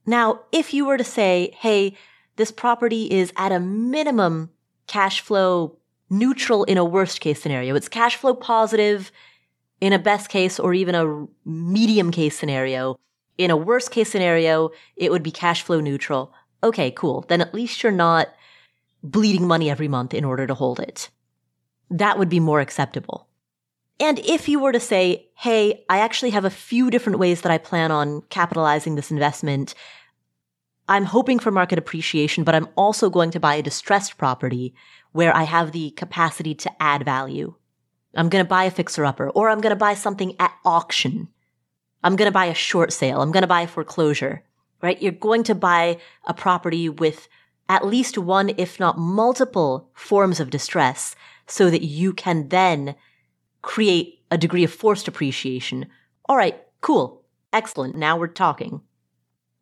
Now, 0.08 0.42
if 0.52 0.74
you 0.74 0.86
were 0.86 0.98
to 0.98 1.04
say, 1.04 1.54
hey, 1.60 1.96
this 2.38 2.52
property 2.52 3.12
is 3.12 3.32
at 3.36 3.52
a 3.52 3.60
minimum 3.60 4.50
cash 4.88 5.22
flow 5.22 5.78
neutral 6.10 6.64
in 6.64 6.78
a 6.78 6.86
worst 6.86 7.20
case 7.20 7.42
scenario. 7.42 7.76
It's 7.76 7.90
cash 7.90 8.16
flow 8.16 8.34
positive 8.34 9.12
in 9.82 9.94
a 9.94 10.00
best 10.00 10.30
case 10.30 10.60
or 10.60 10.74
even 10.74 10.96
a 10.96 11.28
medium 11.46 12.10
case 12.10 12.38
scenario. 12.38 12.98
In 13.38 13.52
a 13.52 13.58
worst 13.58 13.92
case 13.92 14.10
scenario, 14.10 14.72
it 14.96 15.12
would 15.12 15.24
be 15.24 15.32
cash 15.32 15.62
flow 15.62 15.82
neutral. 15.82 16.34
Okay, 16.64 16.90
cool. 16.92 17.26
Then 17.28 17.42
at 17.42 17.54
least 17.54 17.84
you're 17.84 17.92
not 17.92 18.30
bleeding 19.04 19.46
money 19.46 19.70
every 19.70 19.88
month 19.88 20.14
in 20.14 20.26
order 20.26 20.48
to 20.48 20.56
hold 20.56 20.80
it 20.80 21.10
that 21.90 22.18
would 22.18 22.30
be 22.30 22.40
more 22.40 22.60
acceptable. 22.60 23.28
And 24.00 24.20
if 24.20 24.48
you 24.48 24.60
were 24.60 24.72
to 24.72 24.80
say, 24.80 25.30
hey, 25.36 25.84
I 25.90 26.00
actually 26.00 26.30
have 26.32 26.46
a 26.46 26.50
few 26.50 26.92
different 26.92 27.20
ways 27.20 27.42
that 27.42 27.52
I 27.52 27.58
plan 27.58 27.92
on 27.92 28.22
capitalizing 28.30 28.96
this 28.96 29.12
investment. 29.12 29.74
I'm 30.90 31.06
hoping 31.06 31.40
for 31.40 31.52
market 31.52 31.78
appreciation, 31.78 32.44
but 32.44 32.56
I'm 32.56 32.70
also 32.76 33.10
going 33.10 33.32
to 33.32 33.40
buy 33.40 33.56
a 33.56 33.62
distressed 33.62 34.18
property 34.18 34.74
where 35.12 35.36
I 35.36 35.44
have 35.44 35.72
the 35.72 35.92
capacity 35.92 36.56
to 36.56 36.82
add 36.82 37.04
value. 37.04 37.56
I'm 38.16 38.30
going 38.30 38.44
to 38.44 38.50
buy 38.50 38.64
a 38.64 38.72
fixer 38.72 39.06
upper 39.06 39.30
or 39.30 39.50
I'm 39.50 39.62
going 39.62 39.72
to 39.72 39.76
buy 39.76 39.94
something 39.94 40.36
at 40.40 40.54
auction. 40.64 41.28
I'm 42.04 42.16
going 42.16 42.28
to 42.28 42.34
buy 42.34 42.46
a 42.46 42.54
short 42.54 42.94
sale. 42.94 43.22
I'm 43.22 43.32
going 43.32 43.42
to 43.42 43.48
buy 43.48 43.62
a 43.62 43.68
foreclosure, 43.68 44.44
right? 44.82 45.02
You're 45.02 45.12
going 45.12 45.44
to 45.44 45.56
buy 45.56 45.98
a 46.26 46.34
property 46.34 46.88
with 46.88 47.28
at 47.70 47.86
least 47.86 48.18
one, 48.18 48.52
if 48.58 48.80
not 48.80 48.98
multiple 48.98 49.90
forms 49.94 50.40
of 50.40 50.50
distress 50.50 51.16
so 51.48 51.70
that 51.70 51.84
you 51.84 52.14
can 52.14 52.48
then 52.48 52.96
create 53.62 54.22
a 54.32 54.38
degree 54.38 54.64
of 54.64 54.74
forced 54.74 55.08
appreciation. 55.08 55.88
All 56.30 56.38
right, 56.38 56.62
cool. 56.82 57.24
Excellent. 57.52 57.96
Now 57.96 58.18
we're 58.18 58.28
talking. 58.28 58.82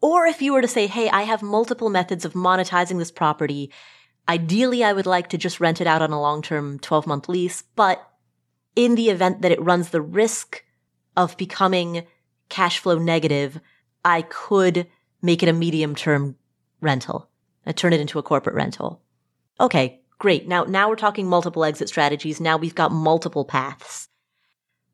Or 0.05 0.27
if 0.27 0.39
you 0.39 0.53
were 0.53 0.61
to 0.61 0.67
say, 0.67 0.85
Hey, 0.85 1.09
I 1.09 1.23
have 1.23 1.41
multiple 1.41 1.89
methods 1.89 2.25
of 2.25 2.33
monetizing 2.33 2.99
this 2.99 3.09
property. 3.09 3.71
Ideally, 4.29 4.83
I 4.83 4.93
would 4.93 5.07
like 5.07 5.29
to 5.29 5.37
just 5.37 5.59
rent 5.59 5.81
it 5.81 5.87
out 5.87 6.03
on 6.03 6.11
a 6.11 6.21
long-term 6.21 6.77
12 6.79 7.07
month 7.07 7.27
lease, 7.27 7.63
but 7.75 8.07
in 8.75 8.93
the 8.93 9.09
event 9.09 9.41
that 9.41 9.51
it 9.51 9.61
runs 9.61 9.89
the 9.89 10.01
risk 10.01 10.63
of 11.17 11.37
becoming 11.37 12.05
cash 12.49 12.77
flow 12.77 12.99
negative, 12.99 13.59
I 14.03 14.21
could 14.21 14.87
make 15.23 15.41
it 15.41 15.49
a 15.49 15.53
medium 15.53 15.95
term 15.95 16.35
rental. 16.81 17.29
I 17.65 17.71
turn 17.71 17.93
it 17.93 17.99
into 17.99 18.19
a 18.19 18.23
corporate 18.23 18.55
rental. 18.55 19.01
Okay, 19.59 20.01
Great. 20.17 20.47
Now, 20.47 20.63
now 20.63 20.89
we're 20.89 20.95
talking 20.95 21.27
multiple 21.27 21.65
exit 21.65 21.89
strategies. 21.89 22.39
Now 22.39 22.57
we've 22.57 22.75
got 22.75 22.91
multiple 22.91 23.43
paths. 23.43 24.07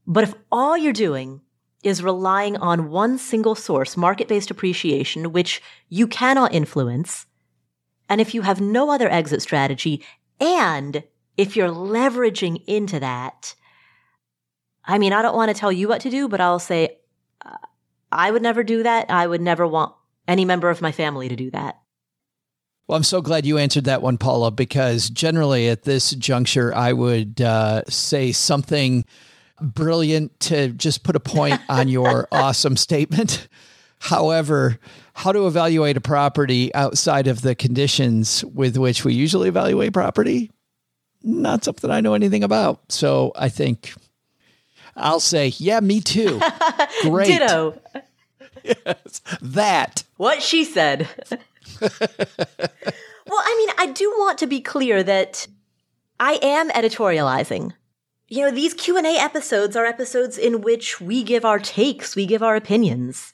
But 0.08 0.24
if 0.24 0.34
all 0.52 0.76
you're 0.78 0.94
doing 0.94 1.42
is 1.84 2.04
relying 2.04 2.58
on 2.58 2.90
one 2.90 3.18
single 3.18 3.56
source, 3.56 3.98
market 3.98 4.28
based 4.28 4.52
appreciation, 4.52 5.32
which 5.32 5.62
you 5.90 6.08
cannot 6.08 6.54
influence, 6.54 7.26
And 8.10 8.20
if 8.20 8.34
you 8.34 8.42
have 8.42 8.60
no 8.60 8.92
other 8.92 9.10
exit 9.10 9.42
strategy 9.42 10.04
and 10.42 11.02
if 11.38 11.56
you're 11.56 11.70
leveraging 11.70 12.62
into 12.68 13.00
that, 13.00 13.56
I 14.84 14.98
mean, 14.98 15.14
I 15.14 15.22
don't 15.22 15.36
want 15.36 15.50
to 15.50 15.58
tell 15.58 15.72
you 15.72 15.88
what 15.88 16.02
to 16.02 16.10
do, 16.10 16.28
but 16.28 16.42
I'll 16.42 16.60
say 16.60 16.98
uh, 17.46 17.56
I 18.12 18.32
would 18.32 18.42
never 18.42 18.64
do 18.64 18.84
that. 18.84 19.10
I 19.10 19.26
would 19.28 19.40
never 19.40 19.66
want 19.66 19.94
any 20.28 20.44
member 20.44 20.70
of 20.70 20.82
my 20.82 20.92
family 20.92 21.30
to 21.30 21.38
do 21.38 21.52
that. 21.52 21.80
Well, 22.88 22.98
I'm 22.98 23.04
so 23.04 23.22
glad 23.22 23.46
you 23.46 23.58
answered 23.58 23.86
that 23.86 24.02
one, 24.02 24.18
Paula, 24.18 24.52
because 24.52 25.10
generally 25.10 25.70
at 25.70 25.84
this 25.84 26.12
juncture, 26.12 26.76
I 26.76 26.92
would 26.92 27.40
uh, 27.40 27.84
say 27.88 28.34
something 28.34 29.06
brilliant 29.62 30.40
to 30.42 30.70
just 30.70 31.04
put 31.04 31.16
a 31.16 31.20
point 31.20 31.62
on 31.70 31.88
your 31.88 32.28
awesome 32.32 32.78
statement. 32.78 33.48
However, 34.00 34.80
how 35.14 35.32
to 35.32 35.46
evaluate 35.46 35.98
a 35.98 36.02
property 36.02 36.74
outside 36.74 37.28
of 37.28 37.42
the 37.42 37.54
conditions 37.54 38.44
with 38.46 38.78
which 38.78 39.06
we 39.06 39.14
usually 39.14 39.48
evaluate 39.48 39.94
property, 39.94 40.52
not 41.22 41.64
something 41.64 41.92
I 41.92 42.02
know 42.02 42.14
anything 42.14 42.44
about. 42.44 42.92
So 42.92 43.32
I 43.36 43.50
think 43.50 43.94
I'll 44.96 45.20
say, 45.20 45.54
yeah, 45.58 45.80
me 45.80 46.02
too. 46.02 46.40
Great. 47.04 47.28
Ditto. 47.28 47.80
Yes, 48.64 49.22
that. 49.42 50.04
What 50.18 50.44
she 50.44 50.66
said. 50.66 51.08
well, 51.80 51.90
I 51.90 53.56
mean, 53.58 53.76
I 53.80 53.92
do 53.92 54.08
want 54.20 54.38
to 54.38 54.46
be 54.46 54.62
clear 54.62 55.02
that 55.02 55.48
I 56.20 56.38
am 56.44 56.70
editorializing. 56.70 57.74
You 58.32 58.46
know, 58.46 58.52
these 58.52 58.74
Q&A 58.74 59.18
episodes 59.18 59.76
are 59.76 59.86
episodes 59.86 60.38
in 60.38 60.62
which 60.62 61.02
we 61.02 61.22
give 61.22 61.44
our 61.44 61.60
takes, 61.60 62.16
we 62.16 62.26
give 62.26 62.42
our 62.42 62.56
opinions 62.56 63.34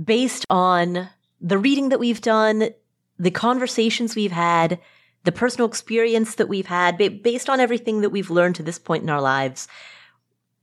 based 0.00 0.46
on 0.48 1.08
the 1.40 1.58
reading 1.58 1.88
that 1.88 1.98
we've 1.98 2.20
done, 2.20 2.70
the 3.18 3.32
conversations 3.32 4.14
we've 4.14 4.30
had, 4.30 4.78
the 5.24 5.32
personal 5.32 5.66
experience 5.66 6.36
that 6.36 6.48
we've 6.48 6.68
had, 6.68 6.98
based 7.20 7.50
on 7.50 7.58
everything 7.58 8.00
that 8.02 8.10
we've 8.10 8.30
learned 8.30 8.54
to 8.54 8.62
this 8.62 8.78
point 8.78 9.02
in 9.02 9.10
our 9.10 9.20
lives. 9.20 9.66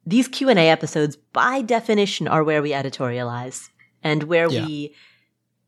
These 0.05 0.29
Q&A 0.29 0.69
episodes 0.69 1.17
by 1.17 1.61
definition 1.61 2.29
are 2.29 2.45
where 2.45 2.61
we 2.61 2.71
editorialize 2.71 3.67
and 4.01 4.23
where 4.23 4.49
yeah. 4.49 4.65
we 4.65 4.95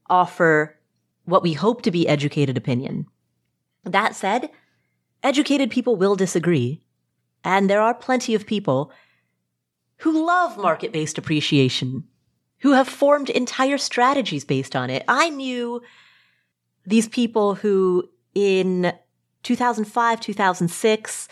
offer 0.09 0.79
what 1.25 1.43
we 1.43 1.51
hope 1.51 1.81
to 1.81 1.91
be 1.91 2.07
educated 2.07 2.55
opinion. 2.55 3.07
That 3.83 4.15
said, 4.15 4.49
educated 5.21 5.71
people 5.71 5.97
will 5.97 6.15
disagree. 6.15 6.84
And 7.45 7.69
there 7.69 7.81
are 7.81 7.93
plenty 7.93 8.33
of 8.33 8.47
people 8.47 8.91
who 9.97 10.25
love 10.25 10.57
market 10.57 10.91
based 10.91 11.17
appreciation, 11.19 12.03
who 12.59 12.73
have 12.73 12.89
formed 12.89 13.29
entire 13.29 13.77
strategies 13.77 14.43
based 14.43 14.75
on 14.75 14.89
it. 14.89 15.03
I 15.07 15.29
knew 15.29 15.81
these 16.85 17.07
people 17.07 17.55
who 17.55 18.09
in 18.33 18.91
2005, 19.43 20.19
2006, 20.19 21.27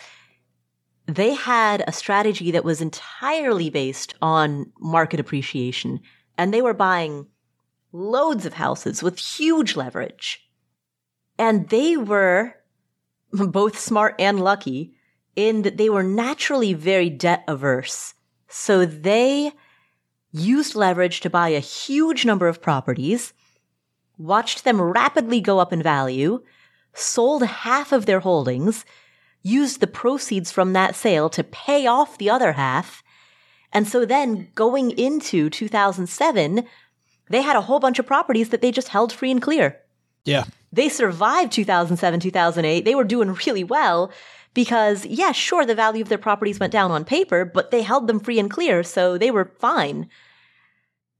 they 1.06 1.34
had 1.34 1.84
a 1.86 1.92
strategy 1.92 2.52
that 2.52 2.64
was 2.64 2.80
entirely 2.80 3.68
based 3.68 4.14
on 4.22 4.72
market 4.78 5.20
appreciation 5.20 6.00
and 6.38 6.54
they 6.54 6.62
were 6.62 6.74
buying 6.74 7.26
loads 7.92 8.46
of 8.46 8.54
houses 8.54 9.02
with 9.02 9.18
huge 9.18 9.76
leverage. 9.76 10.48
And 11.38 11.68
they 11.68 11.96
were 11.96 12.54
both 13.32 13.78
smart 13.78 14.14
and 14.18 14.42
lucky 14.42 14.94
in 15.36 15.62
that 15.62 15.76
they 15.76 15.88
were 15.88 16.02
naturally 16.02 16.72
very 16.72 17.10
debt 17.10 17.44
averse. 17.48 18.14
So 18.48 18.84
they 18.84 19.52
used 20.32 20.74
leverage 20.74 21.20
to 21.20 21.30
buy 21.30 21.48
a 21.48 21.60
huge 21.60 22.24
number 22.24 22.48
of 22.48 22.62
properties, 22.62 23.32
watched 24.18 24.64
them 24.64 24.80
rapidly 24.80 25.40
go 25.40 25.58
up 25.58 25.72
in 25.72 25.82
value, 25.82 26.42
sold 26.92 27.44
half 27.44 27.92
of 27.92 28.06
their 28.06 28.20
holdings, 28.20 28.84
used 29.42 29.80
the 29.80 29.86
proceeds 29.86 30.50
from 30.50 30.72
that 30.72 30.94
sale 30.94 31.28
to 31.30 31.44
pay 31.44 31.86
off 31.86 32.18
the 32.18 32.30
other 32.30 32.52
half, 32.52 33.04
and 33.74 33.88
so 33.88 34.06
then 34.06 34.48
going 34.54 34.92
into 34.92 35.50
2007, 35.50 36.64
they 37.28 37.42
had 37.42 37.56
a 37.56 37.62
whole 37.62 37.80
bunch 37.80 37.98
of 37.98 38.06
properties 38.06 38.50
that 38.50 38.62
they 38.62 38.70
just 38.70 38.88
held 38.88 39.12
free 39.12 39.32
and 39.32 39.42
clear. 39.42 39.80
Yeah. 40.24 40.44
They 40.72 40.88
survived 40.88 41.52
2007, 41.52 42.20
2008. 42.20 42.84
They 42.84 42.94
were 42.94 43.04
doing 43.04 43.36
really 43.46 43.64
well 43.64 44.12
because, 44.54 45.04
yeah, 45.04 45.32
sure, 45.32 45.66
the 45.66 45.74
value 45.74 46.02
of 46.02 46.08
their 46.08 46.18
properties 46.18 46.60
went 46.60 46.72
down 46.72 46.90
on 46.90 47.04
paper, 47.04 47.44
but 47.44 47.70
they 47.70 47.82
held 47.82 48.06
them 48.06 48.20
free 48.20 48.38
and 48.38 48.50
clear, 48.50 48.82
so 48.82 49.18
they 49.18 49.30
were 49.30 49.52
fine. 49.58 50.08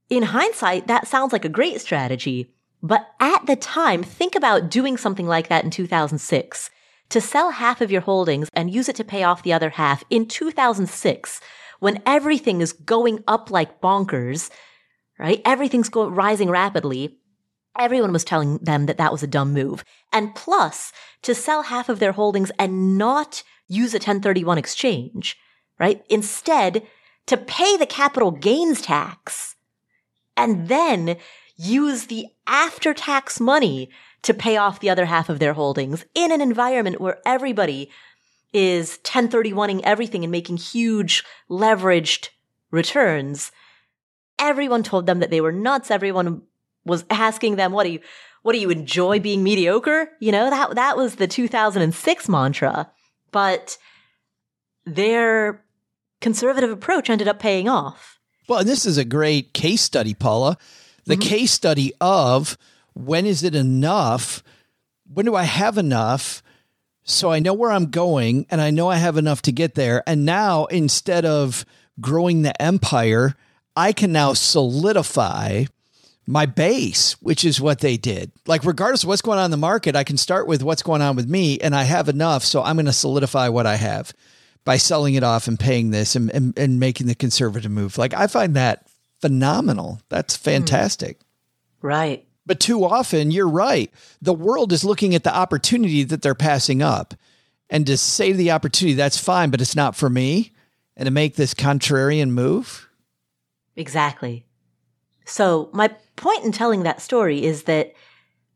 In 0.09 0.23
hindsight, 0.23 0.87
that 0.87 1.09
sounds 1.09 1.33
like 1.33 1.45
a 1.45 1.49
great 1.49 1.81
strategy. 1.81 2.55
But 2.83 3.09
at 3.19 3.47
the 3.47 3.57
time, 3.57 4.03
think 4.03 4.35
about 4.35 4.71
doing 4.71 4.97
something 4.97 5.27
like 5.27 5.49
that 5.49 5.65
in 5.65 5.71
2006. 5.71 6.71
To 7.11 7.21
sell 7.21 7.51
half 7.51 7.81
of 7.81 7.91
your 7.91 8.03
holdings 8.03 8.49
and 8.53 8.73
use 8.73 8.89
it 8.89 8.97
to 8.97 9.05
pay 9.05 9.25
off 9.25 9.43
the 9.43 9.53
other 9.53 9.71
half 9.71 10.05
in 10.11 10.27
2006 10.27 11.41
when 11.81 12.03
everything 12.07 12.61
is 12.61 12.73
going 12.73 13.23
up 13.27 13.51
like 13.51 13.81
bonkers, 13.81 14.51
right? 15.19 15.41
Everything's 15.45 15.89
going, 15.89 16.15
rising 16.15 16.51
rapidly. 16.51 17.19
Everyone 17.79 18.13
was 18.13 18.25
telling 18.25 18.59
them 18.59 18.87
that 18.87 18.99
that 18.99 19.13
was 19.13 19.23
a 19.23 19.29
dumb 19.29 19.53
move. 19.53 19.85
And 20.13 20.35
plus, 20.35 20.93
to 21.23 21.35
sell 21.35 21.63
half 21.63 21.89
of 21.89 21.99
their 21.99 22.13
holdings 22.13 22.53
and 22.59 22.97
not 22.97 23.43
use 23.67 23.95
a 23.95 23.99
1031 23.99 24.59
exchange, 24.59 25.37
right? 25.79 26.05
Instead, 26.09 26.87
to 27.27 27.37
pay 27.37 27.77
the 27.77 27.87
capital 27.87 28.31
gains 28.31 28.83
tax 28.83 29.57
and 30.37 30.69
then 30.69 31.17
use 31.57 32.07
the 32.07 32.27
after 32.47 32.93
tax 32.93 33.41
money 33.41 33.89
to 34.23 34.35
pay 34.35 34.57
off 34.57 34.81
the 34.81 34.91
other 34.91 35.07
half 35.07 35.29
of 35.29 35.39
their 35.39 35.53
holdings 35.53 36.05
in 36.15 36.33
an 36.33 36.41
environment 36.41 37.01
where 37.01 37.19
everybody 37.27 37.91
is 38.53 38.99
1031ing 39.05 39.81
everything 39.85 40.25
and 40.25 40.31
making 40.31 40.57
huge 40.57 41.25
leveraged 41.51 42.29
returns. 42.71 43.53
Everyone 44.39 44.83
told 44.83 45.07
them 45.07 45.21
that 45.21 45.31
they 45.31 45.41
were 45.41 45.53
nuts. 45.53 45.91
Everyone 45.91 46.43
was 46.85 47.05
asking 47.11 47.57
them, 47.57 47.73
what 47.73 47.85
do 47.85 47.93
you, 47.93 48.01
what 48.43 48.53
do 48.53 48.59
you 48.59 48.71
enjoy 48.71 49.21
being 49.21 49.43
mediocre? 49.43 50.11
You 50.21 50.33
know, 50.33 50.51
that, 50.51 50.75
that 50.75 50.97
was 50.97 51.17
the 51.17 51.27
2006 51.27 52.29
mantra, 52.29 52.91
but 53.33 53.79
their 54.85 55.65
conservative 56.21 56.71
approach 56.71 57.11
ended 57.11 57.29
up 57.29 57.39
paying 57.39 57.69
off. 57.69 58.19
Well, 58.49 58.61
and 58.61 58.69
this 58.69 58.85
is 58.85 58.99
a 58.99 59.05
great 59.05 59.55
case 59.55 59.81
study, 59.81 60.15
Paula. 60.15 60.59
The 61.07 61.15
mm-hmm. 61.15 61.29
case 61.29 61.53
study 61.53 61.93
of 62.01 62.59
when 62.93 63.27
is 63.27 63.43
it 63.43 63.55
enough? 63.55 64.43
When 65.13 65.27
do 65.27 65.35
I 65.35 65.45
have 65.45 65.79
enough? 65.79 66.43
So 67.05 67.31
I 67.31 67.39
know 67.39 67.53
where 67.53 67.71
I'm 67.71 67.91
going 67.91 68.47
and 68.51 68.61
I 68.61 68.71
know 68.71 68.89
I 68.89 68.97
have 68.97 69.17
enough 69.17 69.43
to 69.43 69.53
get 69.53 69.75
there. 69.75 70.03
And 70.07 70.25
now 70.25 70.65
instead 70.67 71.25
of 71.25 71.67
growing 72.01 72.43
the 72.43 72.61
empire, 72.61 73.35
I 73.77 73.93
can 73.93 74.13
now 74.13 74.33
solidify 74.33 75.65
my 76.27 76.47
base, 76.47 77.13
which 77.21 77.45
is 77.45 77.61
what 77.61 77.81
they 77.81 77.97
did. 77.97 78.33
Like, 78.47 78.65
regardless 78.65 79.03
of 79.03 79.09
what's 79.09 79.23
going 79.23 79.39
on 79.39 79.47
in 79.47 79.51
the 79.51 79.57
market, 79.57 79.97
I 79.97 80.05
can 80.05 80.17
start 80.17 80.47
with 80.47 80.63
what's 80.63 80.83
going 80.83 81.03
on 81.03 81.17
with 81.17 81.29
me 81.29 81.59
and 81.59 81.75
I 81.75 81.83
have 81.85 82.09
enough. 82.09 82.45
So 82.45 82.63
I'm 82.63 82.77
going 82.77 82.87
to 82.87 82.93
solidify 82.93 83.49
what 83.49 83.67
I 83.67 83.77
have 83.77 84.13
by 84.65 84.79
selling 84.79 85.15
it 85.15 85.23
off 85.23 85.47
and 85.47 85.59
paying 85.59 85.91
this 85.91 86.17
and, 86.17 86.31
and, 86.31 86.59
and 86.59 86.81
making 86.81 87.07
the 87.07 87.15
conservative 87.15 87.71
move. 87.71 87.99
Like, 87.99 88.15
I 88.15 88.27
find 88.27 88.57
that 88.57 88.87
phenomenal. 89.21 90.01
That's 90.09 90.37
hmm. 90.37 90.43
fantastic. 90.43 91.19
Right. 91.83 92.27
But 92.47 92.61
too 92.61 92.85
often, 92.85 93.31
you're 93.31 93.49
right. 93.49 93.91
The 94.21 94.35
world 94.35 94.73
is 94.73 94.85
looking 94.85 95.15
at 95.15 95.25
the 95.25 95.35
opportunity 95.35 96.05
that 96.05 96.23
they're 96.23 96.35
passing 96.35 96.83
up. 96.83 97.15
And 97.71 97.87
to 97.87 97.97
save 97.97 98.37
the 98.37 98.51
opportunity, 98.51 98.95
that's 98.95 99.19
fine, 99.19 99.51
but 99.51 99.61
it's 99.61 99.77
not 99.77 99.97
for 99.97 100.11
me. 100.11 100.53
And 100.97 101.07
to 101.07 101.11
make 101.11 101.37
this 101.37 101.55
contrarian 101.55 102.31
move. 102.31 102.89
Exactly. 103.77 104.47
So, 105.25 105.71
my 105.73 105.89
point 106.17 106.45
in 106.45 106.53
telling 106.53 106.83
that 106.83 107.01
story 107.01 107.45
is 107.45 107.65
that 107.65 107.93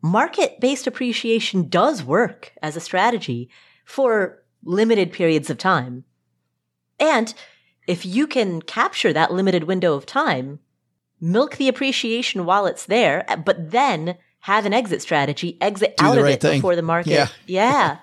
market 0.03 0.61
based 0.61 0.87
appreciation 0.87 1.69
does 1.69 2.05
work 2.05 2.53
as 2.63 2.77
a 2.77 2.81
strategy 2.81 3.51
for 3.85 4.43
limited 4.65 5.13
periods 5.13 5.51
of 5.51 5.59
time. 5.59 6.05
And 7.01 7.33
if 7.87 8.05
you 8.05 8.27
can 8.27 8.61
capture 8.61 9.13
that 9.13 9.33
limited 9.33 9.65
window 9.65 9.95
of 9.95 10.05
time, 10.05 10.61
milk 11.21 11.57
the 11.57 11.69
appreciation 11.69 12.45
while 12.45 12.67
it's 12.67 12.87
there, 12.87 13.25
but 13.45 13.71
then 13.71 14.17
have 14.41 14.67
an 14.67 14.75
exit 14.75 15.03
strategy, 15.03 15.57
exit 15.61 15.97
Do 15.97 16.07
out 16.07 16.19
of 16.19 16.25
right 16.25 16.35
it 16.35 16.41
thing. 16.41 16.59
before 16.59 16.77
the 16.77 16.83
market. 16.83 17.13
Yeah. 17.13 17.29
yeah. 17.47 17.99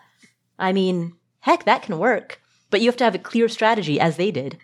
I 0.58 0.74
mean, 0.74 1.14
heck, 1.40 1.66
that 1.66 1.84
can 1.84 2.00
work, 2.00 2.42
but 2.70 2.82
you 2.82 2.88
have 2.88 2.98
to 2.98 3.04
have 3.04 3.16
a 3.16 3.20
clear 3.20 3.48
strategy 3.48 4.00
as 4.00 4.18
they 4.18 4.32
did. 4.32 4.58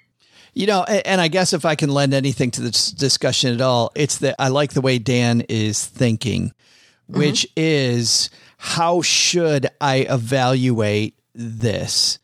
You 0.54 0.68
know, 0.68 0.84
and 0.84 1.22
I 1.22 1.30
guess 1.30 1.54
if 1.54 1.64
I 1.64 1.76
can 1.76 1.90
lend 1.90 2.14
anything 2.14 2.52
to 2.52 2.62
this 2.62 2.92
discussion 2.92 3.54
at 3.54 3.62
all, 3.62 3.92
it's 3.96 4.18
that 4.18 4.36
I 4.38 4.50
like 4.50 4.74
the 4.74 4.82
way 4.82 5.00
Dan 5.00 5.42
is 5.48 5.86
thinking, 5.86 6.50
mm-hmm. 6.50 7.20
which 7.20 7.44
mm-hmm. 7.44 7.54
is 7.56 8.30
how 8.58 9.02
should 9.02 9.68
I 9.80 10.06
evaluate 10.10 11.18
this? 11.34 12.20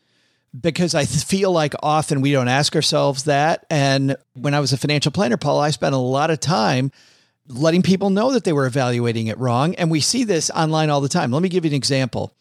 because 0.58 0.94
I 0.94 1.04
feel 1.04 1.52
like 1.52 1.74
often 1.82 2.20
we 2.20 2.32
don't 2.32 2.48
ask 2.48 2.74
ourselves 2.74 3.24
that. 3.24 3.66
And 3.70 4.16
when 4.34 4.54
I 4.54 4.60
was 4.60 4.72
a 4.72 4.78
financial 4.78 5.12
planner, 5.12 5.36
Paul, 5.36 5.60
I 5.60 5.70
spent 5.70 5.94
a 5.94 5.98
lot 5.98 6.30
of 6.30 6.40
time 6.40 6.90
letting 7.48 7.82
people 7.82 8.10
know 8.10 8.32
that 8.32 8.44
they 8.44 8.52
were 8.52 8.66
evaluating 8.66 9.26
it 9.26 9.38
wrong. 9.38 9.74
And 9.74 9.90
we 9.90 10.00
see 10.00 10.24
this 10.24 10.50
online 10.50 10.90
all 10.90 11.00
the 11.00 11.08
time. 11.08 11.30
Let 11.30 11.42
me 11.42 11.48
give 11.48 11.64
you 11.64 11.70
an 11.70 11.76
example. 11.76 12.34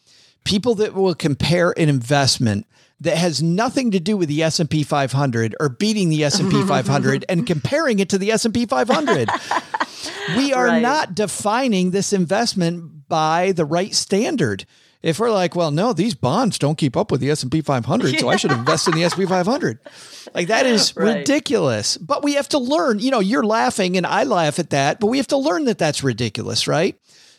People 0.43 0.75
that 0.75 0.93
will 0.93 1.15
compare 1.15 1.77
an 1.77 1.89
investment 1.89 2.65
that 3.01 3.17
has 3.17 3.43
nothing 3.43 3.91
to 3.91 3.99
do 3.99 4.17
with 4.17 4.27
the 4.27 4.41
S&P 4.43 4.83
500 4.83 5.55
or 5.59 5.69
beating 5.69 6.09
the 6.09 6.23
S&P 6.23 6.63
500 6.67 7.25
and 7.29 7.45
comparing 7.45 7.99
it 7.99 8.09
to 8.09 8.17
the 8.17 8.31
S&P 8.31 8.65
500. 8.65 9.29
we 10.35 10.51
are 10.53 10.65
Right. 10.67 10.81
not 10.81 11.13
defining 11.15 11.91
this 11.91 12.11
investment 12.13 13.07
by 13.07 13.51
the 13.53 13.65
right 13.65 13.93
standard. 13.93 14.65
If 15.03 15.19
we're 15.19 15.31
like, 15.31 15.55
well, 15.55 15.69
no, 15.69 15.93
these 15.93 16.15
bonds 16.15 16.57
don't 16.57 16.75
keep 16.77 16.97
up 16.97 17.11
with 17.11 17.21
the 17.21 17.29
S&P 17.29 17.61
500, 17.61 18.19
so 18.19 18.29
I 18.29 18.35
should 18.35 18.51
invest 18.51 18.87
in 18.87 18.95
the 18.95 19.03
S&P 19.03 19.25
500. 19.27 19.79
Like 20.33 20.47
that 20.47 20.65
is 20.65 20.95
Right. 20.97 21.17
ridiculous. 21.17 21.97
But 21.97 22.23
we 22.23 22.33
have 22.33 22.49
to 22.49 22.57
learn, 22.57 22.97
you 22.99 23.11
know, 23.11 23.19
you're 23.19 23.45
laughing 23.45 23.95
and 23.95 24.07
I 24.07 24.23
laugh 24.23 24.57
at 24.57 24.71
that, 24.71 24.99
but 24.99 25.07
we 25.07 25.17
have 25.17 25.27
to 25.27 25.37
learn 25.37 25.65
that 25.65 25.77
that's 25.77 26.03
ridiculous, 26.03 26.67
right? 26.67 26.97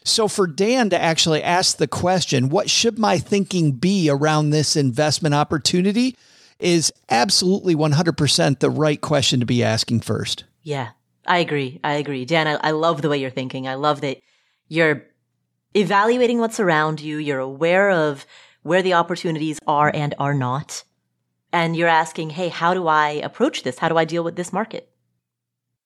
So 0.09 0.29
for 0.29 0.47
Dan 0.47 0.91
to 0.91 1.01
actually 1.01 1.43
ask 1.43 1.77
the 1.77 1.89
question, 1.89 2.49
what 2.49 2.71
should 2.71 2.99
my 2.99 3.19
thinking 3.19 3.73
be 3.73 4.09
around 4.09 4.51
this 4.51 4.77
investment 4.77 5.35
opportunity 5.35 6.17
is 6.59 6.93
absolutely 7.09 7.75
100% 7.75 8.59
the 8.59 8.71
right 8.71 9.01
question 9.01 9.41
to 9.41 9.47
be 9.47 9.63
asking 9.63 10.01
first. 10.01 10.45
Yeah, 10.63 10.91
I 11.27 11.39
agree. 11.39 11.81
I 11.85 11.95
agree. 11.95 12.25
Dan, 12.25 12.49
I, 12.49 12.55
I 12.55 12.71
love 12.73 13.03
the 13.03 13.09
way 13.09 13.19
you're 13.19 13.31
thinking. 13.31 13.69
I 13.69 13.75
love 13.75 14.01
that 14.01 14.19
you're 14.67 15.05
evaluating 15.75 16.39
what's 16.39 16.61
around 16.61 17.01
you. 17.01 17.19
You're 17.19 17.39
aware 17.39 17.91
of 17.91 18.27
where 18.63 18.83
the 18.83 18.95
opportunities 18.95 19.59
are 19.67 19.91
and 19.95 20.15
are 20.19 20.35
not. 20.35 20.85
And 21.53 21.77
you're 21.77 21.89
asking, 21.89 22.31
hey, 22.31 22.49
how 22.49 22.75
do 22.75 22.89
I 22.89 23.11
approach 23.11 23.63
this? 23.63 23.79
How 23.79 23.89
do 23.89 23.97
I 23.97 24.05
deal 24.05 24.25
with 24.25 24.37
this 24.37 24.53
market? 24.53 24.91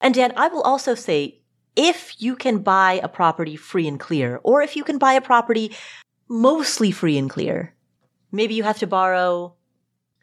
And 0.01 0.15
Dan, 0.15 0.33
I 0.37 0.49
will 0.49 0.63
also 0.63 0.95
say, 0.95 1.42
if 1.77 2.21
you 2.21 2.37
can 2.37 2.59
buy 2.59 3.01
a 3.03 3.09
property 3.09 3.57
free 3.57 3.89
and 3.89 3.99
clear, 3.99 4.41
or 4.43 4.63
if 4.63 4.77
you 4.77 4.85
can 4.85 4.99
buy 4.99 5.15
a 5.15 5.21
property 5.21 5.75
mostly 6.29 6.91
free 6.91 7.19
and 7.19 7.31
clear, 7.31 7.75
maybe 8.31 8.55
you 8.55 8.63
have 8.63 8.79
to 8.79 8.87
borrow 8.87 9.55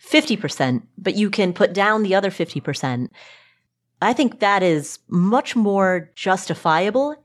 50%, 0.03 0.83
but 0.97 1.15
you 1.15 1.29
can 1.29 1.53
put 1.53 1.73
down 1.73 2.03
the 2.03 2.15
other 2.15 2.29
50%. 2.29 3.09
I 4.01 4.13
think 4.13 4.39
that 4.39 4.63
is 4.63 4.99
much 5.09 5.55
more 5.55 6.11
justifiable 6.15 7.15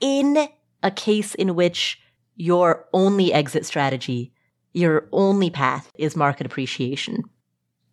in 0.00 0.48
a 0.82 0.90
case 0.90 1.34
in 1.34 1.54
which 1.54 2.00
your 2.36 2.88
only 2.92 3.32
exit 3.32 3.66
strategy, 3.66 4.32
your 4.72 5.08
only 5.12 5.50
path 5.50 5.90
is 5.98 6.16
market 6.16 6.46
appreciation. 6.46 7.24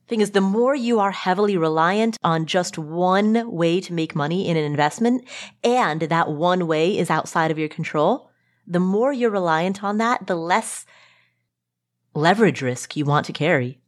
Thing 0.10 0.22
is, 0.22 0.32
the 0.32 0.42
more 0.42 0.74
you 0.74 1.00
are 1.00 1.12
heavily 1.12 1.56
reliant 1.56 2.18
on 2.24 2.48
just 2.48 2.80
one 2.80 3.52
way 3.52 3.80
to 3.80 3.94
make 3.94 4.16
money 4.16 4.48
in 4.48 4.58
an 4.58 4.64
investment, 4.64 5.24
and 5.64 6.02
that 6.02 6.32
one 6.32 6.66
way 6.66 6.98
is 6.98 7.12
outside 7.12 7.52
of 7.52 7.60
your 7.60 7.70
control, 7.70 8.32
the 8.66 8.80
more 8.80 9.14
you're 9.14 9.30
reliant 9.30 9.84
on 9.84 10.00
that, 10.00 10.26
the 10.26 10.36
less 10.36 10.88
leverage 12.16 12.64
risk 12.64 12.96
you 12.96 13.06
want 13.06 13.28
to 13.28 13.34
carry. 13.34 13.80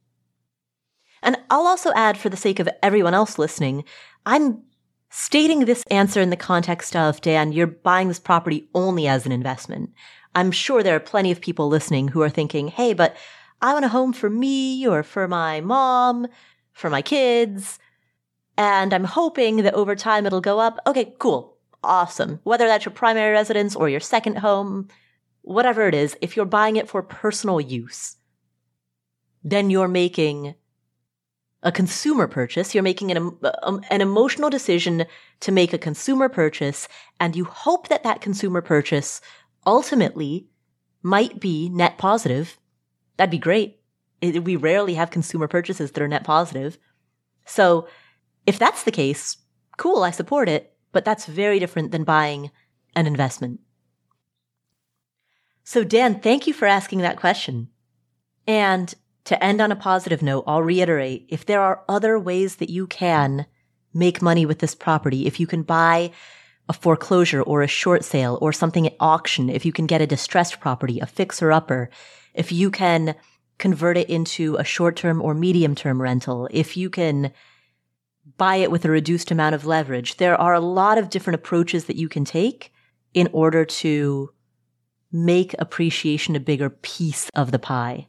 And 1.23 1.37
I'll 1.49 1.65
also 1.65 1.91
add, 1.95 2.19
for 2.19 2.29
the 2.29 2.37
sake 2.37 2.59
of 2.59 2.69
everyone 2.83 3.15
else 3.15 3.39
listening, 3.39 3.83
I'm 4.23 4.61
stating 5.09 5.65
this 5.65 5.83
answer 5.89 6.21
in 6.21 6.29
the 6.29 6.35
context 6.35 6.95
of, 6.95 7.19
Dan, 7.21 7.51
you're 7.51 7.65
buying 7.65 8.09
this 8.09 8.19
property 8.19 8.69
only 8.75 9.07
as 9.07 9.25
an 9.25 9.31
investment. 9.31 9.89
I'm 10.35 10.51
sure 10.51 10.83
there 10.83 10.95
are 10.95 10.99
plenty 10.99 11.31
of 11.31 11.41
people 11.41 11.67
listening 11.67 12.09
who 12.09 12.21
are 12.21 12.29
thinking, 12.29 12.67
hey, 12.67 12.93
but 12.93 13.17
I 13.61 13.73
want 13.73 13.85
a 13.85 13.89
home 13.89 14.13
for 14.13 14.29
me 14.29 14.87
or 14.87 15.03
for 15.03 15.27
my 15.27 15.61
mom, 15.61 16.27
for 16.73 16.89
my 16.89 17.01
kids. 17.01 17.79
And 18.57 18.93
I'm 18.93 19.03
hoping 19.03 19.57
that 19.57 19.73
over 19.73 19.95
time 19.95 20.25
it'll 20.25 20.41
go 20.41 20.59
up. 20.59 20.79
Okay, 20.87 21.13
cool. 21.19 21.57
Awesome. 21.83 22.39
Whether 22.43 22.67
that's 22.67 22.85
your 22.85 22.93
primary 22.93 23.31
residence 23.31 23.75
or 23.75 23.89
your 23.89 23.99
second 23.99 24.37
home, 24.37 24.87
whatever 25.41 25.87
it 25.87 25.95
is, 25.95 26.15
if 26.21 26.35
you're 26.35 26.45
buying 26.45 26.75
it 26.75 26.89
for 26.89 27.01
personal 27.01 27.59
use, 27.59 28.17
then 29.43 29.69
you're 29.69 29.87
making 29.87 30.55
a 31.63 31.71
consumer 31.71 32.27
purchase. 32.27 32.73
You're 32.73 32.83
making 32.83 33.11
an, 33.11 33.37
um, 33.63 33.81
an 33.89 34.01
emotional 34.01 34.49
decision 34.49 35.05
to 35.41 35.51
make 35.51 35.73
a 35.73 35.77
consumer 35.77 36.29
purchase, 36.29 36.87
and 37.19 37.35
you 37.35 37.45
hope 37.45 37.87
that 37.89 38.03
that 38.03 38.21
consumer 38.21 38.61
purchase 38.61 39.21
ultimately 39.65 40.47
might 41.03 41.39
be 41.39 41.69
net 41.69 41.97
positive. 41.97 42.57
That'd 43.21 43.29
be 43.29 43.37
great. 43.37 43.77
It, 44.19 44.43
we 44.43 44.55
rarely 44.55 44.95
have 44.95 45.11
consumer 45.11 45.47
purchases 45.47 45.91
that 45.91 46.01
are 46.01 46.07
net 46.07 46.23
positive. 46.23 46.79
So 47.45 47.87
if 48.47 48.57
that's 48.57 48.81
the 48.81 48.89
case, 48.89 49.37
cool, 49.77 50.01
I 50.01 50.09
support 50.09 50.49
it, 50.49 50.73
but 50.91 51.05
that's 51.05 51.27
very 51.27 51.59
different 51.59 51.91
than 51.91 52.03
buying 52.03 52.49
an 52.95 53.05
investment. 53.05 53.59
So 55.63 55.83
Dan, 55.83 56.19
thank 56.19 56.47
you 56.47 56.53
for 56.55 56.65
asking 56.65 57.01
that 57.01 57.19
question. 57.19 57.67
And 58.47 58.91
to 59.25 59.43
end 59.43 59.61
on 59.61 59.71
a 59.71 59.75
positive 59.75 60.23
note, 60.23 60.45
I'll 60.47 60.63
reiterate 60.63 61.27
if 61.29 61.45
there 61.45 61.61
are 61.61 61.83
other 61.87 62.17
ways 62.17 62.55
that 62.55 62.71
you 62.71 62.87
can 62.87 63.45
make 63.93 64.19
money 64.19 64.47
with 64.47 64.57
this 64.57 64.73
property, 64.73 65.27
if 65.27 65.39
you 65.39 65.45
can 65.45 65.61
buy 65.61 66.09
a 66.67 66.73
foreclosure 66.73 67.43
or 67.43 67.61
a 67.61 67.67
short 67.67 68.03
sale 68.03 68.39
or 68.41 68.51
something 68.51 68.87
at 68.87 68.95
auction, 68.99 69.47
if 69.47 69.63
you 69.63 69.71
can 69.71 69.85
get 69.85 70.01
a 70.01 70.07
distressed 70.07 70.59
property, 70.59 70.99
a 70.99 71.05
fixer 71.05 71.51
upper, 71.51 71.91
if 72.33 72.51
you 72.51 72.71
can 72.71 73.15
convert 73.57 73.97
it 73.97 74.09
into 74.09 74.55
a 74.55 74.63
short 74.63 74.95
term 74.95 75.21
or 75.21 75.33
medium 75.33 75.75
term 75.75 76.01
rental, 76.01 76.47
if 76.51 76.75
you 76.75 76.89
can 76.89 77.31
buy 78.37 78.57
it 78.57 78.71
with 78.71 78.85
a 78.85 78.89
reduced 78.89 79.31
amount 79.31 79.55
of 79.55 79.65
leverage, 79.65 80.17
there 80.17 80.39
are 80.39 80.53
a 80.53 80.59
lot 80.59 80.97
of 80.97 81.09
different 81.09 81.35
approaches 81.35 81.85
that 81.85 81.95
you 81.95 82.09
can 82.09 82.25
take 82.25 82.71
in 83.13 83.29
order 83.33 83.65
to 83.65 84.29
make 85.11 85.53
appreciation 85.59 86.35
a 86.35 86.39
bigger 86.39 86.69
piece 86.69 87.29
of 87.35 87.51
the 87.51 87.59
pie. 87.59 88.07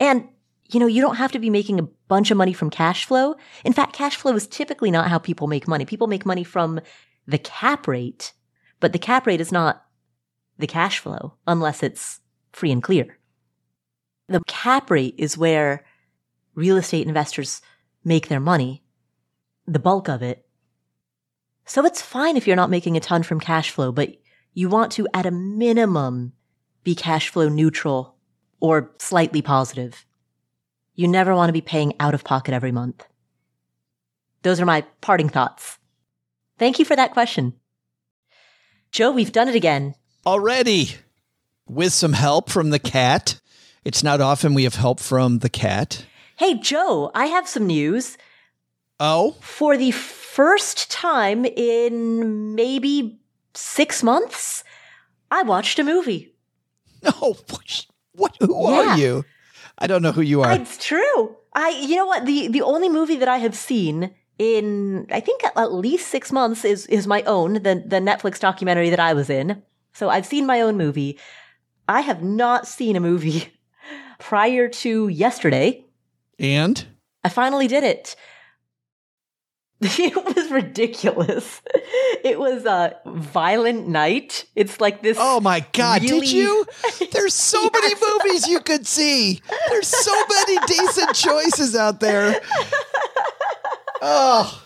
And, 0.00 0.28
you 0.70 0.80
know, 0.80 0.86
you 0.86 1.02
don't 1.02 1.16
have 1.16 1.32
to 1.32 1.38
be 1.38 1.50
making 1.50 1.78
a 1.78 1.88
bunch 2.08 2.30
of 2.30 2.36
money 2.36 2.52
from 2.52 2.70
cash 2.70 3.04
flow. 3.04 3.34
In 3.64 3.72
fact, 3.72 3.92
cash 3.92 4.16
flow 4.16 4.34
is 4.34 4.46
typically 4.46 4.90
not 4.90 5.08
how 5.08 5.18
people 5.18 5.46
make 5.46 5.68
money. 5.68 5.84
People 5.84 6.06
make 6.06 6.24
money 6.24 6.44
from 6.44 6.80
the 7.26 7.38
cap 7.38 7.86
rate, 7.86 8.32
but 8.80 8.92
the 8.92 8.98
cap 8.98 9.26
rate 9.26 9.40
is 9.40 9.52
not 9.52 9.84
the 10.58 10.66
cash 10.66 10.98
flow 10.98 11.34
unless 11.46 11.82
it's 11.82 12.20
free 12.52 12.72
and 12.72 12.82
clear. 12.82 13.18
The 14.32 14.42
cap 14.46 14.90
rate 14.90 15.14
is 15.18 15.36
where 15.36 15.84
real 16.54 16.78
estate 16.78 17.06
investors 17.06 17.60
make 18.02 18.28
their 18.28 18.40
money, 18.40 18.82
the 19.66 19.78
bulk 19.78 20.08
of 20.08 20.22
it. 20.22 20.46
So 21.66 21.84
it's 21.84 22.00
fine 22.00 22.38
if 22.38 22.46
you're 22.46 22.56
not 22.56 22.70
making 22.70 22.96
a 22.96 23.00
ton 23.00 23.22
from 23.22 23.40
cash 23.40 23.70
flow, 23.70 23.92
but 23.92 24.16
you 24.54 24.70
want 24.70 24.90
to, 24.92 25.06
at 25.12 25.26
a 25.26 25.30
minimum, 25.30 26.32
be 26.82 26.94
cash 26.94 27.28
flow 27.28 27.50
neutral 27.50 28.16
or 28.58 28.92
slightly 28.98 29.42
positive. 29.42 30.06
You 30.94 31.08
never 31.08 31.34
want 31.34 31.50
to 31.50 31.54
be 31.54 31.60
paying 31.60 31.94
out 32.00 32.14
of 32.14 32.24
pocket 32.24 32.54
every 32.54 32.72
month. 32.72 33.06
Those 34.42 34.60
are 34.60 34.66
my 34.66 34.82
parting 35.02 35.28
thoughts. 35.28 35.78
Thank 36.58 36.78
you 36.78 36.84
for 36.84 36.96
that 36.96 37.12
question. 37.12 37.54
Joe, 38.90 39.10
we've 39.10 39.32
done 39.32 39.48
it 39.48 39.54
again. 39.54 39.94
Already, 40.26 40.96
with 41.66 41.92
some 41.92 42.12
help 42.14 42.50
from 42.50 42.70
the 42.70 42.78
cat. 42.78 43.40
It's 43.84 44.02
not 44.02 44.20
often 44.20 44.54
we 44.54 44.64
have 44.64 44.76
help 44.76 45.00
from 45.00 45.38
the 45.40 45.48
cat. 45.48 46.06
Hey, 46.36 46.54
Joe, 46.54 47.10
I 47.14 47.26
have 47.26 47.48
some 47.48 47.66
news. 47.66 48.16
Oh, 49.00 49.32
For 49.40 49.76
the 49.76 49.90
first 49.90 50.90
time 50.90 51.44
in 51.44 52.54
maybe 52.54 53.18
six 53.54 54.02
months, 54.02 54.62
I 55.30 55.42
watched 55.42 55.78
a 55.78 55.84
movie. 55.84 56.34
no. 57.02 57.36
What? 58.14 58.36
Who 58.40 58.70
Yeah. 58.70 58.94
are 58.94 58.98
you? 58.98 59.24
I 59.78 59.86
don't 59.88 60.02
know 60.02 60.12
who 60.12 60.20
you 60.20 60.42
are. 60.42 60.52
It's 60.52 60.78
true. 60.78 61.36
I, 61.54 61.70
you 61.70 61.96
know 61.96 62.06
what? 62.06 62.24
The, 62.26 62.48
the 62.48 62.62
only 62.62 62.88
movie 62.88 63.16
that 63.16 63.28
I 63.28 63.38
have 63.38 63.56
seen 63.56 64.14
in, 64.38 65.06
I 65.10 65.20
think 65.20 65.42
at, 65.44 65.72
least 65.72 66.08
six 66.08 66.30
months 66.30 66.64
is, 66.64 66.86
is 66.86 67.06
my 67.06 67.22
own, 67.22 67.54
the, 67.54 67.82
the 67.84 67.98
Netflix 68.00 68.38
documentary 68.38 68.90
that 68.90 69.00
I 69.00 69.14
was 69.14 69.28
in. 69.28 69.62
So 69.92 70.08
I've 70.08 70.26
seen 70.26 70.46
my 70.46 70.60
own 70.60 70.76
movie. 70.76 71.18
I 71.88 72.02
have 72.02 72.22
not 72.22 72.66
seen 72.68 72.94
a 72.96 73.00
movie 73.00 73.51
prior 74.22 74.68
to 74.68 75.08
yesterday. 75.08 75.84
and 76.38 76.86
I 77.24 77.28
finally 77.28 77.66
did 77.68 77.84
it. 77.84 78.16
It 79.84 80.14
was 80.14 80.48
ridiculous. 80.52 81.60
It 82.22 82.38
was 82.38 82.64
a 82.66 82.94
violent 83.04 83.88
night. 83.88 84.44
It's 84.54 84.80
like 84.80 85.02
this. 85.02 85.16
oh 85.20 85.40
my 85.40 85.66
god, 85.72 86.02
really- 86.04 86.20
did 86.20 86.30
you? 86.32 86.64
There's 87.12 87.34
so 87.34 87.68
many 87.74 87.94
movies 88.00 88.46
you 88.46 88.60
could 88.60 88.86
see. 88.86 89.40
There's 89.70 89.88
so 89.88 90.14
many 90.28 90.58
decent 90.68 91.14
choices 91.16 91.74
out 91.74 91.98
there. 91.98 92.40
Oh, 94.00 94.62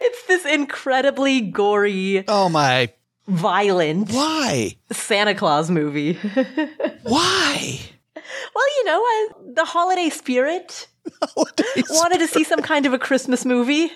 It's 0.00 0.22
this 0.26 0.46
incredibly 0.46 1.42
gory, 1.42 2.24
oh 2.26 2.48
my. 2.48 2.92
violent 3.28 4.10
Why? 4.10 4.76
Santa 4.90 5.34
Claus 5.34 5.70
movie. 5.70 6.14
Why? 7.02 7.80
Well, 8.54 8.64
you 8.76 8.84
know, 8.84 9.00
I, 9.00 9.28
the 9.54 9.64
holiday 9.64 10.08
spirit. 10.10 10.88
Wanted 11.36 12.18
to 12.18 12.28
see 12.28 12.44
some 12.44 12.62
kind 12.62 12.86
of 12.86 12.92
a 12.92 12.98
Christmas 12.98 13.44
movie. 13.44 13.90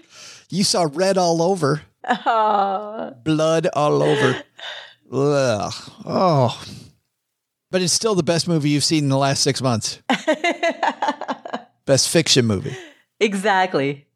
You 0.50 0.64
saw 0.64 0.88
red 0.92 1.18
all 1.18 1.42
over. 1.42 1.82
Oh. 2.08 3.14
Blood 3.24 3.68
all 3.74 4.02
over. 4.02 4.42
Ugh. 5.12 5.72
Oh. 6.04 6.64
But 7.70 7.82
it's 7.82 7.92
still 7.92 8.14
the 8.14 8.22
best 8.22 8.46
movie 8.46 8.70
you've 8.70 8.84
seen 8.84 9.04
in 9.04 9.10
the 9.10 9.18
last 9.18 9.42
six 9.42 9.60
months. 9.60 10.00
best 11.86 12.08
fiction 12.08 12.46
movie. 12.46 12.76
Exactly. 13.20 14.06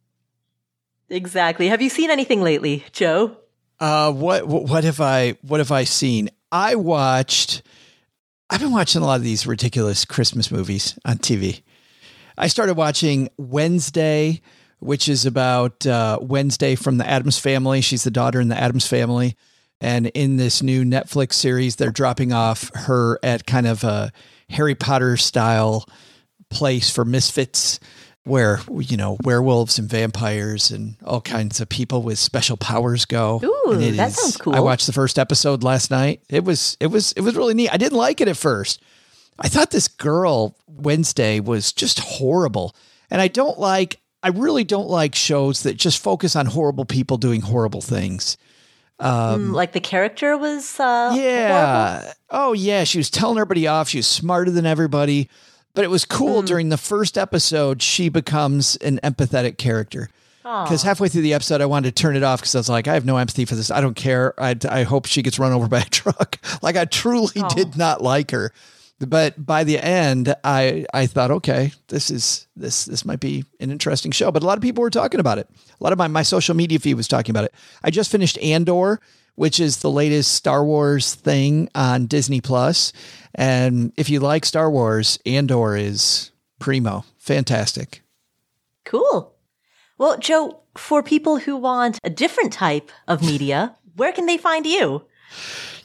Exactly. 1.11 1.69
Have 1.69 1.83
you 1.83 1.89
seen 1.89 2.11
anything 2.11 2.43
lately, 2.43 2.85
Joe? 2.93 3.37
Uh, 3.81 4.13
what 4.13 4.47
what 4.47 4.85
have 4.85 5.01
I 5.01 5.37
what 5.43 5.61
have 5.61 5.73
I 5.73 5.85
seen? 5.85 6.31
I 6.51 6.75
watched. 6.75 7.63
I've 8.51 8.61
been 8.61 8.73
watching 8.73 9.03
a 9.03 9.05
lot 9.05 9.17
of 9.17 9.23
these 9.23 9.47
ridiculous 9.47 10.07
Christmas 10.07 10.51
movies 10.51 10.99
on 11.05 11.19
TV. 11.19 11.61
I 12.39 12.49
started 12.49 12.79
watching 12.79 13.29
Wednesday, 13.37 14.41
which 14.79 15.07
is 15.07 15.27
about 15.27 15.87
uh, 15.87 16.19
Wednesday 16.23 16.75
from 16.75 16.97
the 16.97 17.07
Addams 17.07 17.39
family. 17.39 17.83
She's 17.83 18.05
the 18.05 18.11
daughter 18.11 18.41
in 18.41 18.49
the 18.49 18.59
Addams 18.59 18.87
family. 18.87 19.37
And 19.83 20.07
in 20.09 20.39
this 20.39 20.63
new 20.63 20.83
Netflix 20.83 21.35
series, 21.35 21.77
they're 21.77 21.91
dropping 21.91 22.33
off 22.33 22.71
her 22.75 23.19
at 23.23 23.47
kind 23.47 23.67
of 23.67 23.85
a 23.85 24.13
Harry 24.49 24.75
Potter 24.75 25.19
style 25.19 25.87
place 26.49 26.89
for 26.89 27.05
misfits 27.05 27.79
where, 28.29 28.61
you 28.79 28.97
know, 28.97 29.17
werewolves 29.25 29.79
and 29.79 29.89
vampires 29.89 30.71
and 30.71 30.97
all 31.05 31.21
kinds 31.21 31.61
of 31.61 31.69
people 31.69 32.03
with 32.03 32.19
special 32.19 32.57
powers 32.57 33.05
go. 33.05 33.41
Ooh, 33.43 33.75
that 33.77 34.09
is- 34.09 34.17
sounds 34.17 34.37
cool. 34.37 34.55
I 34.55 34.61
watched 34.61 34.87
the 34.87 34.93
first 34.93 35.19
episode 35.19 35.63
last 35.65 35.91
night. 35.91 36.21
It 36.29 36.45
was 36.45 36.77
it 36.79 36.89
was 36.89 37.13
it 37.13 37.23
was 37.23 37.35
really 37.35 37.55
neat. 37.55 37.73
I 37.73 37.77
didn't 37.79 37.99
like 37.99 38.21
it 38.21 38.29
at 38.29 38.37
first. 38.37 38.81
I 39.39 39.49
thought 39.49 39.71
this 39.71 39.89
girl 39.89 40.57
Wednesday 40.67 41.41
was 41.41 41.73
just 41.73 41.99
horrible. 42.01 42.75
And 43.11 43.21
I 43.21 43.29
don't 43.29 43.59
like 43.59 44.01
I 44.23 44.29
really 44.29 44.65
don't 44.65 44.89
like 44.89 45.15
shows 45.15 45.63
that 45.63 45.77
just 45.77 46.03
focus 46.03 46.35
on 46.37 46.47
horrible 46.47 46.85
people 46.85 47.17
doing 47.17 47.41
horrible 47.41 47.81
things. 47.81 48.37
Mm, 49.01 49.53
like 49.53 49.73
the 49.73 49.81
character 49.81 50.37
was 50.37 50.79
uh 50.81 51.13
Yeah. 51.15 51.93
horrible? 52.01 52.13
Oh 52.31 52.53
yeah, 52.53 52.83
she 52.85 52.99
was 52.99 53.11
telling 53.11 53.39
everybody 53.39 53.67
off. 53.69 53.89
She 53.89 53.99
was 53.99 54.09
smarter 54.09 54.51
than 54.51 54.67
everybody. 54.67 55.29
But 55.79 55.85
it 55.85 55.91
was 55.91 56.05
cool 56.05 56.43
mm. 56.43 56.47
during 56.47 56.71
the 56.71 56.77
first 56.77 57.17
episode 57.17 57.83
she 57.83 58.09
becomes 58.09 58.75
an 58.79 58.99
empathetic 59.05 59.59
character. 59.59 60.11
Because 60.43 60.83
halfway 60.83 61.07
through 61.07 61.23
the 61.23 61.35
episode, 61.35 61.61
I 61.61 61.67
wanted 61.67 61.95
to 61.95 62.03
turn 62.03 62.17
it 62.17 62.25
off 62.25 62.41
because 62.41 62.57
I 62.57 62.59
was 62.59 62.69
like, 62.69 62.89
I 62.89 62.95
have 62.95 63.05
no 63.05 63.17
empathy 63.17 63.45
for 63.45 63.55
this. 63.55 63.71
I 63.71 63.81
don't 63.81 63.95
care. 63.95 64.35
I, 64.43 64.57
I 64.69 64.83
hope 64.83 65.07
she 65.07 65.23
gets 65.23 65.39
run 65.39 65.53
over 65.53 65.69
by 65.69 65.83
a 65.83 65.85
truck. 65.89 66.41
like 66.63 66.75
I 66.75 66.85
truly 66.85 67.41
did 67.55 67.77
not 67.77 68.03
like 68.03 68.33
her. 68.33 68.53
But 68.99 69.47
by 69.47 69.63
the 69.63 69.79
end, 69.79 70.35
I 70.43 70.85
I 70.93 71.07
thought, 71.07 71.31
okay, 71.31 71.71
this 71.87 72.11
is 72.11 72.49
this 72.57 72.87
this 72.87 73.05
might 73.05 73.21
be 73.21 73.45
an 73.61 73.71
interesting 73.71 74.11
show. 74.11 74.33
But 74.33 74.43
a 74.43 74.47
lot 74.47 74.59
of 74.59 74.63
people 74.63 74.83
were 74.83 74.91
talking 74.91 75.21
about 75.21 75.39
it. 75.39 75.49
A 75.81 75.85
lot 75.85 75.93
of 75.93 75.99
my 76.01 76.09
my 76.09 76.25
social 76.25 76.57
media 76.57 76.81
feed 76.81 76.95
was 76.95 77.07
talking 77.07 77.33
about 77.33 77.45
it. 77.45 77.55
I 77.85 77.91
just 77.91 78.11
finished 78.11 78.37
Andor, 78.39 78.99
which 79.39 79.61
is 79.61 79.77
the 79.77 79.91
latest 79.91 80.33
Star 80.33 80.65
Wars 80.65 81.15
thing 81.15 81.69
on 81.73 82.07
Disney 82.07 82.41
Plus. 82.41 82.93
And 83.37 83.93
if 83.97 84.11
you 84.11 84.19
like 84.19 84.45
Star 84.45 84.69
Wars, 84.69 85.21
Andor 85.25 85.77
is 85.77 86.33
primo, 86.59 87.05
fantastic. 87.19 88.03
Cool. 88.85 89.33
Well, 89.97 90.19
Joe, 90.19 90.59
for 90.77 91.05
people 91.05 91.39
who 91.39 91.57
want 91.57 92.01
a 92.03 92.11
different 92.11 92.53
type 92.53 92.91
of 93.07 93.23
media, 93.23 93.77
where 93.95 94.11
can 94.11 94.27
they 94.27 94.39
find 94.39 94.67
you? 94.67 95.05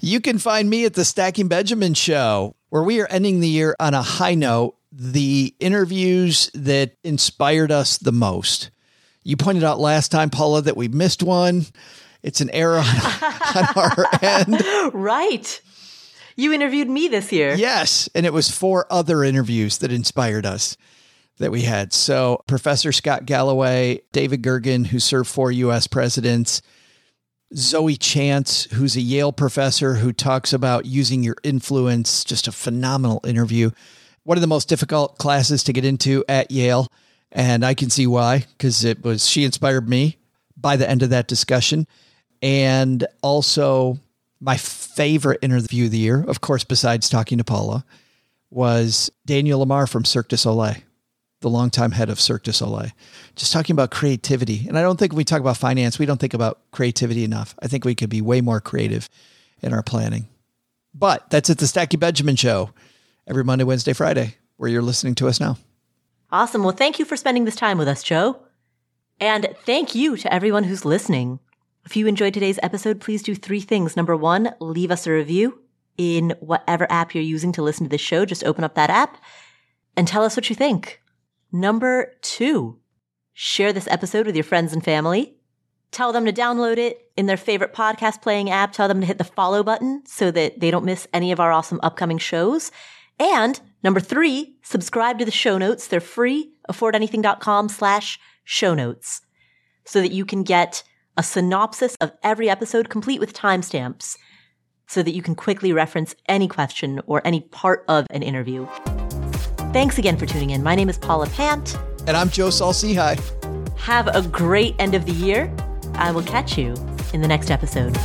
You 0.01 0.19
can 0.19 0.39
find 0.39 0.67
me 0.67 0.85
at 0.85 0.95
the 0.95 1.05
Stacking 1.05 1.47
Benjamins 1.47 1.99
Show, 1.99 2.55
where 2.69 2.83
we 2.83 3.01
are 3.01 3.07
ending 3.07 3.39
the 3.39 3.47
year 3.47 3.75
on 3.79 3.93
a 3.93 4.01
high 4.01 4.33
note. 4.33 4.75
The 4.91 5.55
interviews 5.59 6.49
that 6.55 6.95
inspired 7.03 7.71
us 7.71 7.99
the 7.99 8.11
most. 8.11 8.71
You 9.23 9.37
pointed 9.37 9.63
out 9.63 9.79
last 9.79 10.11
time, 10.11 10.29
Paula, 10.29 10.63
that 10.63 10.77
we 10.77 10.87
missed 10.87 11.21
one. 11.21 11.65
It's 12.23 12.41
an 12.41 12.49
error 12.51 12.77
on, 12.77 12.85
on 13.55 13.65
our 13.75 14.05
end. 14.21 14.63
Right. 14.93 15.61
You 16.35 16.53
interviewed 16.53 16.89
me 16.89 17.07
this 17.07 17.31
year. 17.31 17.53
Yes. 17.53 18.09
And 18.15 18.25
it 18.25 18.33
was 18.33 18.49
four 18.49 18.87
other 18.89 19.23
interviews 19.23 19.77
that 19.79 19.91
inspired 19.91 20.45
us 20.45 20.77
that 21.37 21.51
we 21.51 21.61
had. 21.61 21.93
So, 21.93 22.43
Professor 22.47 22.91
Scott 22.91 23.25
Galloway, 23.25 24.01
David 24.11 24.41
Gergen, 24.41 24.87
who 24.87 24.99
served 24.99 25.29
four 25.29 25.51
U.S. 25.51 25.87
presidents, 25.87 26.61
Zoe 27.55 27.97
Chance, 27.97 28.65
who's 28.71 28.95
a 28.95 29.01
Yale 29.01 29.31
professor 29.31 29.95
who 29.95 30.11
talks 30.11 30.53
about 30.53 30.85
using 30.85 31.23
your 31.23 31.35
influence, 31.43 32.23
just 32.23 32.47
a 32.47 32.51
phenomenal 32.51 33.21
interview. 33.25 33.71
One 34.23 34.37
of 34.37 34.41
the 34.41 34.47
most 34.47 34.69
difficult 34.69 35.17
classes 35.17 35.63
to 35.65 35.73
get 35.73 35.85
into 35.85 36.23
at 36.27 36.51
Yale. 36.51 36.87
And 37.31 37.65
I 37.65 37.73
can 37.73 37.89
see 37.89 38.07
why, 38.07 38.45
because 38.57 38.83
it 38.85 39.03
was, 39.03 39.27
she 39.27 39.43
inspired 39.43 39.89
me 39.89 40.17
by 40.55 40.77
the 40.77 40.89
end 40.89 41.03
of 41.03 41.09
that 41.09 41.27
discussion. 41.27 41.87
And 42.43 43.07
also, 43.21 43.97
my 44.41 44.57
favorite 44.57 45.39
interview 45.41 45.85
of 45.85 45.91
the 45.91 45.97
year, 45.97 46.25
of 46.27 46.41
course, 46.41 46.65
besides 46.65 47.07
talking 47.07 47.37
to 47.37 47.43
Paula, 47.45 47.85
was 48.49 49.09
Daniel 49.25 49.65
Lamarre 49.65 49.89
from 49.89 50.03
Cirque 50.03 50.27
du 50.27 50.35
Soleil, 50.35 50.75
the 51.39 51.49
longtime 51.49 51.91
head 51.91 52.09
of 52.09 52.19
Cirque 52.19 52.43
du 52.43 52.51
Soleil, 52.51 52.91
just 53.37 53.53
talking 53.53 53.73
about 53.73 53.91
creativity. 53.91 54.65
And 54.67 54.77
I 54.77 54.81
don't 54.81 54.99
think 54.99 55.13
when 55.13 55.17
we 55.17 55.23
talk 55.23 55.39
about 55.39 55.55
finance, 55.55 55.97
we 55.97 56.05
don't 56.05 56.19
think 56.19 56.33
about 56.33 56.59
creativity 56.71 57.23
enough. 57.23 57.55
I 57.61 57.67
think 57.67 57.85
we 57.85 57.95
could 57.95 58.09
be 58.09 58.21
way 58.21 58.41
more 58.41 58.59
creative 58.59 59.09
in 59.61 59.73
our 59.73 59.81
planning. 59.81 60.27
But 60.93 61.29
that's 61.29 61.49
at 61.49 61.59
the 61.59 61.65
Stacking 61.65 62.01
Benjamins 62.01 62.39
Show 62.39 62.71
every 63.25 63.45
Monday, 63.45 63.63
Wednesday, 63.63 63.93
Friday, 63.93 64.35
where 64.57 64.69
you're 64.69 64.81
listening 64.81 65.15
to 65.15 65.29
us 65.29 65.39
now. 65.39 65.57
Awesome. 66.29 66.63
Well, 66.63 66.75
thank 66.75 66.99
you 66.99 67.05
for 67.05 67.15
spending 67.15 67.45
this 67.45 67.55
time 67.55 67.77
with 67.77 67.87
us, 67.87 68.03
Joe. 68.03 68.37
And 69.19 69.55
thank 69.65 69.95
you 69.95 70.17
to 70.17 70.33
everyone 70.33 70.65
who's 70.65 70.83
listening. 70.83 71.39
If 71.85 71.97
you 71.97 72.07
enjoyed 72.07 72.33
today's 72.33 72.59
episode, 72.63 73.01
please 73.01 73.21
do 73.21 73.35
three 73.35 73.59
things. 73.59 73.95
Number 73.97 74.15
one, 74.15 74.53
leave 74.59 74.91
us 74.91 75.05
a 75.05 75.11
review 75.11 75.59
in 75.97 76.33
whatever 76.39 76.89
app 76.91 77.13
you're 77.13 77.23
using 77.23 77.51
to 77.53 77.61
listen 77.61 77.85
to 77.85 77.89
this 77.89 78.01
show. 78.01 78.25
Just 78.25 78.43
open 78.45 78.63
up 78.63 78.75
that 78.75 78.89
app 78.89 79.17
and 79.97 80.07
tell 80.07 80.23
us 80.23 80.35
what 80.35 80.49
you 80.49 80.55
think. 80.55 81.01
Number 81.51 82.13
two, 82.21 82.79
share 83.33 83.73
this 83.73 83.87
episode 83.87 84.25
with 84.25 84.35
your 84.35 84.43
friends 84.43 84.73
and 84.73 84.83
family. 84.83 85.35
Tell 85.91 86.11
them 86.11 86.25
to 86.25 86.33
download 86.33 86.77
it 86.77 87.11
in 87.15 87.27
their 87.27 87.37
favorite 87.37 87.73
podcast 87.73 88.21
playing 88.21 88.49
app. 88.49 88.71
Tell 88.71 88.87
them 88.87 89.01
to 89.01 89.05
hit 89.05 89.19
the 89.19 89.23
follow 89.23 89.61
button 89.61 90.03
so 90.07 90.31
that 90.31 90.59
they 90.59 90.71
don't 90.71 90.85
miss 90.85 91.07
any 91.13 91.31
of 91.31 91.39
our 91.39 91.51
awesome 91.51 91.79
upcoming 91.83 92.17
shows. 92.17 92.71
And 93.19 93.59
number 93.83 93.99
three, 93.99 94.55
subscribe 94.63 95.19
to 95.19 95.25
the 95.25 95.31
show 95.31 95.57
notes. 95.57 95.87
They're 95.87 95.99
free. 95.99 96.53
Affordanything.com 96.69 97.69
slash 97.69 98.19
show 98.43 98.73
notes 98.73 99.21
so 99.85 100.01
that 100.01 100.11
you 100.11 100.25
can 100.25 100.43
get 100.43 100.83
a 101.15 101.23
synopsis 101.23 101.95
of 102.01 102.11
every 102.23 102.49
episode 102.49 102.89
complete 102.89 103.19
with 103.19 103.33
timestamps 103.33 104.17
so 104.87 105.03
that 105.03 105.13
you 105.13 105.21
can 105.21 105.35
quickly 105.35 105.71
reference 105.71 106.15
any 106.27 106.47
question 106.47 106.99
or 107.05 107.21
any 107.25 107.41
part 107.41 107.85
of 107.87 108.07
an 108.09 108.23
interview. 108.23 108.65
Thanks 109.71 109.97
again 109.97 110.17
for 110.17 110.25
tuning 110.25 110.49
in. 110.49 110.63
My 110.63 110.75
name 110.75 110.89
is 110.89 110.97
Paula 110.97 111.27
Pant. 111.27 111.77
And 112.07 112.17
I'm 112.17 112.29
Joe 112.29 112.49
Saul-Sehy. 112.49 113.77
Have 113.77 114.07
a 114.07 114.21
great 114.23 114.75
end 114.79 114.95
of 114.95 115.05
the 115.05 115.11
year. 115.11 115.55
I 115.95 116.11
will 116.11 116.23
catch 116.23 116.57
you 116.57 116.73
in 117.13 117.21
the 117.21 117.27
next 117.27 117.51
episode. 117.51 117.95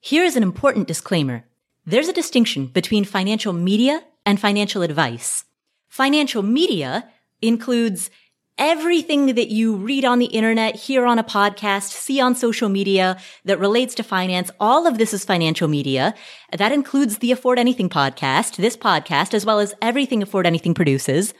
Here 0.00 0.22
is 0.22 0.36
an 0.36 0.44
important 0.44 0.86
disclaimer. 0.86 1.44
There's 1.88 2.08
a 2.08 2.12
distinction 2.12 2.66
between 2.66 3.04
financial 3.04 3.52
media 3.52 4.02
and 4.24 4.40
financial 4.40 4.82
advice. 4.82 5.44
Financial 5.88 6.42
media 6.42 7.08
includes 7.40 8.10
everything 8.58 9.36
that 9.36 9.50
you 9.50 9.76
read 9.76 10.04
on 10.04 10.18
the 10.18 10.26
internet, 10.26 10.74
hear 10.74 11.06
on 11.06 11.20
a 11.20 11.24
podcast, 11.24 11.92
see 11.92 12.20
on 12.20 12.34
social 12.34 12.68
media 12.68 13.16
that 13.44 13.60
relates 13.60 13.94
to 13.94 14.02
finance. 14.02 14.50
All 14.58 14.88
of 14.88 14.98
this 14.98 15.14
is 15.14 15.24
financial 15.24 15.68
media. 15.68 16.12
That 16.50 16.72
includes 16.72 17.18
the 17.18 17.30
Afford 17.30 17.56
Anything 17.56 17.88
podcast, 17.88 18.56
this 18.56 18.76
podcast, 18.76 19.32
as 19.32 19.46
well 19.46 19.60
as 19.60 19.72
everything 19.80 20.24
Afford 20.24 20.44
Anything 20.44 20.74
produces. 20.74 21.34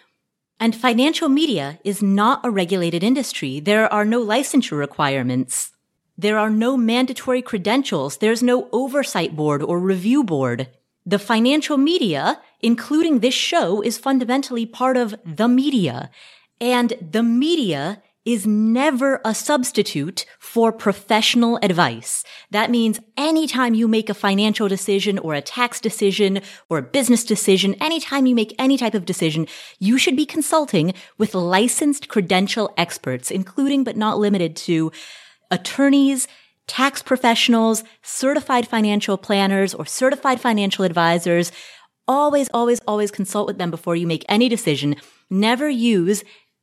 And 0.61 0.77
financial 0.77 1.29
media 1.29 1.81
is 1.83 2.03
not 2.03 2.47
a 2.47 2.51
regulated 2.51 3.03
industry. 3.03 3.59
There 3.59 3.93
are 3.93 4.05
no 4.05 4.25
licensure 4.25 4.79
requirements. 4.79 5.73
There 6.19 6.39
are 6.39 6.51
no 6.51 6.77
mandatory 6.77 7.43
credentials. 7.43 8.17
There's 8.19 8.43
no 8.43 8.69
oversight 8.73 9.37
board 9.37 9.63
or 9.63 9.79
review 9.79 10.25
board. 10.25 10.69
The 11.05 11.19
financial 11.19 11.77
media, 11.77 12.41
including 12.61 13.21
this 13.21 13.35
show, 13.35 13.83
is 13.83 13.99
fundamentally 13.99 14.65
part 14.65 14.97
of 14.97 15.15
the 15.25 15.47
media. 15.47 16.11
And 16.61 16.95
the 17.01 17.23
media 17.23 18.03
is 18.25 18.45
never 18.45 19.21
a 19.25 19.33
substitute 19.33 20.27
for 20.41 20.73
professional 20.73 21.61
advice. 21.63 22.25
That 22.51 22.73
means 22.73 22.99
anytime 23.17 23.75
you 23.75 23.87
make 23.87 24.11
a 24.11 24.15
financial 24.15 24.67
decision 24.67 25.19
or 25.19 25.35
a 25.35 25.41
tax 25.41 25.81
decision 25.81 26.41
or 26.69 26.79
a 26.79 26.83
business 26.83 27.25
decision, 27.25 27.75
anytime 27.75 28.27
you 28.27 28.35
make 28.35 28.53
any 28.59 28.77
type 28.77 28.95
of 28.95 29.05
decision, 29.05 29.47
you 29.79 29.97
should 29.97 30.17
be 30.17 30.27
consulting 30.27 30.93
with 31.19 31.35
licensed 31.35 32.09
credential 32.09 32.75
experts, 32.77 33.31
including 33.31 33.85
but 33.85 33.97
not 33.97 34.19
limited 34.19 34.57
to 34.57 34.91
attorneys, 35.51 36.29
tax 36.67 37.03
professionals, 37.03 37.85
certified 38.03 38.67
financial 38.67 39.17
planners, 39.17 39.75
or 39.75 39.87
certified 39.87 40.41
financial 40.41 40.85
advisors. 40.85 41.53
always, 42.09 42.49
always, 42.55 42.81
always 42.87 43.11
consult 43.11 43.47
with 43.47 43.59
them 43.59 43.71
before 43.71 43.97
you 43.97 44.07
make 44.07 44.25
any 44.29 44.49
decision. 44.49 44.97
Never 45.29 45.69
use 45.69 46.23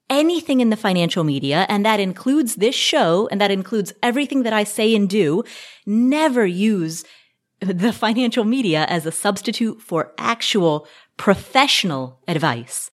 anything 0.10 0.62
in 0.62 0.70
the 0.70 0.78
financial 0.78 1.24
media, 1.24 1.66
and 1.70 1.86
that 1.86 2.00
includes 2.00 2.56
this 2.56 2.76
show, 2.76 3.28
and 3.32 3.42
that 3.42 3.52
includes 3.52 3.94
everything 4.02 4.44
that 4.44 4.54
I 4.54 4.64
say 4.64 4.96
and 4.96 5.10
do. 5.10 5.44
Never 5.86 6.46
use 6.46 7.04
the 7.60 7.94
financial 7.94 8.44
media 8.44 8.86
as 8.86 9.06
a 9.06 9.12
substitute 9.12 9.82
for 9.82 10.14
actual 10.18 10.88
professional 11.18 12.20
advice. 12.28 12.92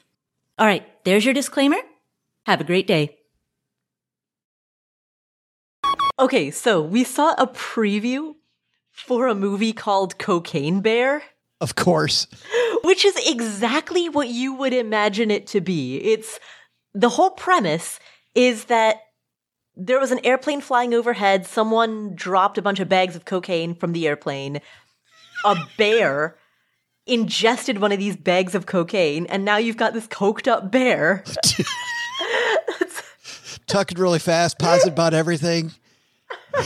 All 0.58 0.66
right, 0.66 0.86
there's 1.04 1.24
your 1.24 1.34
disclaimer. 1.34 1.78
Have 2.46 2.60
a 2.60 2.64
great 2.64 2.86
day. 2.86 3.19
Okay, 6.20 6.50
so 6.50 6.82
we 6.82 7.02
saw 7.02 7.32
a 7.38 7.46
preview 7.46 8.34
for 8.92 9.26
a 9.26 9.34
movie 9.34 9.72
called 9.72 10.18
Cocaine 10.18 10.82
Bear. 10.82 11.22
Of 11.62 11.76
course. 11.76 12.26
Which 12.84 13.06
is 13.06 13.16
exactly 13.26 14.10
what 14.10 14.28
you 14.28 14.52
would 14.52 14.74
imagine 14.74 15.30
it 15.30 15.46
to 15.48 15.62
be. 15.62 15.96
It's 15.96 16.38
the 16.92 17.08
whole 17.08 17.30
premise 17.30 17.98
is 18.34 18.66
that 18.66 18.96
there 19.74 19.98
was 19.98 20.10
an 20.10 20.20
airplane 20.22 20.60
flying 20.60 20.92
overhead. 20.92 21.46
Someone 21.46 22.14
dropped 22.14 22.58
a 22.58 22.62
bunch 22.62 22.80
of 22.80 22.88
bags 22.88 23.16
of 23.16 23.24
cocaine 23.24 23.74
from 23.74 23.92
the 23.92 24.06
airplane. 24.06 24.60
A 25.46 25.56
bear 25.78 26.36
ingested 27.06 27.78
one 27.78 27.92
of 27.92 27.98
these 27.98 28.16
bags 28.16 28.54
of 28.54 28.66
cocaine, 28.66 29.24
and 29.26 29.42
now 29.42 29.56
you've 29.56 29.78
got 29.78 29.94
this 29.94 30.06
coked 30.06 30.48
up 30.48 30.70
bear. 30.70 31.24
Talking 33.66 33.98
really 33.98 34.18
fast, 34.18 34.58
positive 34.58 34.92
about 34.92 35.14
everything. 35.14 35.70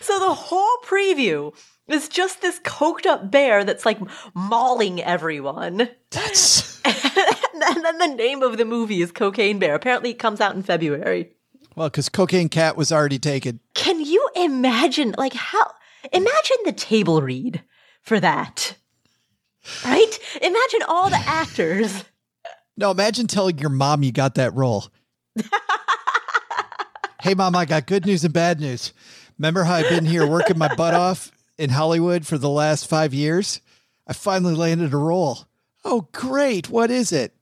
so 0.00 0.18
the 0.18 0.34
whole 0.34 0.76
preview 0.84 1.54
is 1.88 2.08
just 2.08 2.40
this 2.40 2.60
coked 2.60 3.06
up 3.06 3.30
bear 3.30 3.64
that's 3.64 3.84
like 3.86 3.98
mauling 4.34 5.02
everyone. 5.02 5.88
That's. 6.10 6.80
and 6.84 7.84
then 7.84 7.98
the 7.98 8.14
name 8.16 8.42
of 8.42 8.56
the 8.56 8.64
movie 8.64 9.02
is 9.02 9.12
Cocaine 9.12 9.58
Bear. 9.58 9.74
Apparently, 9.74 10.10
it 10.10 10.18
comes 10.18 10.40
out 10.40 10.54
in 10.54 10.62
February. 10.62 11.32
Well, 11.76 11.88
because 11.88 12.08
Cocaine 12.08 12.48
Cat 12.48 12.76
was 12.76 12.92
already 12.92 13.18
taken. 13.18 13.60
Can 13.74 14.00
you 14.00 14.28
imagine, 14.36 15.14
like, 15.18 15.34
how? 15.34 15.72
Imagine 16.12 16.56
the 16.64 16.72
table 16.72 17.22
read 17.22 17.62
for 18.02 18.20
that. 18.20 18.76
Right? 19.84 20.18
Imagine 20.42 20.82
all 20.88 21.10
the 21.10 21.22
actors. 21.26 22.04
No, 22.76 22.90
imagine 22.90 23.28
telling 23.28 23.58
your 23.60 23.70
mom 23.70 24.02
you 24.02 24.10
got 24.10 24.34
that 24.34 24.52
role. 24.52 24.86
Hey, 27.24 27.32
mom, 27.32 27.56
I 27.56 27.64
got 27.64 27.86
good 27.86 28.04
news 28.04 28.22
and 28.22 28.34
bad 28.34 28.60
news. 28.60 28.92
Remember 29.38 29.64
how 29.64 29.76
I've 29.76 29.88
been 29.88 30.04
here 30.04 30.26
working 30.26 30.58
my 30.58 30.74
butt 30.74 30.92
off 30.92 31.32
in 31.56 31.70
Hollywood 31.70 32.26
for 32.26 32.36
the 32.36 32.50
last 32.50 32.86
five 32.86 33.14
years? 33.14 33.62
I 34.06 34.12
finally 34.12 34.54
landed 34.54 34.92
a 34.92 34.98
role. 34.98 35.38
Oh, 35.86 36.06
great. 36.12 36.68
What 36.68 36.90
is 36.90 37.12
it? 37.12 37.34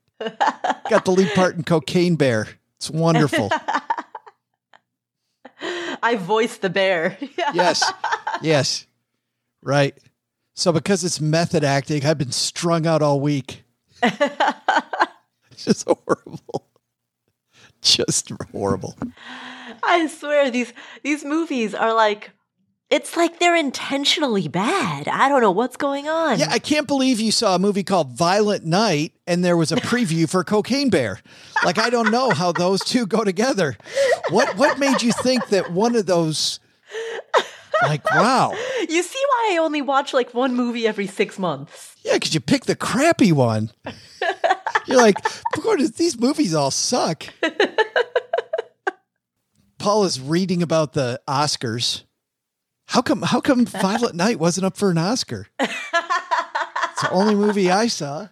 Got 0.89 1.03
the 1.03 1.11
lead 1.11 1.33
part 1.33 1.57
in 1.57 1.65
Cocaine 1.65 2.15
Bear. 2.15 2.47
It's 2.77 2.89
wonderful. 2.89 3.49
I 6.01 6.15
voiced 6.15 6.61
the 6.61 6.69
bear. 6.69 7.17
yes. 7.53 7.83
Yes. 8.41 8.87
Right. 9.61 9.97
So 10.55 10.71
because 10.71 11.03
it's 11.03 11.19
method 11.19 11.65
acting, 11.65 12.05
I've 12.05 12.17
been 12.17 12.31
strung 12.31 12.87
out 12.87 13.01
all 13.01 13.19
week. 13.19 13.63
it's 14.01 15.57
just 15.65 15.85
horrible. 15.85 16.69
Just 17.81 18.31
horrible. 18.53 18.95
I 19.85 20.07
swear 20.07 20.49
these 20.49 20.73
these 21.03 21.23
movies 21.23 21.73
are 21.73 21.93
like 21.93 22.31
it's 22.89 23.17
like 23.17 23.39
they're 23.39 23.55
intentionally 23.55 24.47
bad. 24.47 25.07
I 25.07 25.27
don't 25.27 25.41
know 25.41 25.51
what's 25.51 25.77
going 25.77 26.07
on. 26.07 26.37
Yeah, 26.37 26.49
I 26.51 26.59
can't 26.59 26.87
believe 26.87 27.19
you 27.19 27.31
saw 27.31 27.55
a 27.55 27.59
movie 27.59 27.83
called 27.83 28.11
Violent 28.11 28.65
Night 28.65 29.13
and 29.25 29.43
there 29.43 29.57
was 29.57 29.71
a 29.71 29.75
preview 29.91 30.29
for 30.29 30.43
Cocaine 30.43 30.89
Bear. 30.89 31.19
Like 31.65 31.77
I 31.77 31.89
don't 31.89 32.11
know 32.11 32.29
how 32.31 32.51
those 32.51 32.81
two 32.81 33.05
go 33.07 33.23
together. 33.23 33.77
What 34.29 34.55
what 34.57 34.79
made 34.79 35.01
you 35.01 35.11
think 35.11 35.47
that 35.47 35.71
one 35.71 35.95
of 35.95 36.05
those 36.05 36.59
like 37.81 38.05
wow. 38.11 38.53
You 38.87 39.03
see 39.03 39.23
why 39.27 39.51
I 39.53 39.57
only 39.57 39.81
watch 39.81 40.13
like 40.13 40.33
one 40.33 40.55
movie 40.55 40.87
every 40.87 41.07
6 41.07 41.39
months. 41.39 41.95
Yeah, 42.03 42.17
cuz 42.19 42.33
you 42.33 42.39
pick 42.39 42.65
the 42.65 42.75
crappy 42.75 43.31
one. 43.31 43.71
You're 44.85 44.97
like, 44.97 45.17
these 45.95 46.19
movies 46.19 46.53
all 46.53 46.71
suck. 46.71 47.25
Paul 49.83 50.05
is 50.05 50.19
reading 50.19 50.63
about 50.63 50.93
the 50.93 51.19
Oscars 51.27 52.03
how 52.87 53.01
come 53.01 53.21
how 53.21 53.39
come 53.39 53.65
Violent 53.81 54.15
Night 54.15 54.39
wasn't 54.39 54.65
up 54.65 54.77
for 54.77 54.91
an 54.91 54.97
Oscar? 54.97 55.47
it's 55.59 57.01
the 57.01 57.09
only 57.11 57.35
movie 57.35 57.71
I 57.71 57.87
saw. 57.87 58.29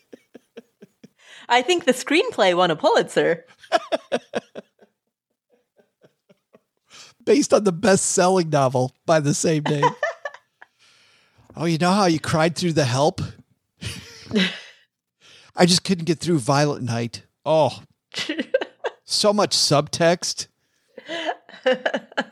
I 1.48 1.62
think 1.62 1.84
the 1.84 1.92
screenplay 1.92 2.54
won 2.56 2.70
a 2.70 2.76
Pulitzer. 2.76 3.46
Based 7.24 7.52
on 7.52 7.64
the 7.64 7.72
best-selling 7.72 8.50
novel 8.50 8.94
by 9.04 9.20
the 9.20 9.34
same 9.34 9.62
name. 9.64 9.90
oh, 11.56 11.64
you 11.64 11.78
know 11.78 11.92
how 11.92 12.06
you 12.06 12.20
cried 12.20 12.56
through 12.56 12.72
the 12.72 12.84
help? 12.84 13.20
I 15.56 15.66
just 15.66 15.84
couldn't 15.84 16.06
get 16.06 16.18
through 16.18 16.38
Violent 16.38 16.84
Night. 16.84 17.24
Oh. 17.44 17.82
So 19.10 19.32
much 19.32 19.56
subtext. 19.56 20.46